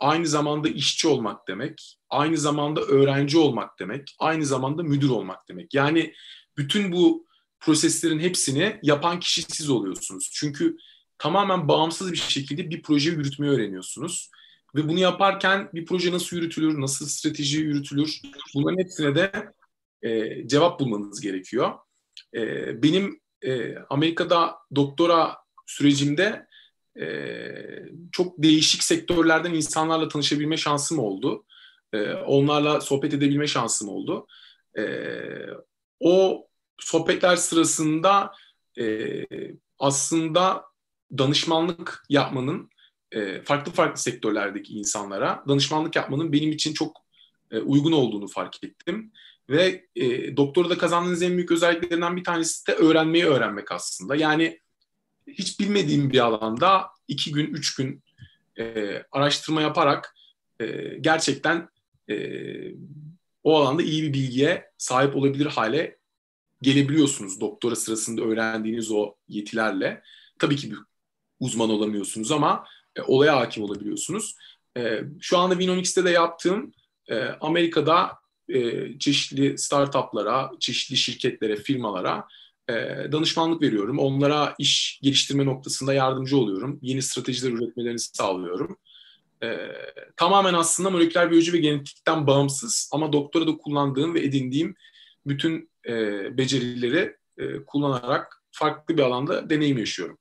aynı 0.01 0.27
zamanda 0.27 0.69
işçi 0.69 1.09
olmak 1.09 1.49
demek, 1.49 1.99
aynı 2.11 2.39
zamanda 2.39 2.81
öğrenci 2.81 3.39
olmak 3.39 3.79
demek, 3.79 4.15
aynı 4.19 4.47
zamanda 4.47 4.83
müdür 4.83 5.11
olmak 5.11 5.49
demek. 5.49 5.75
Yani 5.75 6.15
bütün 6.57 6.93
bu 6.93 7.27
proseslerin 7.61 8.19
hepsini 8.19 8.79
yapan 8.83 9.21
kişi 9.21 9.43
siz 9.43 9.71
oluyorsunuz. 9.71 10.31
Çünkü 10.33 10.77
tamamen 11.19 11.69
bağımsız 11.69 12.13
bir 12.13 12.17
şekilde 12.17 12.71
bir 12.71 12.83
proje 12.83 13.11
yürütmeyi 13.11 13.53
öğreniyorsunuz. 13.53 14.31
Ve 14.75 14.89
bunu 14.89 14.99
yaparken 14.99 15.71
bir 15.75 15.87
proje 15.87 16.13
nasıl 16.13 16.37
yürütülür, 16.37 16.81
nasıl 16.81 17.07
strateji 17.07 17.59
yürütülür, 17.59 18.21
bunların 18.55 18.79
hepsine 18.79 19.15
de 19.15 19.53
e, 20.03 20.49
cevap 20.49 20.81
bulmanız 20.81 21.21
gerekiyor. 21.21 21.73
E, 22.35 22.43
benim 22.83 23.21
e, 23.43 23.75
Amerika'da 23.91 24.57
doktora 24.75 25.37
sürecimde 25.67 26.47
e, 27.01 27.07
çok 28.13 28.43
değişik 28.43 28.83
sektörlerden 28.83 29.55
insanlarla 29.55 30.09
tanışabilme 30.09 30.57
şansım 30.57 30.99
oldu. 30.99 31.45
E, 31.93 32.13
onlarla 32.13 32.81
sohbet 32.81 33.15
edebilme 33.15 33.47
şansım 33.47 33.89
oldu. 33.89 34.27
E, 34.79 34.85
o 36.01 36.47
sohbetler 36.79 37.37
sırasında 37.37 38.33
e, 38.79 39.25
aslında 39.79 40.65
danışmanlık 41.19 42.05
yapmanın 42.09 42.71
e, 43.13 43.43
farklı 43.43 43.73
farklı 43.73 44.01
sektörlerdeki 44.01 44.73
insanlara 44.73 45.45
danışmanlık 45.49 45.97
yapmanın 45.97 46.33
benim 46.33 46.53
için 46.53 46.73
çok 46.75 46.97
e, 47.51 47.59
uygun 47.59 47.93
olduğunu 47.93 48.29
fark 48.29 48.65
ettim. 48.65 49.13
Ve 49.51 49.87
e, 49.97 50.37
doktora 50.37 50.79
kazandığınız 50.79 51.23
en 51.23 51.37
büyük 51.37 51.51
özelliklerinden 51.51 52.17
bir 52.17 52.25
tanesi 52.25 52.67
de 52.67 52.73
öğrenmeyi 52.73 53.25
öğrenmek 53.25 53.73
aslında. 53.73 54.17
Yani 54.17 54.61
hiç 55.27 55.61
bilmediğim 55.61 56.11
bir 56.11 56.19
alanda 56.19 56.87
iki 57.09 57.33
gün, 57.33 57.47
üç 57.47 57.75
gün 57.75 58.03
e, 58.59 59.03
araştırma 59.13 59.63
yaparak 59.63 60.17
e, 60.61 60.97
gerçekten 61.01 61.69
e, 62.11 62.17
o 63.45 63.57
alanda 63.57 63.83
iyi 63.83 64.03
bir 64.03 64.13
bilgiye 64.13 64.71
sahip 64.79 65.17
olabilir 65.17 65.47
hale 65.47 65.99
gelebiliyorsunuz 66.63 67.41
doktora 67.41 67.77
sırasında 67.77 68.23
öğrendiğiniz 68.23 68.91
o 68.91 69.15
yetilerle. 69.29 70.03
Tabii 70.39 70.57
ki 70.57 70.71
bir 70.71 70.79
uzman 71.41 71.71
olamıyorsunuz 71.71 72.33
ama 72.33 72.65
e, 72.97 73.03
olaya 73.03 73.37
hakim 73.37 73.65
olabiliyorsunuz. 73.65 74.37
E, 74.77 75.01
şu 75.21 75.39
anda 75.39 75.59
Vinomix'te 75.59 76.05
de 76.05 76.11
yaptığım 76.11 76.73
e, 77.09 77.25
Amerika'da 77.25 78.13
e, 78.49 78.99
çeşitli 78.99 79.59
startuplara, 79.59 80.51
çeşitli 80.61 80.97
şirketlere, 80.97 81.57
firmalara 81.57 82.29
danışmanlık 83.13 83.63
veriyorum. 83.63 83.99
Onlara 83.99 84.55
iş 84.59 85.01
geliştirme 85.03 85.47
noktasında 85.47 85.95
yardımcı 85.95 86.37
oluyorum. 86.37 86.79
Yeni 86.83 87.03
stratejiler 87.03 87.53
üretmelerini 87.53 87.99
sağlıyorum. 87.99 88.79
Tamamen 90.17 90.55
aslında 90.55 90.91
moleküler 90.91 91.31
biyoloji 91.31 91.53
ve 91.53 91.59
genetikten 91.59 92.27
bağımsız 92.27 92.91
ama 92.93 93.13
doktora 93.13 93.47
da 93.47 93.57
kullandığım 93.57 94.15
ve 94.15 94.21
edindiğim 94.21 94.75
bütün 95.27 95.71
e, 95.89 95.93
becerileri 96.39 97.17
kullanarak 97.67 98.43
farklı 98.51 98.97
bir 98.97 99.03
alanda 99.03 99.51
deneyim 99.51 99.79
yaşıyorum. 99.79 100.19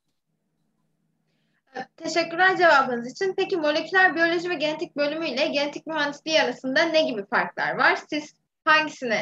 Teşekkürler 1.97 2.57
cevabınız 2.57 3.11
için. 3.11 3.33
Peki 3.37 3.57
moleküler 3.57 4.15
biyoloji 4.15 4.49
ve 4.49 4.55
genetik 4.55 4.95
bölümü 4.95 5.29
ile 5.29 5.47
genetik 5.47 5.87
mühendisliği 5.87 6.41
arasında 6.41 6.83
ne 6.83 7.09
gibi 7.09 7.25
farklar 7.25 7.75
var? 7.75 7.99
Siz 8.09 8.33
hangisini 8.65 9.19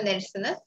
önerirsiniz? 0.00 0.58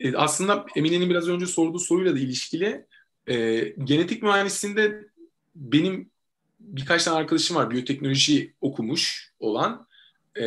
E, 0.00 0.16
aslında 0.16 0.66
Emine'nin 0.76 1.10
biraz 1.10 1.28
önce 1.28 1.46
sorduğu 1.46 1.78
soruyla 1.78 2.14
da 2.14 2.18
ilişkili. 2.18 2.86
E, 3.26 3.58
genetik 3.84 4.22
mühendisliğinde 4.22 5.04
benim 5.54 6.10
birkaç 6.60 7.04
tane 7.04 7.18
arkadaşım 7.18 7.56
var 7.56 7.70
biyoteknoloji 7.70 8.54
okumuş 8.60 9.32
olan. 9.38 9.86
E, 10.36 10.44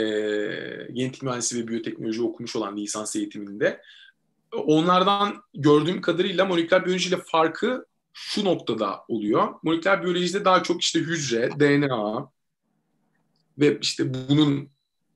genetik 0.93 1.24
mühendisliği 1.24 1.64
ve 1.64 1.68
biyoteknoloji 1.68 2.22
okumuş 2.22 2.56
olan 2.56 2.78
lisans 2.78 3.16
eğitiminde. 3.16 3.82
Onlardan 4.51 5.43
gördüğüm 5.54 6.01
kadarıyla 6.01 6.45
moleküler 6.45 6.86
biyoloji 6.86 7.10
ile 7.10 7.18
farkı 7.18 7.86
şu 8.14 8.45
noktada 8.45 9.04
oluyor. 9.08 9.54
Moleküler 9.64 10.04
biyolojide 10.04 10.45
daha 10.45 10.64
çok 10.64 10.82
işte 10.82 10.99
hücre, 10.99 11.51
DNA 11.60 12.32
ve 13.60 13.80
işte 13.82 14.14
bunun 14.14 14.70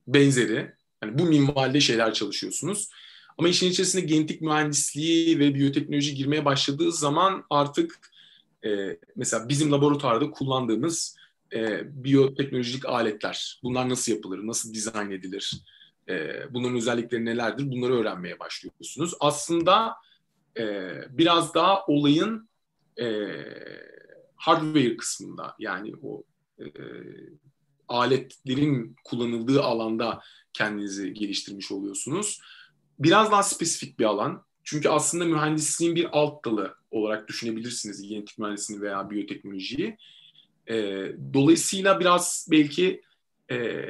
benzeri 0.07 0.73
yani 1.03 1.19
bu 1.19 1.23
minvalde 1.23 1.81
şeyler 1.81 2.13
çalışıyorsunuz. 2.13 2.89
Ama 3.37 3.47
işin 3.49 3.69
içerisinde 3.69 4.05
genetik 4.05 4.41
mühendisliği 4.41 5.39
ve 5.39 5.55
biyoteknoloji 5.55 6.15
girmeye 6.15 6.45
başladığı 6.45 6.91
zaman 6.91 7.43
artık 7.49 7.99
e, 8.65 8.97
mesela 9.15 9.49
bizim 9.49 9.71
laboratuvarda 9.71 10.31
kullandığımız 10.31 11.17
e, 11.53 11.81
biyoteknolojik 12.03 12.85
aletler, 12.85 13.59
bunlar 13.63 13.89
nasıl 13.89 14.11
yapılır, 14.11 14.47
nasıl 14.47 14.73
dizayn 14.73 15.11
edilir, 15.11 15.61
e, 16.09 16.29
bunların 16.53 16.77
özellikleri 16.77 17.25
nelerdir, 17.25 17.71
bunları 17.71 17.93
öğrenmeye 17.93 18.39
başlıyorsunuz. 18.39 19.13
Aslında 19.19 19.95
e, 20.57 20.91
biraz 21.09 21.53
daha 21.53 21.85
olayın 21.85 22.49
e, 22.99 23.27
hardware 24.35 24.97
kısmında 24.97 25.55
yani 25.59 25.93
o 26.03 26.23
e, 26.59 26.65
aletlerin 27.87 28.95
kullanıldığı 29.03 29.63
alanda 29.63 30.21
kendinizi 30.53 31.13
geliştirmiş 31.13 31.71
oluyorsunuz. 31.71 32.41
Biraz 32.99 33.31
daha 33.31 33.43
spesifik 33.43 33.99
bir 33.99 34.05
alan. 34.05 34.43
Çünkü 34.63 34.89
aslında 34.89 35.25
mühendisliğin 35.25 35.95
bir 35.95 36.07
alt 36.11 36.45
dalı 36.45 36.75
olarak 36.91 37.27
düşünebilirsiniz 37.27 38.07
genetik 38.07 38.37
mühendisliğini 38.39 38.83
veya 38.83 39.09
biyoteknolojiyi. 39.09 39.97
E, 40.69 40.75
dolayısıyla 41.33 41.99
biraz 41.99 42.47
belki 42.51 43.01
e, 43.51 43.81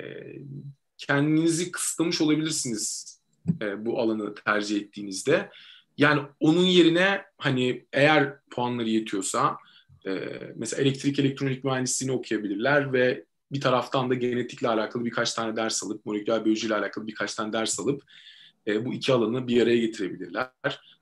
kendinizi 0.97 1.72
kısıtlamış 1.72 2.22
olabilirsiniz 2.22 3.18
e, 3.62 3.86
bu 3.86 3.99
alanı 3.99 4.36
tercih 4.36 4.78
ettiğinizde. 4.78 5.49
Yani 5.97 6.22
onun 6.39 6.66
yerine 6.66 7.22
hani 7.38 7.86
eğer 7.93 8.39
puanları 8.49 8.89
yetiyorsa 8.89 9.58
e, 10.08 10.12
mesela 10.55 10.82
elektrik 10.82 11.20
elektronik 11.20 11.64
mühendisliğini 11.64 12.16
okuyabilirler 12.16 12.93
ve 12.93 13.26
bir 13.51 13.62
taraftan 13.62 14.10
da 14.10 14.14
genetikle 14.14 14.68
alakalı 14.68 15.05
birkaç 15.05 15.34
tane 15.34 15.55
ders 15.55 15.84
alıp, 15.84 16.05
moleküler 16.05 16.45
biyolojiyle 16.45 16.76
alakalı 16.76 17.08
birkaç 17.08 17.36
tane 17.36 17.53
ders 17.53 17.80
alıp 17.80 18.03
e, 18.68 18.86
bu 18.86 18.93
iki 18.93 19.13
alanı 19.13 19.47
bir 19.47 19.61
araya 19.61 19.78
getirebilirler. 19.78 20.49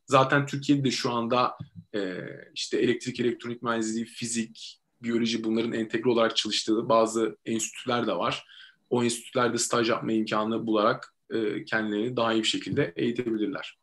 Zaten 0.06 0.46
Türkiye'de 0.46 0.84
de 0.84 0.92
şu 0.92 1.12
anda 1.12 1.58
e, 1.96 2.18
işte 2.54 2.78
elektrik, 2.78 3.20
elektronik 3.20 3.62
mühendisliği, 3.64 4.06
fizik, 4.06 4.80
biyoloji 5.04 5.44
bunların 5.44 5.74
entegre 5.74 6.10
olarak 6.10 6.36
çalıştığı 6.36 6.90
bazı 6.90 7.38
enstitüler 7.46 8.08
de 8.08 8.16
var. 8.16 8.46
O 8.90 9.04
enstitülerde 9.04 9.58
staj 9.58 9.90
yapma 9.90 10.12
imkanı 10.12 10.68
bularak 10.68 11.14
e, 11.34 11.66
kendilerini 11.66 12.18
daha 12.18 12.34
iyi 12.34 12.44
bir 12.44 12.48
şekilde 12.48 12.94
eğitebilirler. 12.96 13.78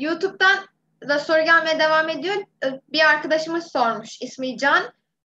YouTube'dan 0.00 0.66
da 1.08 1.18
soru 1.18 1.44
gelmeye 1.44 1.78
devam 1.78 2.08
ediyor. 2.08 2.34
Bir 2.88 3.10
arkadaşımız 3.10 3.72
sormuş. 3.72 4.22
İsmi 4.22 4.58
Can. 4.58 4.92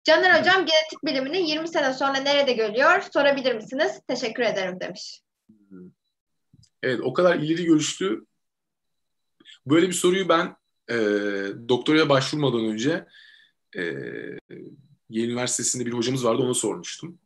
Caner 0.04 0.40
Hocam 0.40 0.56
genetik 0.56 1.04
bilimini 1.04 1.50
20 1.50 1.68
sene 1.68 1.92
sonra 1.92 2.18
nerede 2.18 2.52
görüyor? 2.52 3.02
Sorabilir 3.12 3.54
misiniz? 3.54 4.00
Teşekkür 4.08 4.42
ederim 4.42 4.80
demiş. 4.80 5.20
Evet 6.82 7.00
o 7.02 7.12
kadar 7.12 7.38
ileri 7.38 7.64
görüşlü. 7.64 8.26
Böyle 9.66 9.88
bir 9.88 9.92
soruyu 9.92 10.28
ben 10.28 10.56
e, 10.90 10.96
doktoraya 11.68 12.08
başvurmadan 12.08 12.64
önce 12.64 13.06
e, 13.76 13.82
Yale 15.10 15.26
Üniversitesi'nde 15.26 15.86
bir 15.86 15.92
hocamız 15.92 16.24
vardı 16.24 16.42
ona 16.42 16.54
sormuştum. 16.54 17.18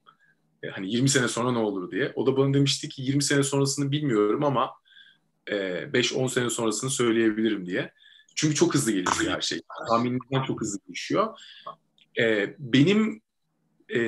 E, 0.62 0.68
hani 0.68 0.92
20 0.92 1.08
sene 1.08 1.28
sonra 1.28 1.52
ne 1.52 1.58
olur 1.58 1.90
diye. 1.90 2.12
O 2.14 2.26
da 2.26 2.36
bana 2.36 2.54
demişti 2.54 2.88
ki 2.88 3.02
20 3.02 3.22
sene 3.22 3.42
sonrasını 3.42 3.90
bilmiyorum 3.90 4.44
ama 4.44 4.70
e, 5.46 5.54
5-10 5.92 6.28
sene 6.28 6.50
sonrasını 6.50 6.90
söyleyebilirim 6.90 7.66
diye. 7.66 7.92
Çünkü 8.34 8.54
çok 8.54 8.74
hızlı 8.74 8.92
gelişiyor 8.92 9.32
her 9.32 9.40
şey. 9.40 9.60
Tahminimden 9.88 10.42
çok 10.42 10.60
hızlı 10.60 10.78
gelişiyor. 10.86 11.38
E, 12.18 12.56
benim 12.58 13.23
e, 13.94 14.00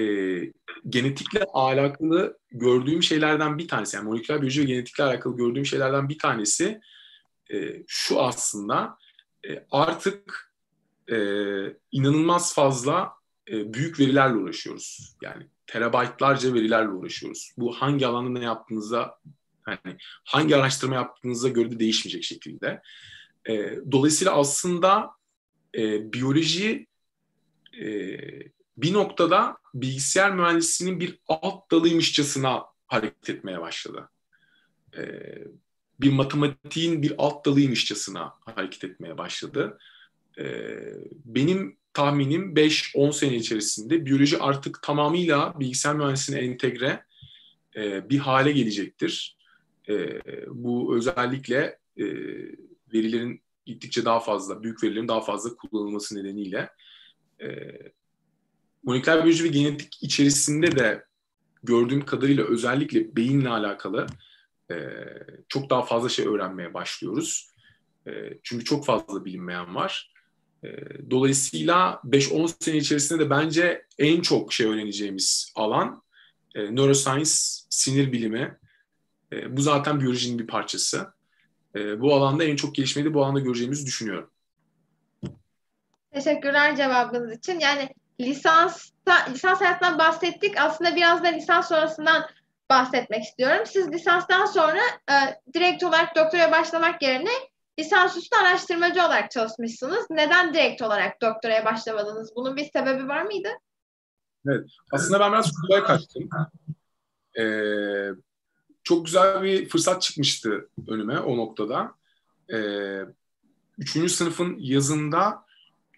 genetikle 0.89 1.45
alakalı 1.53 2.39
gördüğüm 2.51 3.03
şeylerden 3.03 3.59
bir 3.59 3.69
tanesi, 3.69 3.97
yani 3.97 4.09
moleküler 4.09 4.41
biyoloji 4.41 4.61
ve 4.61 4.65
genetikle 4.65 5.05
alakalı 5.05 5.37
gördüğüm 5.37 5.67
şeylerden 5.67 6.09
bir 6.09 6.19
tanesi 6.19 6.81
e, 7.53 7.83
şu 7.87 8.21
aslında 8.23 8.99
e, 9.49 9.67
artık 9.71 10.53
e, 11.11 11.17
inanılmaz 11.93 12.55
fazla 12.55 13.13
e, 13.51 13.75
büyük 13.75 14.01
verilerle 14.01 14.35
uğraşıyoruz. 14.35 15.17
Yani 15.23 15.47
terabaytlarca 15.67 16.55
verilerle 16.55 16.89
uğraşıyoruz. 16.89 17.53
Bu 17.59 17.73
hangi 17.73 18.07
alanda 18.07 18.39
ne 18.39 18.45
yaptığınıza, 18.45 19.19
hani 19.63 19.97
hangi 20.25 20.57
araştırma 20.57 20.95
yaptığınıza 20.95 21.49
göre 21.49 21.71
de 21.71 21.79
değişmeyecek 21.79 22.25
şekilde. 22.25 22.83
E, 23.49 23.79
dolayısıyla 23.93 24.33
aslında 24.33 25.11
e, 25.75 26.13
biyoloji 26.13 26.87
e, 27.81 27.87
bir 28.77 28.93
noktada 28.93 29.57
bilgisayar 29.75 30.35
mühendisliğinin 30.35 31.01
bir 31.01 31.19
alt 31.29 31.71
dalıymışçasına 31.71 32.65
hareket 32.87 33.31
etmeye 33.31 33.61
başladı. 33.61 34.09
E, 34.97 35.03
bir 36.01 36.13
matematiğin 36.13 37.03
bir 37.03 37.15
alt 37.19 37.47
dalıymışçasına 37.47 38.35
hareket 38.41 38.85
etmeye 38.85 39.19
başladı. 39.19 39.79
E, 40.39 40.45
benim 41.25 41.77
tahminim 41.93 42.55
5-10 42.55 43.13
sene 43.13 43.37
içerisinde 43.37 44.07
biyoloji 44.07 44.39
artık 44.39 44.83
tamamıyla 44.83 45.61
bilgisayar 45.61 45.97
mühendisliğine 45.97 46.45
entegre 46.45 47.05
e, 47.77 48.11
bir 48.11 48.19
hale 48.19 48.53
gelecektir. 48.53 49.37
E, 49.89 50.21
bu 50.49 50.97
özellikle 50.97 51.79
e, 51.97 52.05
verilerin 52.95 53.43
gittikçe 53.67 54.05
daha 54.05 54.21
fazla, 54.21 54.63
büyük 54.63 54.83
verilerin 54.83 55.09
daha 55.09 55.21
fazla 55.21 55.57
kullanılması 55.57 56.17
nedeniyle 56.17 56.71
e, 57.41 57.49
moleküler 58.87 59.25
biyoloji 59.25 59.45
ve 59.45 59.49
genetik 59.49 60.03
içerisinde 60.03 60.77
de 60.77 61.05
gördüğüm 61.63 62.05
kadarıyla 62.05 62.45
özellikle 62.45 63.17
beyinle 63.17 63.49
alakalı 63.49 64.07
e, 64.71 64.77
çok 65.49 65.71
daha 65.71 65.83
fazla 65.83 66.09
şey 66.09 66.27
öğrenmeye 66.27 66.75
başlıyoruz. 66.75 67.51
E, 68.07 68.11
çünkü 68.43 68.65
çok 68.65 68.85
fazla 68.85 69.25
bilinmeyen 69.25 69.75
var. 69.75 70.13
E, 70.65 70.69
dolayısıyla 71.11 72.01
5-10 72.05 72.65
sene 72.65 72.77
içerisinde 72.77 73.25
de 73.25 73.31
bence 73.31 73.87
en 73.99 74.21
çok 74.21 74.53
şey 74.53 74.67
öğreneceğimiz 74.67 75.53
alan 75.55 76.03
e, 76.55 76.77
neuroscience, 76.77 77.31
sinir 77.71 78.13
bilimi. 78.13 78.59
E, 79.33 79.57
bu 79.57 79.61
zaten 79.61 80.01
biyolojinin 80.01 80.39
bir 80.39 80.47
parçası. 80.47 81.13
E, 81.75 82.01
bu 82.01 82.15
alanda 82.15 82.45
en 82.45 82.57
çok 82.57 82.75
gelişmeyi 82.75 83.09
de 83.09 83.15
bu 83.15 83.25
alanda 83.25 83.41
göreceğimizi 83.41 83.87
düşünüyorum. 83.87 84.31
Teşekkürler 86.11 86.77
cevabınız 86.77 87.39
için. 87.39 87.61
Yani 87.61 87.89
lisansta, 88.21 89.15
lisans 89.31 89.61
hayatından 89.61 89.99
bahsettik. 89.99 90.61
Aslında 90.61 90.97
biraz 90.97 91.25
da 91.25 91.29
lisans 91.29 91.69
sonrasından 91.69 92.27
bahsetmek 92.71 93.23
istiyorum. 93.23 93.67
Siz 93.67 93.93
lisanstan 93.93 94.47
sonra 94.47 94.81
e, 95.11 95.15
direkt 95.55 95.85
olarak 95.85 96.17
doktora 96.17 96.53
başlamak 96.53 97.03
yerine 97.03 97.31
lisansüstü 97.79 98.37
araştırmacı 98.37 99.01
olarak 99.01 99.31
çalışmışsınız. 99.31 100.07
Neden 100.11 100.55
direkt 100.55 100.83
olarak 100.83 101.23
doktoraya 101.23 101.65
başlamadınız? 101.65 102.33
Bunun 102.37 102.57
bir 102.57 102.65
sebebi 102.65 103.09
var 103.09 103.23
mıydı? 103.23 103.49
Evet. 104.49 104.71
Aslında 104.93 105.21
ben 105.21 105.33
biraz 105.33 105.53
kolay 105.53 105.85
kaçtım. 105.85 106.29
Ee, 107.39 108.11
çok 108.85 109.07
güzel 109.07 109.43
bir 109.43 109.69
fırsat 109.69 110.03
çıkmıştı 110.03 110.69
önüme 110.89 111.19
o 111.19 111.37
noktada. 111.37 111.95
Ee, 112.53 113.01
üçüncü 113.79 114.09
sınıfın 114.09 114.57
yazında 114.59 115.45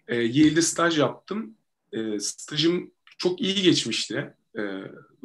e, 0.07 0.15
Yale'de 0.15 0.61
staj 0.61 0.99
yaptım. 0.99 1.55
E, 1.93 2.19
stajım 2.19 2.91
çok 3.17 3.41
iyi 3.41 3.61
geçmişti. 3.61 4.33
E, 4.57 4.61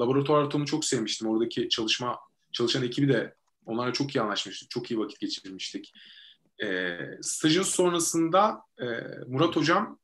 laboratuvar 0.00 0.42
ortamı 0.42 0.64
çok 0.64 0.84
sevmiştim. 0.84 1.28
Oradaki 1.28 1.68
çalışma 1.68 2.18
çalışan 2.52 2.82
ekibi 2.82 3.08
de 3.08 3.34
onlarla 3.66 3.92
çok 3.92 4.14
iyi 4.14 4.20
anlaşmıştık. 4.20 4.70
Çok 4.70 4.90
iyi 4.90 4.98
vakit 5.00 5.20
geçirmiştik. 5.20 5.92
E, 6.62 6.98
stajın 7.22 7.62
sonrasında 7.62 8.60
e, 8.78 8.84
Murat 9.26 9.56
Hocam 9.56 9.98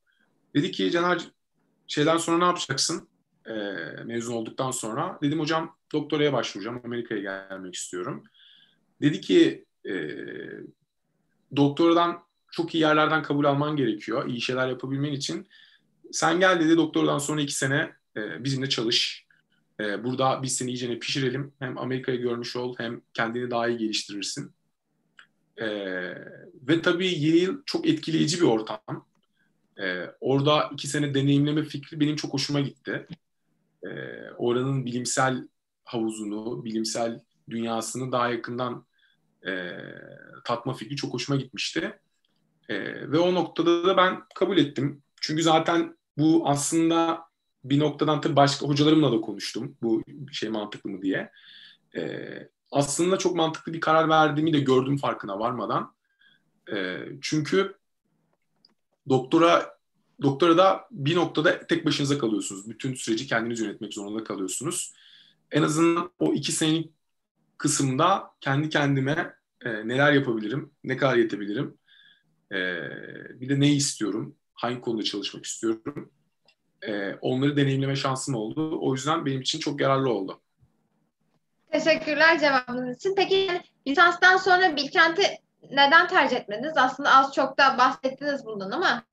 dedi 0.55 0.71
ki 0.71 0.91
Caner 0.91 1.21
şeyden 1.87 2.17
sonra 2.17 2.37
ne 2.37 2.45
yapacaksın? 2.45 3.09
E, 3.47 3.53
mezun 4.05 4.33
olduktan 4.33 4.71
sonra. 4.71 5.19
Dedim 5.21 5.39
hocam 5.39 5.77
doktoraya 5.93 6.33
başvuracağım. 6.33 6.81
Amerika'ya 6.83 7.21
gelmek 7.21 7.75
istiyorum. 7.75 8.23
Dedi 9.01 9.21
ki 9.21 9.65
e, 9.89 9.93
doktoradan 11.55 12.23
çok 12.51 12.75
iyi 12.75 12.81
yerlerden 12.81 13.23
kabul 13.23 13.45
alman 13.45 13.75
gerekiyor. 13.75 14.27
İyi 14.27 14.41
şeyler 14.41 14.67
yapabilmen 14.67 15.11
için. 15.11 15.47
Sen 16.11 16.39
gel 16.39 16.59
dedi 16.59 16.77
doktordan 16.77 17.17
sonra 17.17 17.41
iki 17.41 17.55
sene 17.55 17.91
e, 18.17 18.43
bizimle 18.43 18.69
çalış. 18.69 19.25
E, 19.79 20.03
burada 20.03 20.39
biz 20.43 20.57
seni 20.57 20.71
iyicene 20.71 20.99
pişirelim. 20.99 21.53
Hem 21.59 21.77
Amerika'yı 21.77 22.21
görmüş 22.21 22.55
ol 22.55 22.75
hem 22.77 23.01
kendini 23.13 23.51
daha 23.51 23.67
iyi 23.67 23.77
geliştirirsin. 23.77 24.51
E, 25.57 25.67
ve 26.67 26.81
tabii 26.81 27.19
Yale 27.19 27.51
çok 27.65 27.87
etkileyici 27.87 28.37
bir 28.37 28.45
ortam. 28.45 29.05
E, 29.79 30.05
orada 30.21 30.69
iki 30.73 30.87
sene 30.87 31.13
deneyimleme 31.13 31.63
fikri 31.63 31.99
benim 31.99 32.15
çok 32.15 32.33
hoşuma 32.33 32.59
gitti. 32.59 33.07
E, 33.83 33.89
oranın 34.37 34.85
bilimsel 34.85 35.47
havuzunu, 35.83 36.65
bilimsel 36.65 37.19
dünyasını 37.49 38.11
daha 38.11 38.29
yakından 38.29 38.85
e, 39.47 39.71
tatma 40.45 40.73
fikri 40.73 40.95
çok 40.95 41.13
hoşuma 41.13 41.39
gitmişti. 41.39 41.99
E, 42.69 42.75
ve 43.11 43.19
o 43.19 43.33
noktada 43.33 43.83
da 43.83 43.97
ben 43.97 44.21
kabul 44.35 44.57
ettim. 44.57 45.03
Çünkü 45.21 45.43
zaten 45.43 45.97
bu 46.21 46.49
aslında 46.49 47.25
bir 47.63 47.79
noktadan 47.79 48.21
tabii 48.21 48.35
başka 48.35 48.67
hocalarımla 48.67 49.11
da 49.11 49.21
konuştum 49.21 49.77
bu 49.81 50.03
şey 50.31 50.49
mantıklı 50.49 50.89
mı 50.89 51.01
diye. 51.01 51.31
E, 51.95 52.29
aslında 52.71 53.17
çok 53.17 53.35
mantıklı 53.35 53.73
bir 53.73 53.79
karar 53.79 54.09
verdiğimi 54.09 54.53
de 54.53 54.59
gördüm 54.59 54.97
farkına 54.97 55.39
varmadan. 55.39 55.93
E, 56.73 56.97
çünkü 57.21 57.75
doktora 59.09 59.81
doktora 60.21 60.57
da 60.57 60.87
bir 60.91 61.15
noktada 61.15 61.67
tek 61.67 61.85
başınıza 61.85 62.17
kalıyorsunuz. 62.17 62.69
Bütün 62.69 62.93
süreci 62.93 63.27
kendiniz 63.27 63.59
yönetmek 63.59 63.93
zorunda 63.93 64.23
kalıyorsunuz. 64.23 64.93
En 65.51 65.63
azından 65.63 66.11
o 66.19 66.33
iki 66.33 66.51
senelik 66.51 66.91
kısımda 67.57 68.31
kendi 68.41 68.69
kendime 68.69 69.35
e, 69.65 69.87
neler 69.87 70.13
yapabilirim, 70.13 70.71
ne 70.83 70.97
kadar 70.97 71.15
yetebilirim, 71.15 71.77
e, 72.51 72.57
bir 73.41 73.49
de 73.49 73.59
ne 73.59 73.73
istiyorum, 73.73 74.35
hangi 74.61 74.81
konuda 74.81 75.03
çalışmak 75.03 75.45
istiyorum. 75.45 76.11
E, 76.81 77.13
onları 77.13 77.57
deneyimleme 77.57 77.95
şansım 77.95 78.35
oldu. 78.35 78.77
O 78.81 78.93
yüzden 78.93 79.25
benim 79.25 79.41
için 79.41 79.59
çok 79.59 79.81
yararlı 79.81 80.09
oldu. 80.09 80.41
Teşekkürler 81.71 82.39
cevabınız 82.39 82.97
için. 82.97 83.15
Peki 83.15 83.61
lisanstan 83.87 84.37
sonra 84.37 84.75
Bilkent'i 84.75 85.23
neden 85.71 86.07
tercih 86.07 86.37
etmediniz? 86.37 86.73
Aslında 86.77 87.11
az 87.11 87.33
çok 87.33 87.57
da 87.57 87.77
bahsettiniz 87.77 88.45
bundan 88.45 88.71
ama. 88.71 89.03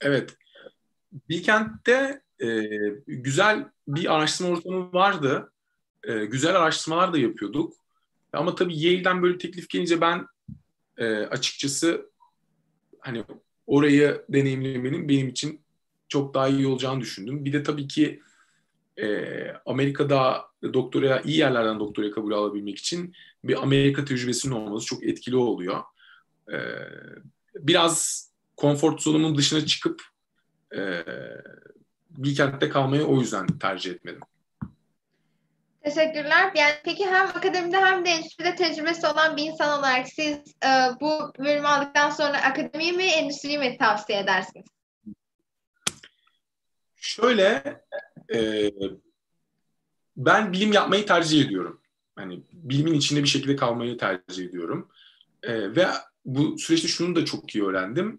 Evet. 0.00 0.36
Bilkent'te 1.28 2.22
e, 2.40 2.68
güzel 3.06 3.68
bir 3.88 4.14
araştırma 4.14 4.50
ortamı 4.50 4.92
vardı. 4.92 5.52
E, 6.04 6.24
güzel 6.24 6.56
araştırmalar 6.56 7.12
da 7.12 7.18
yapıyorduk. 7.18 7.74
Ama 8.32 8.54
tabii 8.54 8.78
Yale'den 8.78 9.22
böyle 9.22 9.38
teklif 9.38 9.68
gelince 9.68 10.00
ben 10.00 10.26
e, 10.98 11.16
açıkçası 11.16 12.10
hani 13.00 13.24
orayı 13.66 14.22
deneyimlemenin 14.28 15.08
benim 15.08 15.28
için 15.28 15.60
çok 16.08 16.34
daha 16.34 16.48
iyi 16.48 16.66
olacağını 16.66 17.00
düşündüm. 17.00 17.44
Bir 17.44 17.52
de 17.52 17.62
tabii 17.62 17.88
ki 17.88 18.20
e, 18.96 19.26
Amerika'da 19.66 20.44
doktoraya 20.62 21.22
iyi 21.22 21.36
yerlerden 21.36 21.80
doktoraya 21.80 22.10
kabul 22.10 22.32
alabilmek 22.32 22.78
için 22.78 23.14
bir 23.44 23.62
Amerika 23.62 24.04
tecrübesinin 24.04 24.54
olması 24.54 24.86
çok 24.86 25.04
etkili 25.04 25.36
oluyor. 25.36 25.80
E, 26.52 26.58
biraz 27.54 28.28
konfor 28.56 28.98
zonumun 28.98 29.36
dışına 29.36 29.66
çıkıp 29.66 30.02
e, 30.76 31.04
Bilkent'te 32.10 32.68
kalmayı 32.68 33.04
o 33.04 33.20
yüzden 33.20 33.46
tercih 33.46 33.90
etmedim. 33.92 34.20
Teşekkürler. 35.84 36.52
Yani 36.54 36.74
peki 36.84 37.06
hem 37.06 37.26
akademide 37.26 37.76
hem 37.76 38.04
de 38.04 38.10
endüstride 38.10 38.54
tecrübesi 38.54 39.06
olan 39.06 39.36
bir 39.36 39.42
insan 39.42 39.78
olarak 39.78 40.08
siz 40.08 40.36
e, 40.64 40.70
bu 41.00 41.32
bölümü 41.38 41.66
aldıktan 41.66 42.10
sonra 42.10 42.42
akademiyi 42.42 42.92
mi, 42.92 43.04
endüstriyi 43.04 43.58
mi 43.58 43.76
tavsiye 43.78 44.18
edersiniz? 44.18 44.66
Şöyle, 46.96 47.80
e, 48.34 48.70
ben 50.16 50.52
bilim 50.52 50.72
yapmayı 50.72 51.06
tercih 51.06 51.46
ediyorum. 51.46 51.80
Hani 52.16 52.42
bilimin 52.52 52.94
içinde 52.94 53.22
bir 53.22 53.28
şekilde 53.28 53.56
kalmayı 53.56 53.98
tercih 53.98 54.44
ediyorum. 54.44 54.88
E, 55.42 55.76
ve 55.76 55.86
bu 56.24 56.58
süreçte 56.58 56.88
şunu 56.88 57.16
da 57.16 57.24
çok 57.24 57.54
iyi 57.54 57.64
öğrendim. 57.64 58.18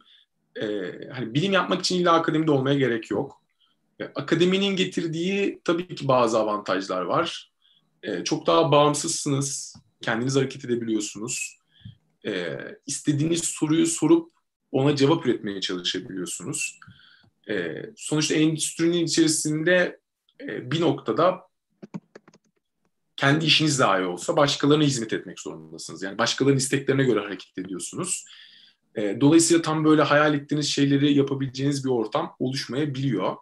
E, 0.55 0.65
hani 1.13 1.33
bilim 1.33 1.51
yapmak 1.51 1.79
için 1.81 1.99
illa 1.99 2.13
akademide 2.13 2.51
olmaya 2.51 2.75
gerek 2.75 3.11
yok. 3.11 3.41
E, 3.99 4.03
akademinin 4.03 4.75
getirdiği 4.75 5.61
tabii 5.63 5.95
ki 5.95 6.07
bazı 6.07 6.39
avantajlar 6.39 7.01
var. 7.01 7.52
E, 8.03 8.23
çok 8.23 8.47
daha 8.47 8.71
bağımsızsınız. 8.71 9.75
Kendiniz 10.01 10.35
hareket 10.35 10.65
edebiliyorsunuz. 10.65 11.57
E, 12.25 12.57
istediğiniz 12.85 13.43
soruyu 13.43 13.87
sorup 13.87 14.29
ona 14.71 14.95
cevap 14.95 15.25
üretmeye 15.25 15.61
çalışabiliyorsunuz. 15.61 16.79
E, 17.49 17.85
sonuçta 17.95 18.35
endüstrinin 18.35 19.05
içerisinde 19.05 19.99
e, 20.41 20.71
bir 20.71 20.81
noktada 20.81 21.41
kendi 23.15 23.45
işiniz 23.45 23.79
dahi 23.79 24.03
olsa 24.03 24.37
başkalarına 24.37 24.83
hizmet 24.83 25.13
etmek 25.13 25.39
zorundasınız. 25.39 26.03
Yani 26.03 26.17
başkalarının 26.17 26.57
isteklerine 26.57 27.03
göre 27.03 27.19
hareket 27.19 27.57
ediyorsunuz. 27.57 28.25
E, 28.95 29.21
dolayısıyla 29.21 29.61
tam 29.61 29.85
böyle 29.85 30.01
hayal 30.01 30.33
ettiğiniz 30.33 30.67
şeyleri 30.67 31.13
yapabileceğiniz 31.13 31.85
bir 31.85 31.89
ortam 31.89 32.35
oluşmayabiliyor. 32.39 33.35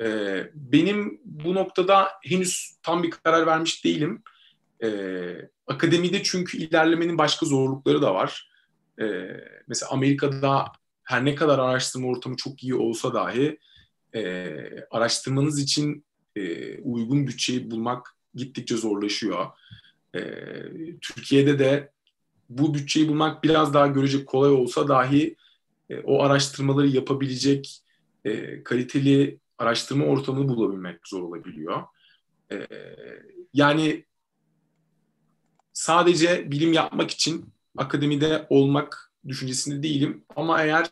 E, 0.00 0.06
benim 0.54 1.20
bu 1.24 1.54
noktada 1.54 2.08
henüz 2.24 2.76
tam 2.82 3.02
bir 3.02 3.10
karar 3.10 3.46
vermiş 3.46 3.84
değilim. 3.84 4.22
E, 4.82 4.88
akademide 5.66 6.22
çünkü 6.22 6.58
ilerlemenin 6.58 7.18
başka 7.18 7.46
zorlukları 7.46 8.02
da 8.02 8.14
var. 8.14 8.50
E, 9.00 9.04
mesela 9.66 9.90
Amerika'da 9.90 10.64
her 11.02 11.24
ne 11.24 11.34
kadar 11.34 11.58
araştırma 11.58 12.08
ortamı 12.08 12.36
çok 12.36 12.62
iyi 12.62 12.74
olsa 12.74 13.14
dahi 13.14 13.58
e, 14.14 14.54
araştırmanız 14.90 15.60
için 15.60 16.04
e, 16.36 16.78
uygun 16.78 17.26
bütçeyi 17.26 17.70
bulmak 17.70 18.16
gittikçe 18.34 18.76
zorlaşıyor. 18.76 19.46
E, 20.14 20.20
Türkiye'de 21.00 21.58
de 21.58 21.92
bu 22.48 22.74
bütçeyi 22.74 23.08
bulmak 23.08 23.44
biraz 23.44 23.74
daha 23.74 23.86
görecek 23.86 24.26
kolay 24.26 24.50
olsa 24.50 24.88
dahi 24.88 25.36
e, 25.90 26.00
o 26.00 26.22
araştırmaları 26.22 26.88
yapabilecek 26.88 27.82
e, 28.24 28.62
kaliteli 28.62 29.38
araştırma 29.60 30.04
ortamını 30.04 30.48
bulabilmek 30.48 31.08
zor 31.08 31.22
olabiliyor. 31.22 31.82
E, 32.52 32.66
yani 33.54 34.04
sadece 35.72 36.50
bilim 36.50 36.72
yapmak 36.72 37.10
için 37.10 37.52
akademide 37.76 38.46
olmak 38.50 39.12
düşüncesinde 39.28 39.82
değilim. 39.82 40.24
Ama 40.36 40.62
eğer 40.62 40.86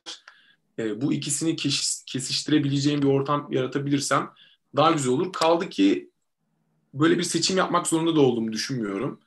e, 0.79 1.01
bu 1.01 1.12
ikisini 1.12 1.57
kes, 1.57 2.05
kesiştirebileceğim 2.07 3.03
bir 3.03 3.07
ortam 3.07 3.53
yaratabilirsem 3.53 4.31
daha 4.77 4.91
güzel 4.91 5.12
olur. 5.12 5.33
Kaldı 5.33 5.69
ki 5.69 6.11
böyle 6.95 7.19
bir 7.19 7.23
seçim 7.23 7.57
yapmak 7.57 7.87
zorunda 7.87 8.16
da 8.16 8.21
olduğumu 8.21 8.53
düşünmüyorum. 8.53 9.21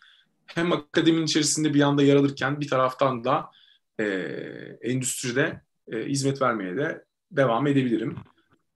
Hem 0.46 0.72
akademinin 0.72 1.26
içerisinde 1.26 1.74
bir 1.74 1.82
anda 1.82 2.04
yer 2.04 2.16
alırken 2.16 2.62
bir 2.62 2.68
taraftan 2.68 3.24
da 3.24 3.52
e, 4.00 4.04
endüstride 4.82 5.62
e, 5.92 5.98
hizmet 5.98 6.42
vermeye 6.42 6.78
de 6.78 7.06
devam 7.32 7.68
edebilirim. 7.68 8.16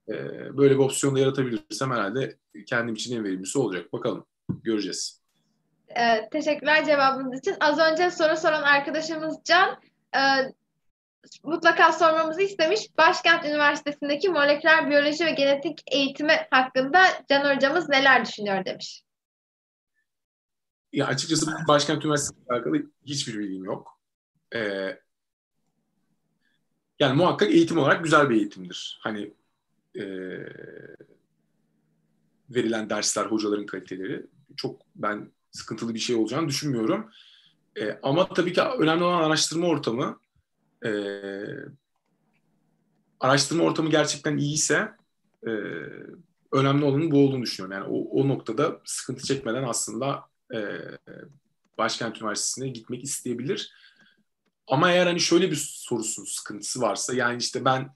E, 0.08 0.14
böyle 0.56 0.74
bir 0.74 0.80
opsiyon 0.80 1.16
da 1.16 1.20
yaratabilirsem 1.20 1.90
herhalde 1.90 2.36
kendim 2.66 2.94
için 2.94 3.16
en 3.16 3.24
verimlisi 3.24 3.58
olacak. 3.58 3.92
Bakalım 3.92 4.26
göreceğiz. 4.48 5.20
Ee, 5.88 6.28
teşekkürler 6.32 6.84
cevabınız 6.84 7.38
için. 7.38 7.54
Az 7.60 7.78
önce 7.78 8.10
soru 8.10 8.36
soran 8.36 8.62
arkadaşımız 8.62 9.36
Can 9.44 9.80
e, 10.16 10.20
mutlaka 11.42 11.92
sormamızı 11.92 12.42
istemiş. 12.42 12.80
Başkent 12.98 13.44
Üniversitesi'ndeki 13.44 14.28
moleküler 14.28 14.90
biyoloji 14.90 15.26
ve 15.26 15.30
genetik 15.30 15.82
eğitimi 15.92 16.32
hakkında 16.50 17.02
Can 17.28 17.56
hocamız 17.56 17.88
neler 17.88 18.24
düşünüyor 18.24 18.64
demiş. 18.64 19.02
Ya 20.92 21.06
açıkçası 21.06 21.52
Başkent 21.68 22.04
Üniversitesi 22.04 22.40
ile 22.40 22.54
alakalı 22.54 22.82
hiçbir 23.06 23.38
bilgim 23.38 23.64
yok. 23.64 24.00
Ee, 24.54 24.98
yani 26.98 27.16
muhakkak 27.16 27.50
eğitim 27.50 27.78
olarak 27.78 28.04
güzel 28.04 28.30
bir 28.30 28.36
eğitimdir. 28.36 28.98
Hani 29.02 29.34
e, 29.98 30.06
verilen 32.50 32.90
dersler, 32.90 33.26
hocaların 33.26 33.66
kaliteleri 33.66 34.26
çok 34.56 34.82
ben 34.94 35.32
sıkıntılı 35.50 35.94
bir 35.94 35.98
şey 35.98 36.16
olacağını 36.16 36.48
düşünmüyorum. 36.48 37.10
E, 37.80 37.98
ama 38.02 38.28
tabii 38.28 38.52
ki 38.52 38.60
önemli 38.62 39.04
olan 39.04 39.22
araştırma 39.22 39.66
ortamı. 39.66 40.20
E, 40.84 40.90
araştırma 43.20 43.64
ortamı 43.64 43.90
gerçekten 43.90 44.36
iyiyse 44.36 44.90
e, 45.46 45.50
önemli 46.52 46.84
olanın 46.84 47.10
bu 47.10 47.26
olduğunu 47.26 47.42
düşünüyorum. 47.42 47.82
Yani 47.82 47.94
o, 47.94 48.22
o 48.22 48.28
noktada 48.28 48.80
sıkıntı 48.84 49.24
çekmeden 49.24 49.62
aslında 49.62 50.24
e, 50.54 50.58
Başkent 51.78 52.22
Üniversitesi'ne 52.22 52.68
gitmek 52.68 53.04
isteyebilir. 53.04 53.72
Ama 54.66 54.92
eğer 54.92 55.06
hani 55.06 55.20
şöyle 55.20 55.50
bir 55.50 55.56
sorusu, 55.56 56.26
sıkıntısı 56.26 56.80
varsa 56.80 57.14
yani 57.14 57.38
işte 57.38 57.64
ben 57.64 57.94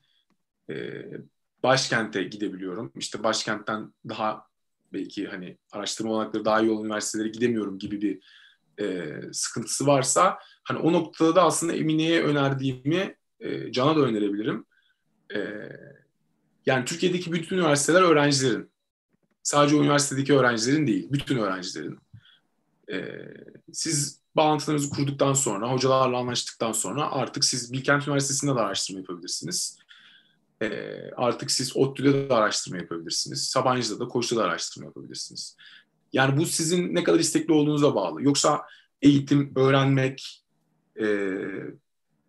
e, 0.71 1.05
başkente 1.63 2.23
gidebiliyorum. 2.23 2.93
İşte 2.97 3.23
başkentten 3.23 3.95
daha 4.09 4.47
belki 4.93 5.27
hani 5.27 5.59
araştırma 5.73 6.13
olanakları 6.13 6.45
daha 6.45 6.61
iyi 6.61 6.71
olan 6.71 6.85
üniversitelere 6.85 7.29
gidemiyorum 7.29 7.79
gibi 7.79 8.01
bir 8.03 8.21
e, 8.85 9.21
sıkıntısı 9.33 9.87
varsa 9.87 10.39
hani 10.65 10.79
o 10.79 10.93
noktada 10.93 11.35
da 11.35 11.43
aslında 11.43 11.73
Emine'ye 11.73 12.23
önerdiğimi 12.23 13.17
e, 13.41 13.73
Can'a 13.73 13.97
da 13.97 14.01
önerebilirim. 14.01 14.67
E, 15.35 15.39
yani 16.67 16.85
Türkiye'deki 16.85 17.33
bütün 17.33 17.57
üniversiteler 17.57 18.03
öğrencilerin. 18.03 18.71
Sadece 19.43 19.77
o 19.77 19.81
üniversitedeki 19.83 20.35
öğrencilerin 20.35 20.87
değil, 20.87 21.09
bütün 21.13 21.39
öğrencilerin. 21.39 21.99
E, 22.93 23.19
siz 23.73 24.21
bağlantılarınızı 24.37 24.91
kurduktan 24.91 25.33
sonra, 25.33 25.73
hocalarla 25.73 26.19
anlaştıktan 26.19 26.73
sonra 26.73 27.11
artık 27.13 27.45
siz 27.45 27.73
Bilkent 27.73 28.09
Üniversitesi'nde 28.09 28.55
de 28.55 28.61
araştırma 28.61 29.01
yapabilirsiniz. 29.01 29.80
E, 30.63 30.69
artık 31.17 31.51
siz 31.51 31.77
ODTÜ'de 31.77 32.29
de 32.29 32.35
araştırma 32.35 32.79
yapabilirsiniz. 32.79 33.49
Sabancı'da 33.49 34.01
da, 34.01 34.09
Koç'ta 34.09 34.37
da 34.37 34.45
araştırma 34.45 34.87
yapabilirsiniz. 34.87 35.57
Yani 36.13 36.37
bu 36.37 36.47
sizin 36.47 36.95
ne 36.95 37.05
kadar 37.05 37.19
istekli 37.19 37.53
olduğunuza 37.53 37.95
bağlı. 37.95 38.23
Yoksa 38.23 38.63
eğitim, 39.03 39.53
öğrenmek, 39.57 40.45
e, 41.01 41.07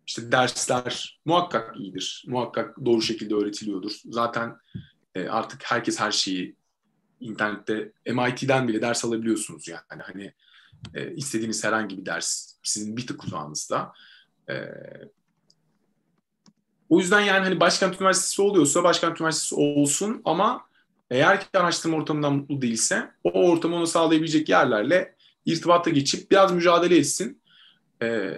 işte 0.07 0.31
dersler 0.31 1.19
muhakkak 1.25 1.79
iyidir. 1.79 2.23
Muhakkak 2.27 2.85
doğru 2.85 3.01
şekilde 3.01 3.35
öğretiliyordur. 3.35 3.91
Zaten 4.05 4.57
e, 5.15 5.27
artık 5.27 5.63
herkes 5.63 5.99
her 5.99 6.11
şeyi 6.11 6.55
internette 7.19 7.91
MIT'den 8.05 8.67
bile 8.67 8.81
ders 8.81 9.05
alabiliyorsunuz 9.05 9.67
yani. 9.67 10.01
Hani 10.01 10.33
e, 10.93 11.15
istediğiniz 11.15 11.63
herhangi 11.63 11.97
bir 11.97 12.05
ders 12.05 12.53
sizin 12.63 12.97
bir 12.97 13.07
tık 13.07 13.23
uzağınızda. 13.23 13.93
O 16.91 16.99
yüzden 16.99 17.19
yani 17.19 17.43
hani 17.43 17.59
Başkent 17.59 17.95
Üniversitesi 17.95 18.41
oluyorsa 18.41 18.83
Başkent 18.83 19.21
Üniversitesi 19.21 19.55
olsun 19.55 20.21
ama 20.25 20.65
eğer 21.09 21.41
ki 21.41 21.47
araştırma 21.53 21.97
ortamından 21.97 22.33
mutlu 22.33 22.61
değilse 22.61 23.11
o 23.23 23.31
ortamı 23.31 23.75
onu 23.75 23.87
sağlayabilecek 23.87 24.49
yerlerle 24.49 25.15
irtibata 25.45 25.89
geçip 25.89 26.31
biraz 26.31 26.51
mücadele 26.51 26.97
etsin. 26.97 27.41
E, 28.01 28.33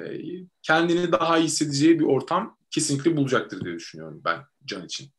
kendini 0.62 1.12
daha 1.12 1.38
iyi 1.38 1.44
hissedeceği 1.44 2.00
bir 2.00 2.06
ortam 2.06 2.58
kesinlikle 2.72 3.18
bulacaktır 3.18 3.66
diye 3.66 3.76
düşünüyorum 3.76 4.22
ben 4.26 4.38
Can 4.66 4.86
için. 4.86 5.12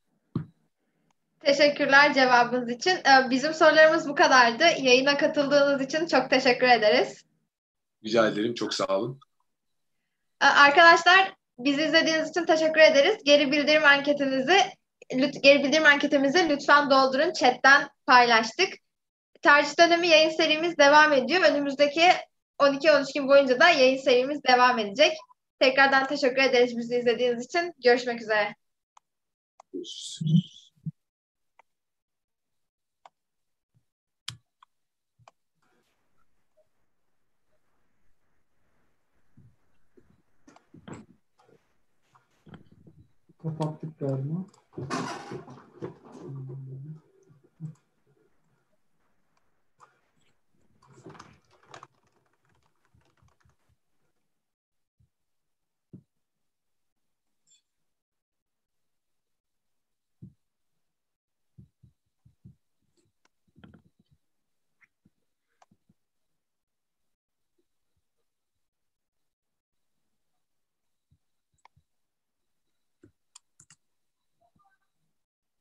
Teşekkürler 1.41 2.15
cevabınız 2.15 2.71
için. 2.71 2.91
Ee, 2.91 3.31
bizim 3.31 3.55
sorularımız 3.55 4.09
bu 4.09 4.15
kadardı. 4.15 4.65
Yayına 4.79 5.19
katıldığınız 5.19 5.83
için 5.83 6.07
çok 6.07 6.31
teşekkür 6.31 6.69
ederiz. 6.69 7.25
Rica 8.05 8.29
ederim. 8.29 8.55
Çok 8.55 8.75
sağ 8.75 8.99
olun. 8.99 9.21
Ee, 10.43 10.47
arkadaşlar 10.47 11.35
bizi 11.59 11.83
izlediğiniz 11.83 12.31
için 12.31 12.45
teşekkür 12.45 12.81
ederiz. 12.81 13.17
Geri 13.25 13.53
bildirim 13.53 13.85
anketinizi 13.85 14.59
geri 15.43 15.65
bildirim 15.65 15.85
anketimizi 15.85 16.49
lütfen 16.49 16.91
doldurun. 16.91 17.33
Chatten 17.33 17.89
paylaştık. 18.07 18.69
Tercih 19.43 19.79
dönemi 19.79 20.09
yayın 20.09 20.31
serimiz 20.31 20.79
devam 20.79 21.13
ediyor. 21.13 21.43
Önümüzdeki 21.43 22.09
12-13 22.59 23.15
gün 23.15 23.29
boyunca 23.29 23.61
da 23.61 23.69
yayın 23.69 23.99
serimiz 23.99 24.45
devam 24.45 24.79
edecek. 24.79 25.13
Tekrardan 25.61 26.07
teşekkür 26.07 26.43
ederiz 26.43 26.77
bizi 26.77 26.97
izlediğiniz 26.97 27.45
için. 27.45 27.73
Görüşmek 27.85 28.23
üzere. 28.23 28.55
Görüşürüz. 29.73 30.54
Kapattık 43.45 43.99
galiba. 44.01 44.45